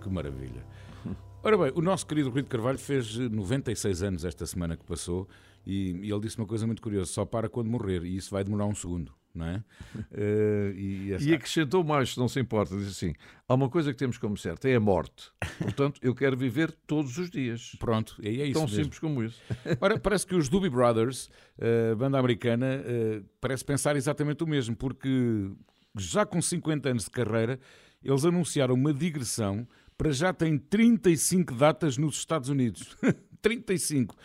que 0.00 0.08
maravilha. 0.08 0.64
Ora 1.42 1.56
bem, 1.56 1.72
o 1.74 1.80
nosso 1.80 2.06
querido 2.06 2.30
Rui 2.30 2.42
de 2.42 2.48
Carvalho 2.48 2.78
fez 2.78 3.16
eh, 3.18 3.28
96 3.28 4.02
anos 4.02 4.24
esta 4.24 4.44
semana 4.46 4.76
que 4.76 4.84
passou 4.84 5.28
e, 5.66 5.92
e 6.02 6.10
ele 6.10 6.20
disse 6.20 6.36
uma 6.38 6.46
coisa 6.46 6.66
muito 6.66 6.82
curiosa: 6.82 7.10
só 7.10 7.24
para 7.24 7.48
quando 7.48 7.68
morrer, 7.70 8.04
e 8.04 8.16
isso 8.16 8.30
vai 8.30 8.42
demorar 8.44 8.66
um 8.66 8.74
segundo, 8.74 9.12
não 9.34 9.46
é? 9.46 9.64
Eh, 10.12 10.72
e, 10.76 11.12
essa- 11.12 11.24
E 11.28 11.34
acrescentou 11.34 11.82
mais, 11.84 12.10
se 12.14 12.18
não 12.18 12.28
se 12.28 12.38
importa, 12.40 12.76
diz 12.76 12.88
assim: 12.88 13.14
há 13.48 13.54
uma 13.54 13.68
coisa 13.70 13.90
que 13.92 13.98
temos 13.98 14.18
como 14.18 14.36
certa, 14.36 14.68
é 14.68 14.76
a 14.76 14.80
morte. 14.80 15.30
Portanto, 15.58 15.98
eu 16.02 16.14
quero 16.14 16.36
viver 16.36 16.72
todos 16.86 17.16
os 17.16 17.30
dias. 17.30 17.74
Pronto, 17.80 18.16
e 18.22 18.40
é 18.42 18.44
isso 18.46 18.54
Tão 18.54 18.62
mesmo. 18.62 18.76
simples 18.84 18.98
como 18.98 19.22
isso. 19.22 19.40
Ora, 19.80 19.98
parece 19.98 20.26
que 20.26 20.34
os 20.34 20.48
Doobie 20.48 20.68
Brothers, 20.70 21.30
eh, 21.58 21.94
banda 21.94 22.18
americana, 22.18 22.82
eh, 22.84 23.22
parece 23.40 23.64
pensar 23.64 23.96
exatamente 23.96 24.44
o 24.44 24.46
mesmo, 24.46 24.76
porque 24.76 25.50
já 25.96 26.26
com 26.26 26.40
50 26.42 26.88
anos 26.90 27.04
de 27.04 27.10
carreira, 27.10 27.58
eles 28.02 28.24
anunciaram 28.24 28.74
uma 28.74 28.92
digressão 28.94 29.66
para 30.00 30.12
já 30.12 30.32
tem 30.32 30.56
35 30.56 31.54
datas 31.54 31.98
nos 31.98 32.16
Estados 32.16 32.48
Unidos. 32.48 32.96
35. 33.42 34.16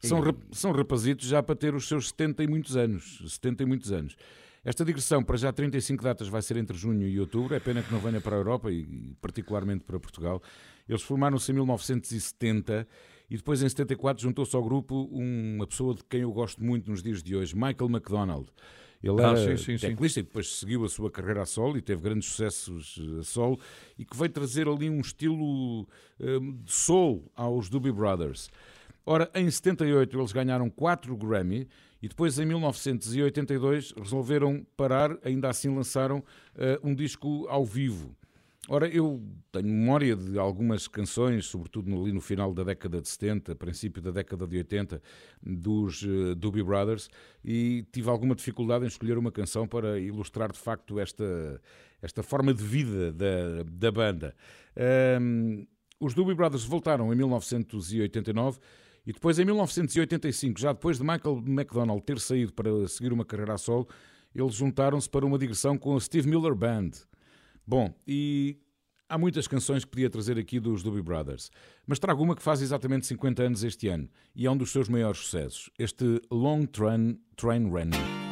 São, 0.00 0.20
rap- 0.20 0.44
são 0.52 0.70
rapazitos 0.70 1.26
já 1.26 1.42
para 1.42 1.56
ter 1.56 1.74
os 1.74 1.88
seus 1.88 2.10
70 2.10 2.44
e 2.44 2.46
muitos 2.46 2.76
anos. 2.76 3.20
70 3.26 3.64
e 3.64 3.66
muitos 3.66 3.90
anos. 3.90 4.14
Esta 4.64 4.84
digressão 4.84 5.24
para 5.24 5.36
já 5.36 5.52
35 5.52 6.04
datas 6.04 6.28
vai 6.28 6.40
ser 6.40 6.56
entre 6.56 6.76
junho 6.76 7.08
e 7.08 7.18
outubro. 7.18 7.52
É 7.52 7.58
pena 7.58 7.82
que 7.82 7.92
não 7.92 7.98
venha 7.98 8.20
para 8.20 8.36
a 8.36 8.38
Europa 8.38 8.70
e 8.70 8.86
particularmente 9.20 9.82
para 9.82 9.98
Portugal. 9.98 10.40
Eles 10.88 11.02
formaram-se 11.02 11.50
em 11.50 11.54
1970 11.56 12.86
e 13.28 13.36
depois 13.36 13.60
em 13.60 13.68
74 13.68 14.22
juntou-se 14.22 14.54
ao 14.54 14.62
grupo 14.62 15.08
uma 15.10 15.66
pessoa 15.66 15.96
de 15.96 16.04
quem 16.04 16.20
eu 16.20 16.30
gosto 16.32 16.62
muito 16.62 16.88
nos 16.88 17.02
dias 17.02 17.24
de 17.24 17.34
hoje, 17.34 17.56
Michael 17.56 17.90
McDonald. 17.90 18.46
Ele 19.04 19.22
Ah, 19.22 19.28
era 19.32 19.56
sim, 19.56 19.56
sim, 19.56 19.78
sim. 19.78 19.88
teclista 19.88 20.20
e 20.20 20.22
depois 20.22 20.56
seguiu 20.56 20.84
a 20.84 20.88
sua 20.88 21.10
carreira 21.10 21.42
a 21.42 21.46
solo 21.46 21.76
e 21.76 21.82
teve 21.82 22.00
grandes 22.02 22.28
sucessos 22.28 22.98
eh, 22.98 23.20
a 23.20 23.22
solo 23.22 23.58
e 23.98 24.04
que 24.04 24.16
veio 24.16 24.30
trazer 24.30 24.66
ali 24.66 24.88
um 24.88 25.00
estilo 25.00 25.86
eh, 26.18 26.38
de 26.40 26.72
soul 26.72 27.30
aos 27.36 27.68
Doobie 27.68 27.92
Brothers. 27.92 28.50
Ora, 29.06 29.30
em 29.34 29.50
78 29.50 30.18
eles 30.18 30.32
ganharam 30.32 30.70
4 30.70 31.14
Grammy 31.16 31.68
e 32.00 32.08
depois 32.08 32.38
em 32.38 32.46
1982 32.46 33.92
resolveram 33.96 34.66
parar, 34.76 35.16
ainda 35.22 35.48
assim 35.50 35.74
lançaram 35.74 36.24
eh, 36.56 36.78
um 36.82 36.94
disco 36.94 37.46
ao 37.48 37.64
vivo. 37.64 38.16
Ora, 38.68 38.88
eu 38.88 39.22
tenho 39.52 39.66
memória 39.66 40.16
de 40.16 40.38
algumas 40.38 40.88
canções, 40.88 41.44
sobretudo 41.46 41.94
ali 42.00 42.12
no 42.12 42.20
final 42.20 42.54
da 42.54 42.64
década 42.64 43.00
de 43.00 43.08
70, 43.08 43.54
princípio 43.56 44.00
da 44.00 44.10
década 44.10 44.46
de 44.46 44.56
80, 44.56 45.02
dos 45.42 46.02
eh, 46.02 46.34
Doobie 46.34 46.62
Brothers, 46.62 47.10
e 47.44 47.84
tive 47.92 48.08
alguma 48.08 48.34
dificuldade 48.34 48.84
em 48.84 48.88
escolher 48.88 49.18
uma 49.18 49.30
canção 49.30 49.68
para 49.68 49.98
ilustrar 50.00 50.50
de 50.50 50.58
facto 50.58 50.98
esta, 50.98 51.60
esta 52.00 52.22
forma 52.22 52.54
de 52.54 52.64
vida 52.64 53.12
da, 53.12 53.64
da 53.70 53.92
banda. 53.92 54.34
Ahm, 54.76 55.66
os 56.00 56.14
Doobie 56.14 56.34
Brothers 56.34 56.64
voltaram 56.64 57.12
em 57.12 57.16
1989 57.16 58.58
e 59.06 59.12
depois 59.12 59.38
em 59.38 59.44
1985, 59.44 60.58
já 60.58 60.72
depois 60.72 60.96
de 60.96 61.04
Michael 61.04 61.42
McDonald 61.46 62.02
ter 62.02 62.18
saído 62.18 62.52
para 62.54 62.88
seguir 62.88 63.12
uma 63.12 63.26
carreira 63.26 63.54
a 63.54 63.58
solo, 63.58 63.86
eles 64.34 64.54
juntaram-se 64.54 65.08
para 65.08 65.26
uma 65.26 65.38
digressão 65.38 65.76
com 65.76 65.94
a 65.96 66.00
Steve 66.00 66.28
Miller 66.28 66.54
Band. 66.54 66.90
Bom, 67.66 67.94
e 68.06 68.58
há 69.08 69.16
muitas 69.16 69.46
canções 69.46 69.84
que 69.84 69.90
podia 69.90 70.10
trazer 70.10 70.38
aqui 70.38 70.60
dos 70.60 70.82
Doobie 70.82 71.02
Brothers, 71.02 71.50
mas 71.86 71.98
trago 71.98 72.22
uma 72.22 72.36
que 72.36 72.42
faz 72.42 72.60
exatamente 72.60 73.06
50 73.06 73.42
anos 73.42 73.64
este 73.64 73.88
ano 73.88 74.08
e 74.34 74.46
é 74.46 74.50
um 74.50 74.56
dos 74.56 74.70
seus 74.70 74.88
maiores 74.88 75.20
sucessos, 75.20 75.70
este 75.78 76.20
Long 76.30 76.66
Train, 76.66 77.18
Train 77.36 77.70
Running. 77.70 78.23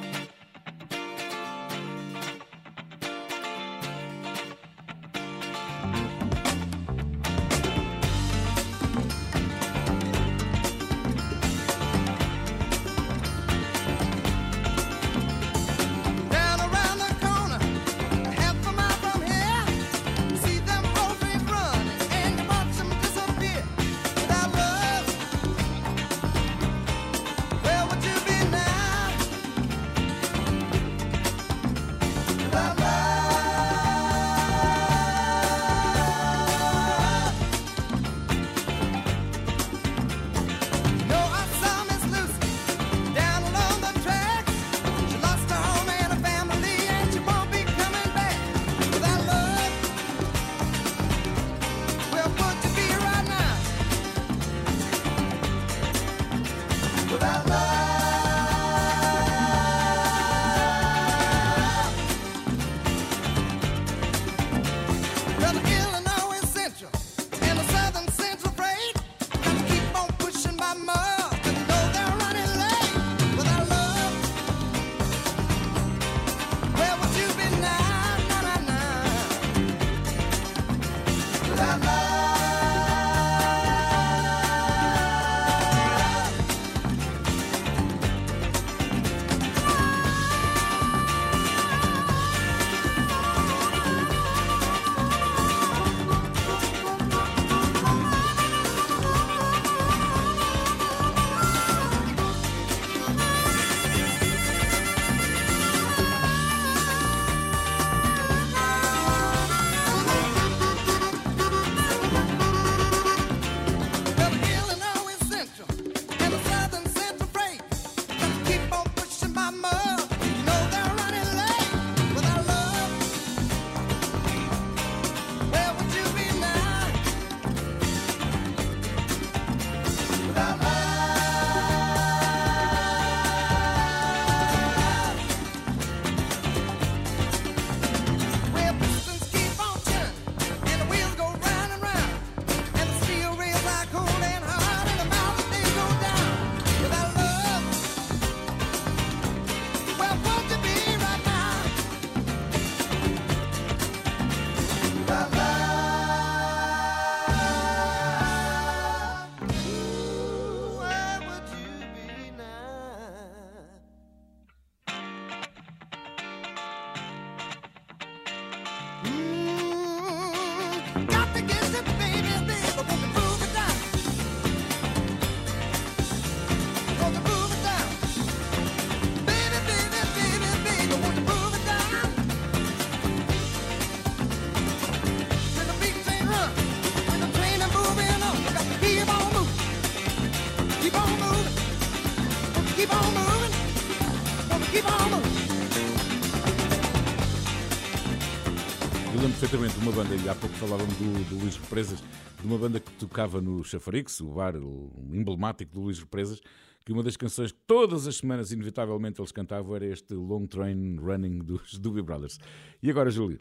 Perfeitamente 199.53 199.79
uma 199.81 199.93
banda, 199.93 200.15
e 200.15 200.29
há 200.31 200.35
pouco 200.35 200.55
falávamos 200.57 200.97
do, 200.97 201.29
do 201.29 201.39
Luís 201.43 201.57
Represas, 201.57 202.01
de 202.41 202.47
uma 202.47 202.57
banda 202.57 202.81
que 202.81 202.91
tocava 202.93 203.39
no 203.39 203.62
Chafarix, 203.62 204.19
o 204.20 204.33
bar 204.33 204.55
emblemático 204.57 205.74
do 205.74 205.83
Luís 205.83 205.99
Represas, 205.99 206.41
que 206.87 206.91
uma 206.91 207.03
das 207.03 207.19
canções 207.19 207.53
que 207.53 207.59
todas 207.66 208.07
as 208.07 208.16
semanas, 208.16 208.51
inevitavelmente, 208.51 209.20
eles 209.20 209.31
cantavam 209.31 209.77
era 209.77 209.85
este 209.85 210.15
Long 210.15 210.47
Train 210.47 210.97
Running 210.97 211.41
dos 211.41 211.79
Doobie 211.79 212.01
Brothers. 212.01 212.39
E 212.83 212.89
agora, 212.89 213.11
Júlio? 213.11 213.39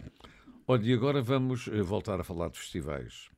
Olha, 0.68 0.86
e 0.86 0.94
agora 0.94 1.22
vamos 1.22 1.70
eh, 1.70 1.82
voltar 1.82 2.20
a 2.20 2.26
falar 2.26 2.50
de 2.50 2.60
festivais. 2.60 3.30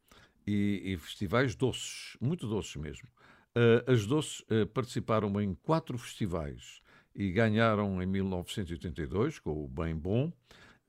E, 0.48 0.82
e 0.84 0.98
festivais 0.98 1.56
doces, 1.56 2.18
muito 2.20 2.48
doces 2.48 2.76
mesmo. 2.78 3.08
Eh, 3.56 3.84
as 3.86 4.08
doces 4.08 4.44
eh, 4.50 4.66
participaram 4.66 5.40
em 5.40 5.54
quatro 5.54 5.96
festivais 5.96 6.82
e 7.14 7.32
ganharam 7.32 8.02
em 8.02 8.08
1982 8.08 9.38
com 9.38 9.64
o 9.64 9.68
Bem 9.68 9.96
Bom 9.96 10.34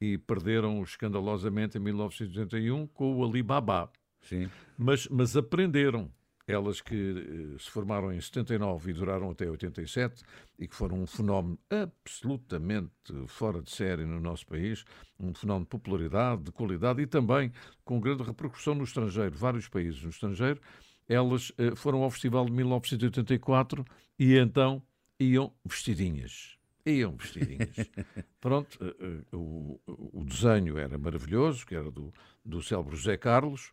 e 0.05 0.18
perderam 0.18 0.82
escandalosamente 0.82 1.78
em 1.78 1.81
1981 1.81 2.86
com 2.89 3.16
o 3.16 3.24
Alibaba. 3.24 3.90
Sim. 4.20 4.51
Mas, 4.76 5.09
mas 5.09 5.36
aprenderam. 5.36 6.10
Elas 6.47 6.82
que 6.82 6.94
eh, 6.94 7.59
se 7.59 7.70
formaram 7.70 8.12
em 8.12 8.20
79 8.20 8.90
e 8.90 8.93
duraram 8.93 9.31
até 9.31 9.48
87 9.48 10.22
e 10.59 10.68
que 10.68 10.74
foram 10.74 11.01
um 11.01 11.06
fenómeno 11.06 11.59
absolutamente 11.70 12.93
fora 13.28 13.62
de 13.62 13.70
série 13.70 14.05
no 14.05 14.20
nosso 14.20 14.47
país, 14.47 14.85
um 15.18 15.32
fenómeno 15.32 15.64
de 15.64 15.70
popularidade, 15.70 16.43
de 16.43 16.52
qualidade 16.52 17.01
e 17.01 17.06
também 17.06 17.51
com 17.82 17.98
grande 17.98 18.24
repercussão 18.24 18.74
no 18.74 18.85
estrangeiro, 18.85 19.35
vários 19.35 19.68
países 19.68 20.02
no 20.02 20.10
estrangeiro. 20.10 20.60
Elas 21.09 21.51
eh, 21.56 21.74
foram 21.74 22.02
ao 22.02 22.10
festival 22.10 22.44
de 22.44 22.52
1984 22.52 23.82
e 24.18 24.36
então 24.36 24.82
iam 25.18 25.51
vestidinhas. 25.64 26.59
Iam 26.86 27.16
vestidinhas. 27.16 27.77
Pronto, 28.40 28.78
eh, 28.81 28.94
eh, 29.01 29.36
o, 29.36 29.81
o 29.86 30.24
desenho 30.24 30.77
era 30.77 30.98
maravilhoso, 30.98 31.65
que 31.66 31.74
era 31.74 31.90
do, 31.90 32.12
do 32.44 32.62
célebre 32.62 32.94
José 32.94 33.16
Carlos, 33.16 33.70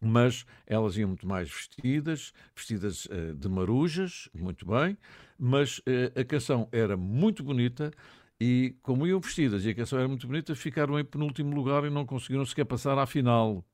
mas 0.00 0.46
elas 0.66 0.96
iam 0.96 1.08
muito 1.08 1.26
mais 1.26 1.50
vestidas, 1.50 2.32
vestidas 2.54 3.08
eh, 3.10 3.32
de 3.34 3.48
marujas, 3.48 4.28
muito 4.32 4.64
bem, 4.64 4.96
mas 5.38 5.80
a 6.14 6.24
canção 6.24 6.68
era 6.70 6.96
muito 6.96 7.42
bonita 7.42 7.90
e, 8.40 8.76
como 8.82 9.06
iam 9.06 9.20
vestidas 9.20 9.64
e 9.64 9.70
a 9.70 9.74
canção 9.74 9.98
era 9.98 10.08
muito 10.08 10.26
bonita, 10.26 10.54
ficaram 10.54 10.98
em 10.98 11.04
penúltimo 11.04 11.54
lugar 11.54 11.84
e 11.84 11.90
não 11.90 12.06
conseguiram 12.06 12.44
sequer 12.46 12.64
passar 12.64 12.96
à 12.98 13.06
final. 13.06 13.64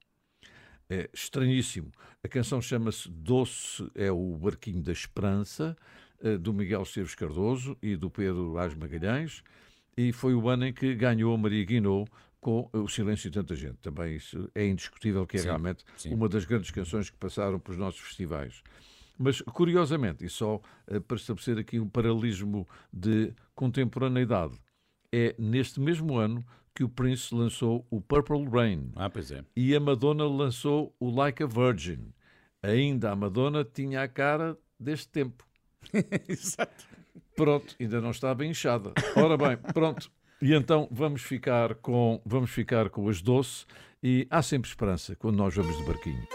É 0.89 1.11
estranhíssimo. 1.13 1.91
A 2.23 2.29
canção 2.29 2.61
chama-se 2.61 3.09
Doce 3.09 3.89
é 3.95 4.11
o 4.11 4.37
Barquinho 4.37 4.83
da 4.83 4.93
Esperança, 4.93 5.77
do 6.41 6.53
Miguel 6.53 6.83
Esteves 6.83 7.15
Cardoso 7.15 7.77
e 7.83 7.97
do 7.97 8.11
Pedro 8.11 8.59
Ás 8.59 8.75
Magalhães, 8.75 9.43
e 9.97 10.13
foi 10.13 10.35
o 10.35 10.49
ano 10.49 10.67
em 10.67 10.73
que 10.73 10.95
ganhou 10.95 11.37
Maria 11.39 11.65
Guinou 11.65 12.07
com 12.41 12.69
O 12.73 12.89
Silêncio 12.89 13.31
de 13.31 13.39
Tanta 13.39 13.55
Gente. 13.55 13.79
Também 13.79 14.17
isso 14.17 14.49
é 14.55 14.67
indiscutível 14.67 15.27
que 15.27 15.37
é 15.37 15.41
Sim, 15.41 15.47
realmente 15.47 15.85
sim. 15.97 16.15
uma 16.15 16.29
das 16.29 16.45
grandes 16.45 16.71
canções 16.71 17.11
que 17.11 17.17
passaram 17.17 17.59
pelos 17.59 17.79
nossos 17.79 18.01
festivais. 18.01 18.63
Mas, 19.19 19.41
curiosamente, 19.41 20.25
e 20.25 20.29
só 20.29 20.61
eh, 20.87 21.01
para 21.01 21.17
estabelecer 21.17 21.59
aqui 21.59 21.81
um 21.81 21.89
paralelismo 21.89 22.69
de 22.93 23.33
contemporaneidade, 23.55 24.55
é 25.11 25.35
neste 25.39 25.81
mesmo 25.81 26.17
ano 26.17 26.45
que 26.75 26.85
o 26.85 26.89
Prince 26.89 27.35
lançou 27.35 27.87
o 27.91 28.01
Purple 28.01 28.45
Rain. 28.45 28.93
Ah, 28.95 29.09
pois 29.09 29.31
é. 29.31 29.43
E 29.57 29.75
a 29.75 29.81
Madonna 29.81 30.25
lançou 30.25 30.95
o 31.01 31.11
Like 31.11 31.43
a 31.43 31.47
Virgin. 31.47 32.13
Ainda 32.63 33.11
a 33.11 33.17
Madonna 33.17 33.65
tinha 33.65 34.03
a 34.03 34.09
cara 34.09 34.59
deste 34.79 35.09
tempo. 35.09 35.47
Exato. 36.29 36.85
Pronto, 37.35 37.77
ainda 37.79 38.01
não 38.01 38.11
está 38.11 38.35
bem 38.35 38.51
inchada. 38.51 38.93
Ora 39.15 39.37
bem, 39.37 39.57
pronto. 39.73 40.11
E 40.41 40.55
então 40.55 40.89
vamos 40.91 41.23
ficar 41.23 41.75
com 41.77 42.21
vamos 42.25 42.51
ficar 42.51 42.91
com 42.91 43.09
as 43.09 43.23
doce 43.23 43.65
e 44.03 44.27
há 44.31 44.43
sempre 44.43 44.69
esperança 44.69 45.17
quando 45.17 45.37
nós 45.37 45.55
vamos 45.55 45.77
de 45.77 45.85
barquinho. 45.85 46.27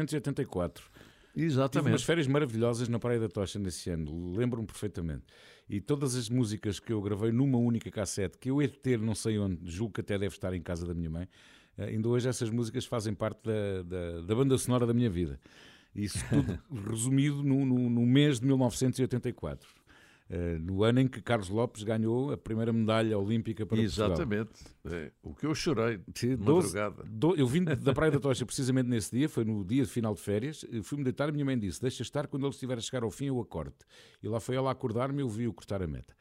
1984. 0.00 0.90
Exatamente. 1.36 1.72
Tive 1.72 1.90
umas 1.90 2.02
férias 2.02 2.26
maravilhosas 2.26 2.88
na 2.88 2.98
Praia 2.98 3.18
da 3.18 3.28
Tocha 3.28 3.58
nesse 3.58 3.90
ano, 3.90 4.32
lembro-me 4.36 4.66
perfeitamente. 4.66 5.24
E 5.68 5.80
todas 5.80 6.14
as 6.14 6.28
músicas 6.28 6.78
que 6.78 6.92
eu 6.92 7.00
gravei 7.00 7.32
numa 7.32 7.58
única 7.58 7.90
cassete, 7.90 8.38
que 8.38 8.50
eu 8.50 8.62
hei 8.62 8.68
de 8.68 8.78
ter, 8.78 8.98
não 8.98 9.14
sei 9.14 9.38
onde, 9.38 9.58
julgo 9.64 9.94
que 9.94 10.00
até 10.00 10.18
deve 10.18 10.34
estar 10.34 10.54
em 10.54 10.62
casa 10.62 10.86
da 10.86 10.94
minha 10.94 11.10
mãe, 11.10 11.28
eh, 11.76 11.86
ainda 11.86 12.08
hoje 12.08 12.28
essas 12.28 12.50
músicas 12.50 12.84
fazem 12.84 13.14
parte 13.14 13.40
da, 13.42 13.82
da, 13.82 14.20
da 14.20 14.34
banda 14.34 14.56
sonora 14.58 14.86
da 14.86 14.94
minha 14.94 15.10
vida. 15.10 15.40
Isso 15.94 16.18
tudo 16.28 16.58
resumido 16.88 17.42
no, 17.42 17.64
no, 17.64 17.90
no 17.90 18.06
mês 18.06 18.38
de 18.38 18.46
1984 18.46 19.68
eh, 20.30 20.58
no 20.58 20.82
ano 20.82 21.00
em 21.00 21.08
que 21.08 21.20
Carlos 21.20 21.48
Lopes 21.48 21.82
ganhou 21.82 22.32
a 22.32 22.36
primeira 22.36 22.72
medalha 22.72 23.18
olímpica 23.18 23.66
para 23.66 23.76
Portugal. 23.76 24.08
Exatamente. 24.12 24.50
É, 24.86 25.12
o 25.22 25.34
que 25.34 25.44
eu 25.46 25.54
chorei 25.54 25.98
de 26.12 26.36
madrugada. 26.36 27.02
do- 27.04 27.36
eu 27.36 27.46
vim 27.46 27.62
da 27.64 27.92
Praia 27.92 28.10
da 28.10 28.18
Tocha 28.20 28.44
precisamente 28.46 28.88
nesse 28.88 29.10
dia, 29.16 29.28
foi 29.28 29.44
no 29.44 29.64
dia 29.64 29.82
de 29.84 29.88
final 29.90 30.14
de 30.14 30.20
férias. 30.20 30.64
eh, 30.72 30.82
Fui-me 30.82 31.04
deitar, 31.04 31.28
a 31.28 31.32
minha 31.32 31.44
mãe 31.44 31.58
disse: 31.58 31.80
Deixa 31.80 32.02
estar, 32.02 32.26
quando 32.26 32.44
ele 32.46 32.52
estiver 32.54 32.78
a 32.78 32.80
chegar 32.80 33.02
ao 33.02 33.10
fim, 33.10 33.26
eu 33.26 33.38
acordo. 33.40 33.74
E 34.22 34.28
lá 34.28 34.40
foi 34.40 34.56
ela 34.56 34.70
acordar-me 34.70 35.18
e 35.18 35.22
eu 35.22 35.28
vi-o 35.28 35.52
cortar 35.52 35.82
a 35.82 35.86
meta. 35.86 36.14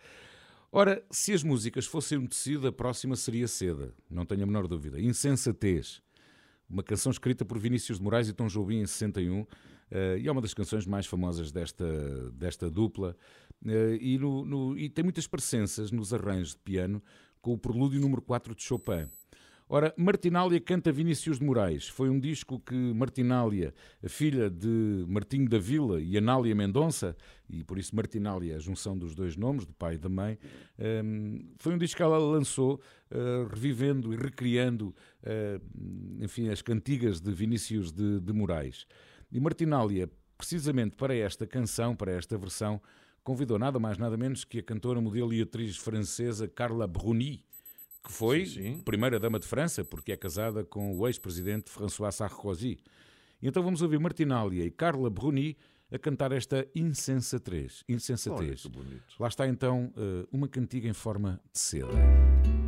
Ora, 0.72 1.04
se 1.12 1.32
as 1.34 1.44
músicas 1.44 1.86
fossem 1.86 2.18
um 2.18 2.26
tecido, 2.26 2.68
a 2.68 2.72
próxima 2.72 3.16
seria 3.16 3.48
Seda, 3.48 3.94
não 4.10 4.26
tenho 4.26 4.42
a 4.44 4.46
menor 4.48 4.68
dúvida. 4.68 5.00
Insensatez, 5.00 6.02
uma 6.70 6.82
canção 6.82 7.12
escrita 7.12 7.46
por 7.46 7.60
Vinícius 7.60 8.00
de 8.00 8.04
Moraes 8.04 8.28
e 8.28 8.34
Tom 8.34 8.48
Jobim 8.48 8.80
em 8.80 8.86
61, 8.88 9.46
eh, 9.92 10.18
e 10.22 10.28
é 10.28 10.32
uma 10.32 10.42
das 10.42 10.54
canções 10.54 10.88
mais 10.88 11.06
famosas 11.06 11.52
desta, 11.52 12.32
desta 12.32 12.72
dupla. 12.72 13.16
Eh, 13.65 13.98
e, 14.02 14.18
no- 14.18 14.45
no- 14.45 14.77
e 14.77 14.90
tem 14.90 15.03
muitas 15.03 15.27
parecenças 15.27 15.91
nos 15.91 16.14
arranjos 16.14 16.52
de 16.52 16.60
piano 16.60 17.02
com 17.41 17.53
o 17.53 17.57
Prelúdio 17.57 17.99
número 17.99 18.22
4 18.22 18.56
de 18.56 18.64
Chopin. 18.64 19.07
Ora, 19.69 19.94
Martinália 19.98 20.60
canta 20.60 20.91
Vinícius 20.91 21.40
de 21.40 21.45
Moraes. 21.45 21.88
Foi 21.88 22.07
um 22.10 22.19
disco 22.19 22.60
que 22.60 22.76
Martinália, 22.76 23.73
a 24.03 24.10
filha 24.10 24.49
de 24.49 25.03
Martinho 25.07 25.49
da 25.49 25.57
Vila 25.57 25.99
e 26.02 26.15
Anália 26.18 26.53
Mendonça, 26.53 27.15
e 27.49 27.64
por 27.64 27.80
isso 27.80 27.95
Martinália, 27.95 28.56
a 28.57 28.60
junção 28.60 28.95
dos 28.95 29.15
dois 29.15 29.35
nomes, 29.35 29.65
do 29.65 29.73
pai 29.73 29.95
e 29.95 29.98
da 29.98 30.10
mãe, 30.10 30.38
hum, 31.03 31.53
foi 31.57 31.73
um 31.73 31.77
disco 31.77 31.98
que 31.98 32.03
ela 32.03 32.19
lançou, 32.19 32.80
uh, 33.10 33.48
revivendo 33.48 34.14
e 34.14 34.18
recriando, 34.18 34.94
uh, 35.23 36.23
enfim, 36.23 36.49
as 36.49 36.61
cantigas 36.61 37.19
de 37.19 37.31
Vinícius 37.31 37.91
de, 37.91 38.19
de 38.19 38.34
Moraes. 38.34 38.85
E 39.31 39.40
Martinália, 39.40 40.07
precisamente 40.38 40.95
para 40.95 41.15
esta 41.15 41.48
canção, 41.48 41.95
para 41.95 42.11
esta 42.11 42.38
versão, 42.38 42.80
convidou 43.24 43.58
nada 43.58 43.80
mais 43.80 43.98
nada 43.98 44.18
menos 44.18 44.44
que 44.44 44.60
a 44.60 44.64
cantora, 44.64 45.00
modelo 45.00 45.34
e 45.34 45.41
atriz 45.41 45.78
francesa 45.78 46.48
Carla 46.48 46.88
Bruni, 46.88 47.44
que 48.04 48.12
foi 48.12 48.45
primeira 48.84 49.20
dama 49.20 49.40
de 49.40 49.48
França, 49.48 49.84
porque 49.84 50.12
é 50.12 50.18
casada 50.18 50.64
com 50.64 50.98
o 50.98 51.08
ex-presidente 51.08 51.70
François 51.70 52.14
Sarkozy. 52.14 52.78
Então 53.41 53.64
vamos 53.64 53.82
ouvir 53.82 54.00
Martinália 54.00 54.66
e 54.66 54.72
Carla 54.72 55.10
Bruni 55.10 55.58
a 55.91 56.00
cantar 56.00 56.32
esta 56.32 56.68
insensatez. 56.74 57.84
insensatez. 57.88 58.66
Olha. 58.66 59.00
Lá 59.20 59.28
está 59.28 59.48
então 59.48 59.94
eh, 59.95 60.26
uma 60.32 60.48
cantiga 60.48 60.88
em 60.88 60.94
forma 60.94 61.40
de 61.52 61.60
seda. 61.60 62.62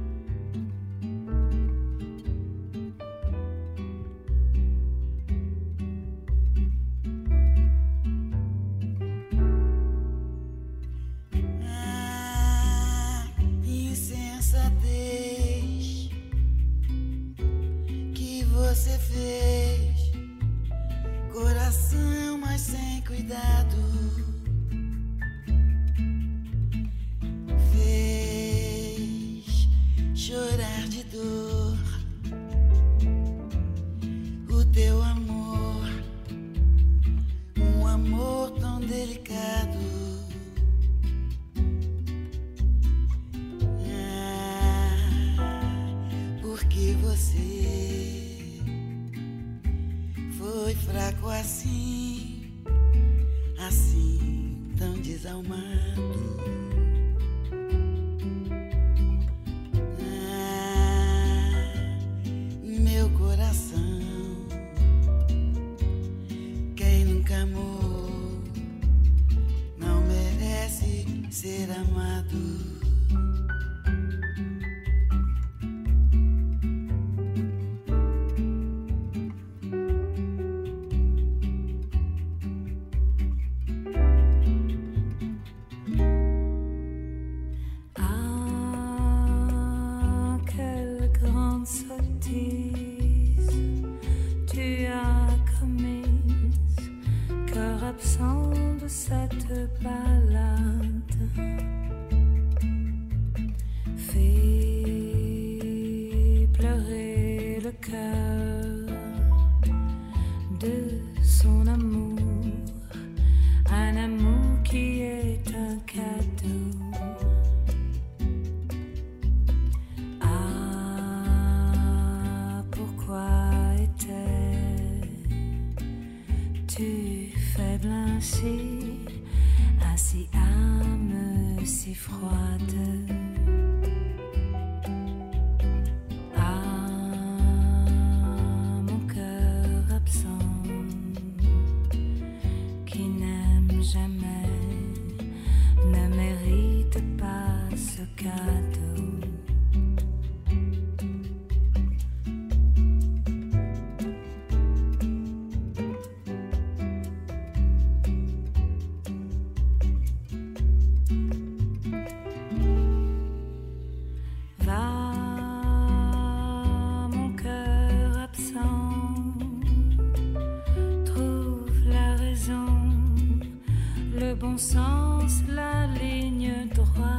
Bon 174.35 174.57
sens, 174.57 175.41
la 175.47 175.87
ligne 175.99 176.67
droite 176.73 177.14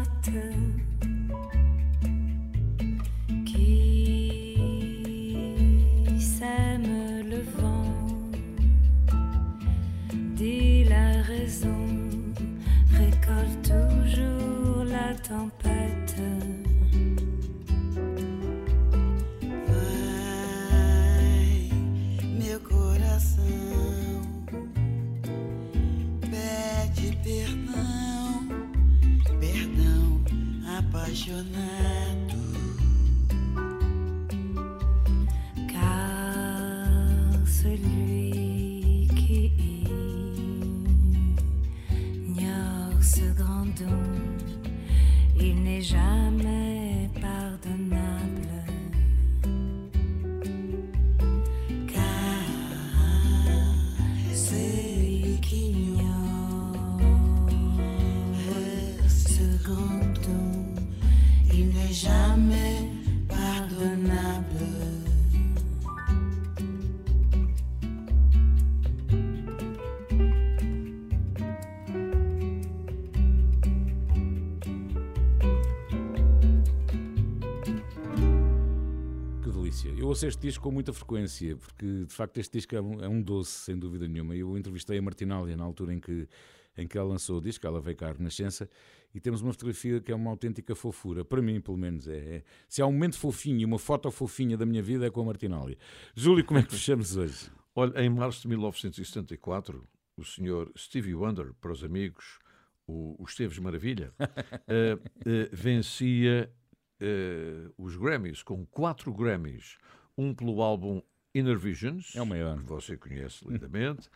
ouço 80.17 80.27
este 80.27 80.41
disco 80.41 80.65
com 80.65 80.71
muita 80.71 80.95
frequência, 80.95 81.57
porque 81.59 82.07
de 82.07 82.15
facto 82.15 82.39
este 82.39 82.57
disco 82.57 82.75
é 82.75 82.81
um, 82.81 83.05
é 83.05 83.09
um 83.09 83.21
doce, 83.21 83.51
sem 83.51 83.79
dúvida 83.79 84.09
nenhuma. 84.09 84.35
Eu 84.35 84.57
entrevistei 84.57 84.97
a 84.97 85.03
Martinália 85.03 85.55
na 85.55 85.63
altura 85.63 85.93
em 85.93 86.01
que, 86.01 86.27
em 86.75 86.89
que 86.89 86.97
ela 86.97 87.11
lançou 87.11 87.37
o 87.37 87.41
disco, 87.41 87.67
ela 87.67 87.83
veio 87.83 87.99
cá 87.99 88.09
à 88.09 88.13
Renascença, 88.13 88.67
e 89.15 89.21
temos 89.21 89.43
uma 89.43 89.53
fotografia 89.53 90.01
que 90.01 90.11
é 90.11 90.15
uma 90.15 90.31
autêntica 90.31 90.75
fofura. 90.75 91.23
Para 91.23 91.43
mim, 91.43 91.61
pelo 91.61 91.77
menos, 91.77 92.09
é, 92.09 92.17
é- 92.17 92.45
se 92.67 92.81
há 92.81 92.87
um 92.87 92.93
momento 92.93 93.19
fofinho 93.19 93.69
uma 93.69 93.79
foto 93.79 94.11
fofinha 94.11 94.57
da 94.57 94.65
minha 94.65 94.83
vida 94.83 95.07
é 95.07 95.11
com 95.11 95.21
a 95.21 95.25
Martinália. 95.27 95.77
Júlio, 96.15 96.43
como 96.47 96.61
é 96.61 96.63
que 96.63 96.71
fechamos 96.71 97.15
hoje? 97.15 97.51
Olha, 97.77 98.03
em 98.03 98.09
março 98.09 98.41
de 98.41 98.49
1974, 98.49 99.87
o 100.17 100.25
senhor 100.25 100.73
Stevie 100.79 101.15
Wonder, 101.15 101.53
para 101.61 101.73
os 101.73 101.85
amigos, 101.85 102.39
o, 102.87 103.23
o 103.23 103.25
Esteves 103.27 103.59
Maravilha, 103.59 104.15
eh, 104.67 104.99
eh, 105.27 105.51
vencia 105.53 106.51
eh, 106.99 107.69
os 107.77 107.97
Grammys 107.97 108.43
com 108.43 108.65
quatro 108.65 109.13
Grammys. 109.13 109.77
Um 110.17 110.35
pelo 110.35 110.63
álbum 110.63 111.03
Inner 111.35 111.59
Visions, 111.59 112.15
É 112.17 112.23
o 112.23 112.27
maior. 112.27 112.59
que 112.59 112.65
você 112.65 112.97
conhece 112.97 113.47
lindamente. 113.47 114.09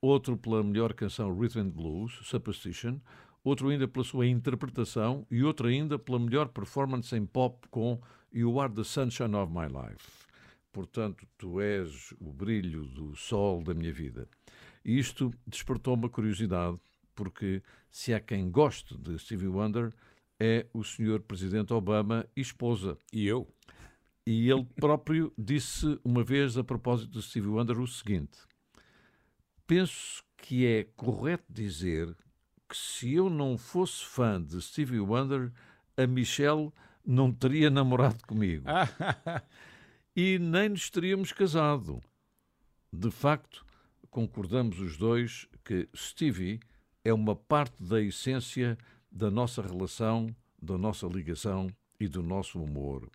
outro 0.00 0.36
pela 0.36 0.62
melhor 0.62 0.94
canção 0.94 1.36
Rhythm 1.36 1.58
and 1.60 1.70
Blues, 1.70 2.20
Superstition. 2.22 2.98
Outro 3.42 3.68
ainda 3.68 3.88
pela 3.88 4.04
sua 4.04 4.26
interpretação 4.26 5.26
e 5.30 5.42
outro 5.42 5.68
ainda 5.68 5.98
pela 5.98 6.18
melhor 6.18 6.48
performance 6.48 7.14
em 7.16 7.24
pop 7.26 7.66
com 7.68 8.00
You 8.32 8.60
Are 8.60 8.72
the 8.72 8.84
Sunshine 8.84 9.34
of 9.34 9.52
My 9.52 9.66
Life. 9.66 10.26
Portanto, 10.72 11.26
tu 11.38 11.60
és 11.60 12.12
o 12.20 12.32
brilho 12.32 12.84
do 12.84 13.16
sol 13.16 13.62
da 13.62 13.74
minha 13.74 13.92
vida. 13.92 14.28
E 14.84 14.98
isto 14.98 15.32
despertou 15.46 15.94
uma 15.94 16.08
curiosidade, 16.08 16.78
porque 17.14 17.62
se 17.90 18.12
há 18.14 18.20
quem 18.20 18.50
goste 18.50 18.96
de 18.98 19.18
Stevie 19.18 19.48
Wonder, 19.48 19.92
é 20.38 20.66
o 20.72 20.84
senhor 20.84 21.20
Presidente 21.20 21.72
Obama 21.72 22.24
e 22.36 22.40
esposa. 22.40 22.96
E 23.12 23.26
eu. 23.26 23.48
E 24.30 24.50
ele 24.50 24.66
próprio 24.76 25.32
disse 25.38 25.98
uma 26.04 26.22
vez 26.22 26.58
a 26.58 26.62
propósito 26.62 27.12
de 27.12 27.22
Stevie 27.22 27.48
Wonder 27.48 27.80
o 27.80 27.86
seguinte: 27.86 28.38
Penso 29.66 30.22
que 30.36 30.66
é 30.66 30.84
correto 30.84 31.46
dizer 31.48 32.14
que 32.68 32.76
se 32.76 33.14
eu 33.14 33.30
não 33.30 33.56
fosse 33.56 34.04
fã 34.04 34.38
de 34.38 34.60
Stevie 34.60 35.00
Wonder, 35.00 35.50
a 35.96 36.06
Michelle 36.06 36.70
não 37.02 37.32
teria 37.32 37.70
namorado 37.70 38.18
comigo. 38.26 38.66
e 40.14 40.38
nem 40.38 40.68
nos 40.68 40.90
teríamos 40.90 41.32
casado. 41.32 41.98
De 42.92 43.10
facto, 43.10 43.64
concordamos 44.10 44.78
os 44.78 44.98
dois 44.98 45.48
que 45.64 45.88
Stevie 45.96 46.60
é 47.02 47.14
uma 47.14 47.34
parte 47.34 47.82
da 47.82 47.98
essência 47.98 48.76
da 49.10 49.30
nossa 49.30 49.62
relação, 49.62 50.36
da 50.60 50.76
nossa 50.76 51.06
ligação 51.06 51.70
e 51.98 52.06
do 52.06 52.22
nosso 52.22 52.62
amor. 52.62 53.10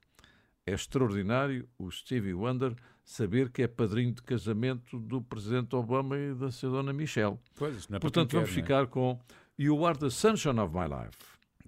É 0.66 0.74
extraordinário 0.74 1.68
o 1.78 1.92
Stevie 1.92 2.34
Wonder 2.34 2.74
saber 3.04 3.50
que 3.50 3.62
é 3.62 3.68
padrinho 3.68 4.14
de 4.14 4.22
casamento 4.22 4.98
do 4.98 5.22
Presidente 5.22 5.76
Obama 5.76 6.18
e 6.18 6.34
da 6.34 6.52
sua 6.52 6.70
dona 6.70 6.94
Michelle. 6.94 7.38
Pois, 7.56 7.88
não 7.90 7.98
é 7.98 8.00
Portanto, 8.00 8.32
vamos 8.32 8.50
quer, 8.50 8.60
é? 8.60 8.62
ficar 8.62 8.88
com 8.88 9.20
You 9.60 9.86
Are 9.86 9.98
the 9.98 10.10
Sunshine 10.10 10.60
of 10.60 10.74
My 10.74 10.86
Life. 10.86 11.18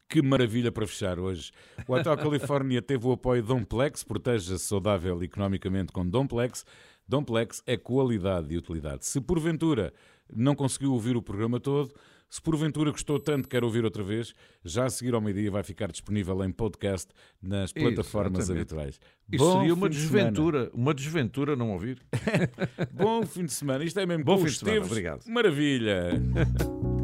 Que 0.07 0.21
maravilha 0.21 0.71
para 0.71 0.87
fechar 0.87 1.19
hoje. 1.19 1.51
O 1.87 1.93
Hotel 1.93 2.15
Califórnia 2.17 2.81
teve 2.81 3.05
o 3.05 3.11
apoio 3.11 3.41
de 3.41 3.47
Domplex, 3.47 4.03
proteja-se 4.03 4.63
saudável 4.63 5.21
economicamente 5.23 5.91
com 5.91 6.07
Domplex. 6.07 6.65
Domplex 7.07 7.61
é 7.67 7.75
qualidade 7.75 8.53
e 8.53 8.57
utilidade. 8.57 9.05
Se 9.05 9.19
porventura 9.19 9.93
não 10.33 10.55
conseguiu 10.55 10.93
ouvir 10.93 11.17
o 11.17 11.21
programa 11.21 11.59
todo, 11.59 11.93
se 12.29 12.41
porventura 12.41 12.91
gostou 12.91 13.19
tanto 13.19 13.43
que 13.43 13.55
quer 13.55 13.63
ouvir 13.63 13.85
outra 13.85 14.03
vez, 14.03 14.33
já 14.63 14.85
a 14.85 14.89
seguir 14.89 15.13
ao 15.13 15.21
meio-dia 15.21 15.51
vai 15.51 15.63
ficar 15.63 15.91
disponível 15.91 16.43
em 16.43 16.51
podcast 16.51 17.07
nas 17.41 17.71
plataformas 17.71 18.39
Exatamente. 18.39 18.61
habituais. 18.61 18.99
Isso 19.31 19.43
Bom 19.43 19.59
seria 19.59 19.73
uma 19.73 19.89
de 19.89 19.97
desventura, 19.97 20.69
uma 20.73 20.93
desventura 20.93 21.55
não 21.55 21.71
ouvir. 21.71 22.01
Bom 22.91 23.25
fim 23.25 23.45
de 23.45 23.53
semana. 23.53 23.83
Isto 23.83 23.99
é 23.99 24.05
mesmo 24.05 24.23
Bom 24.23 24.37
fim 24.37 24.45
de 24.45 24.57
semana, 24.57 24.85
obrigado. 24.85 25.25
Maravilha. 25.27 26.11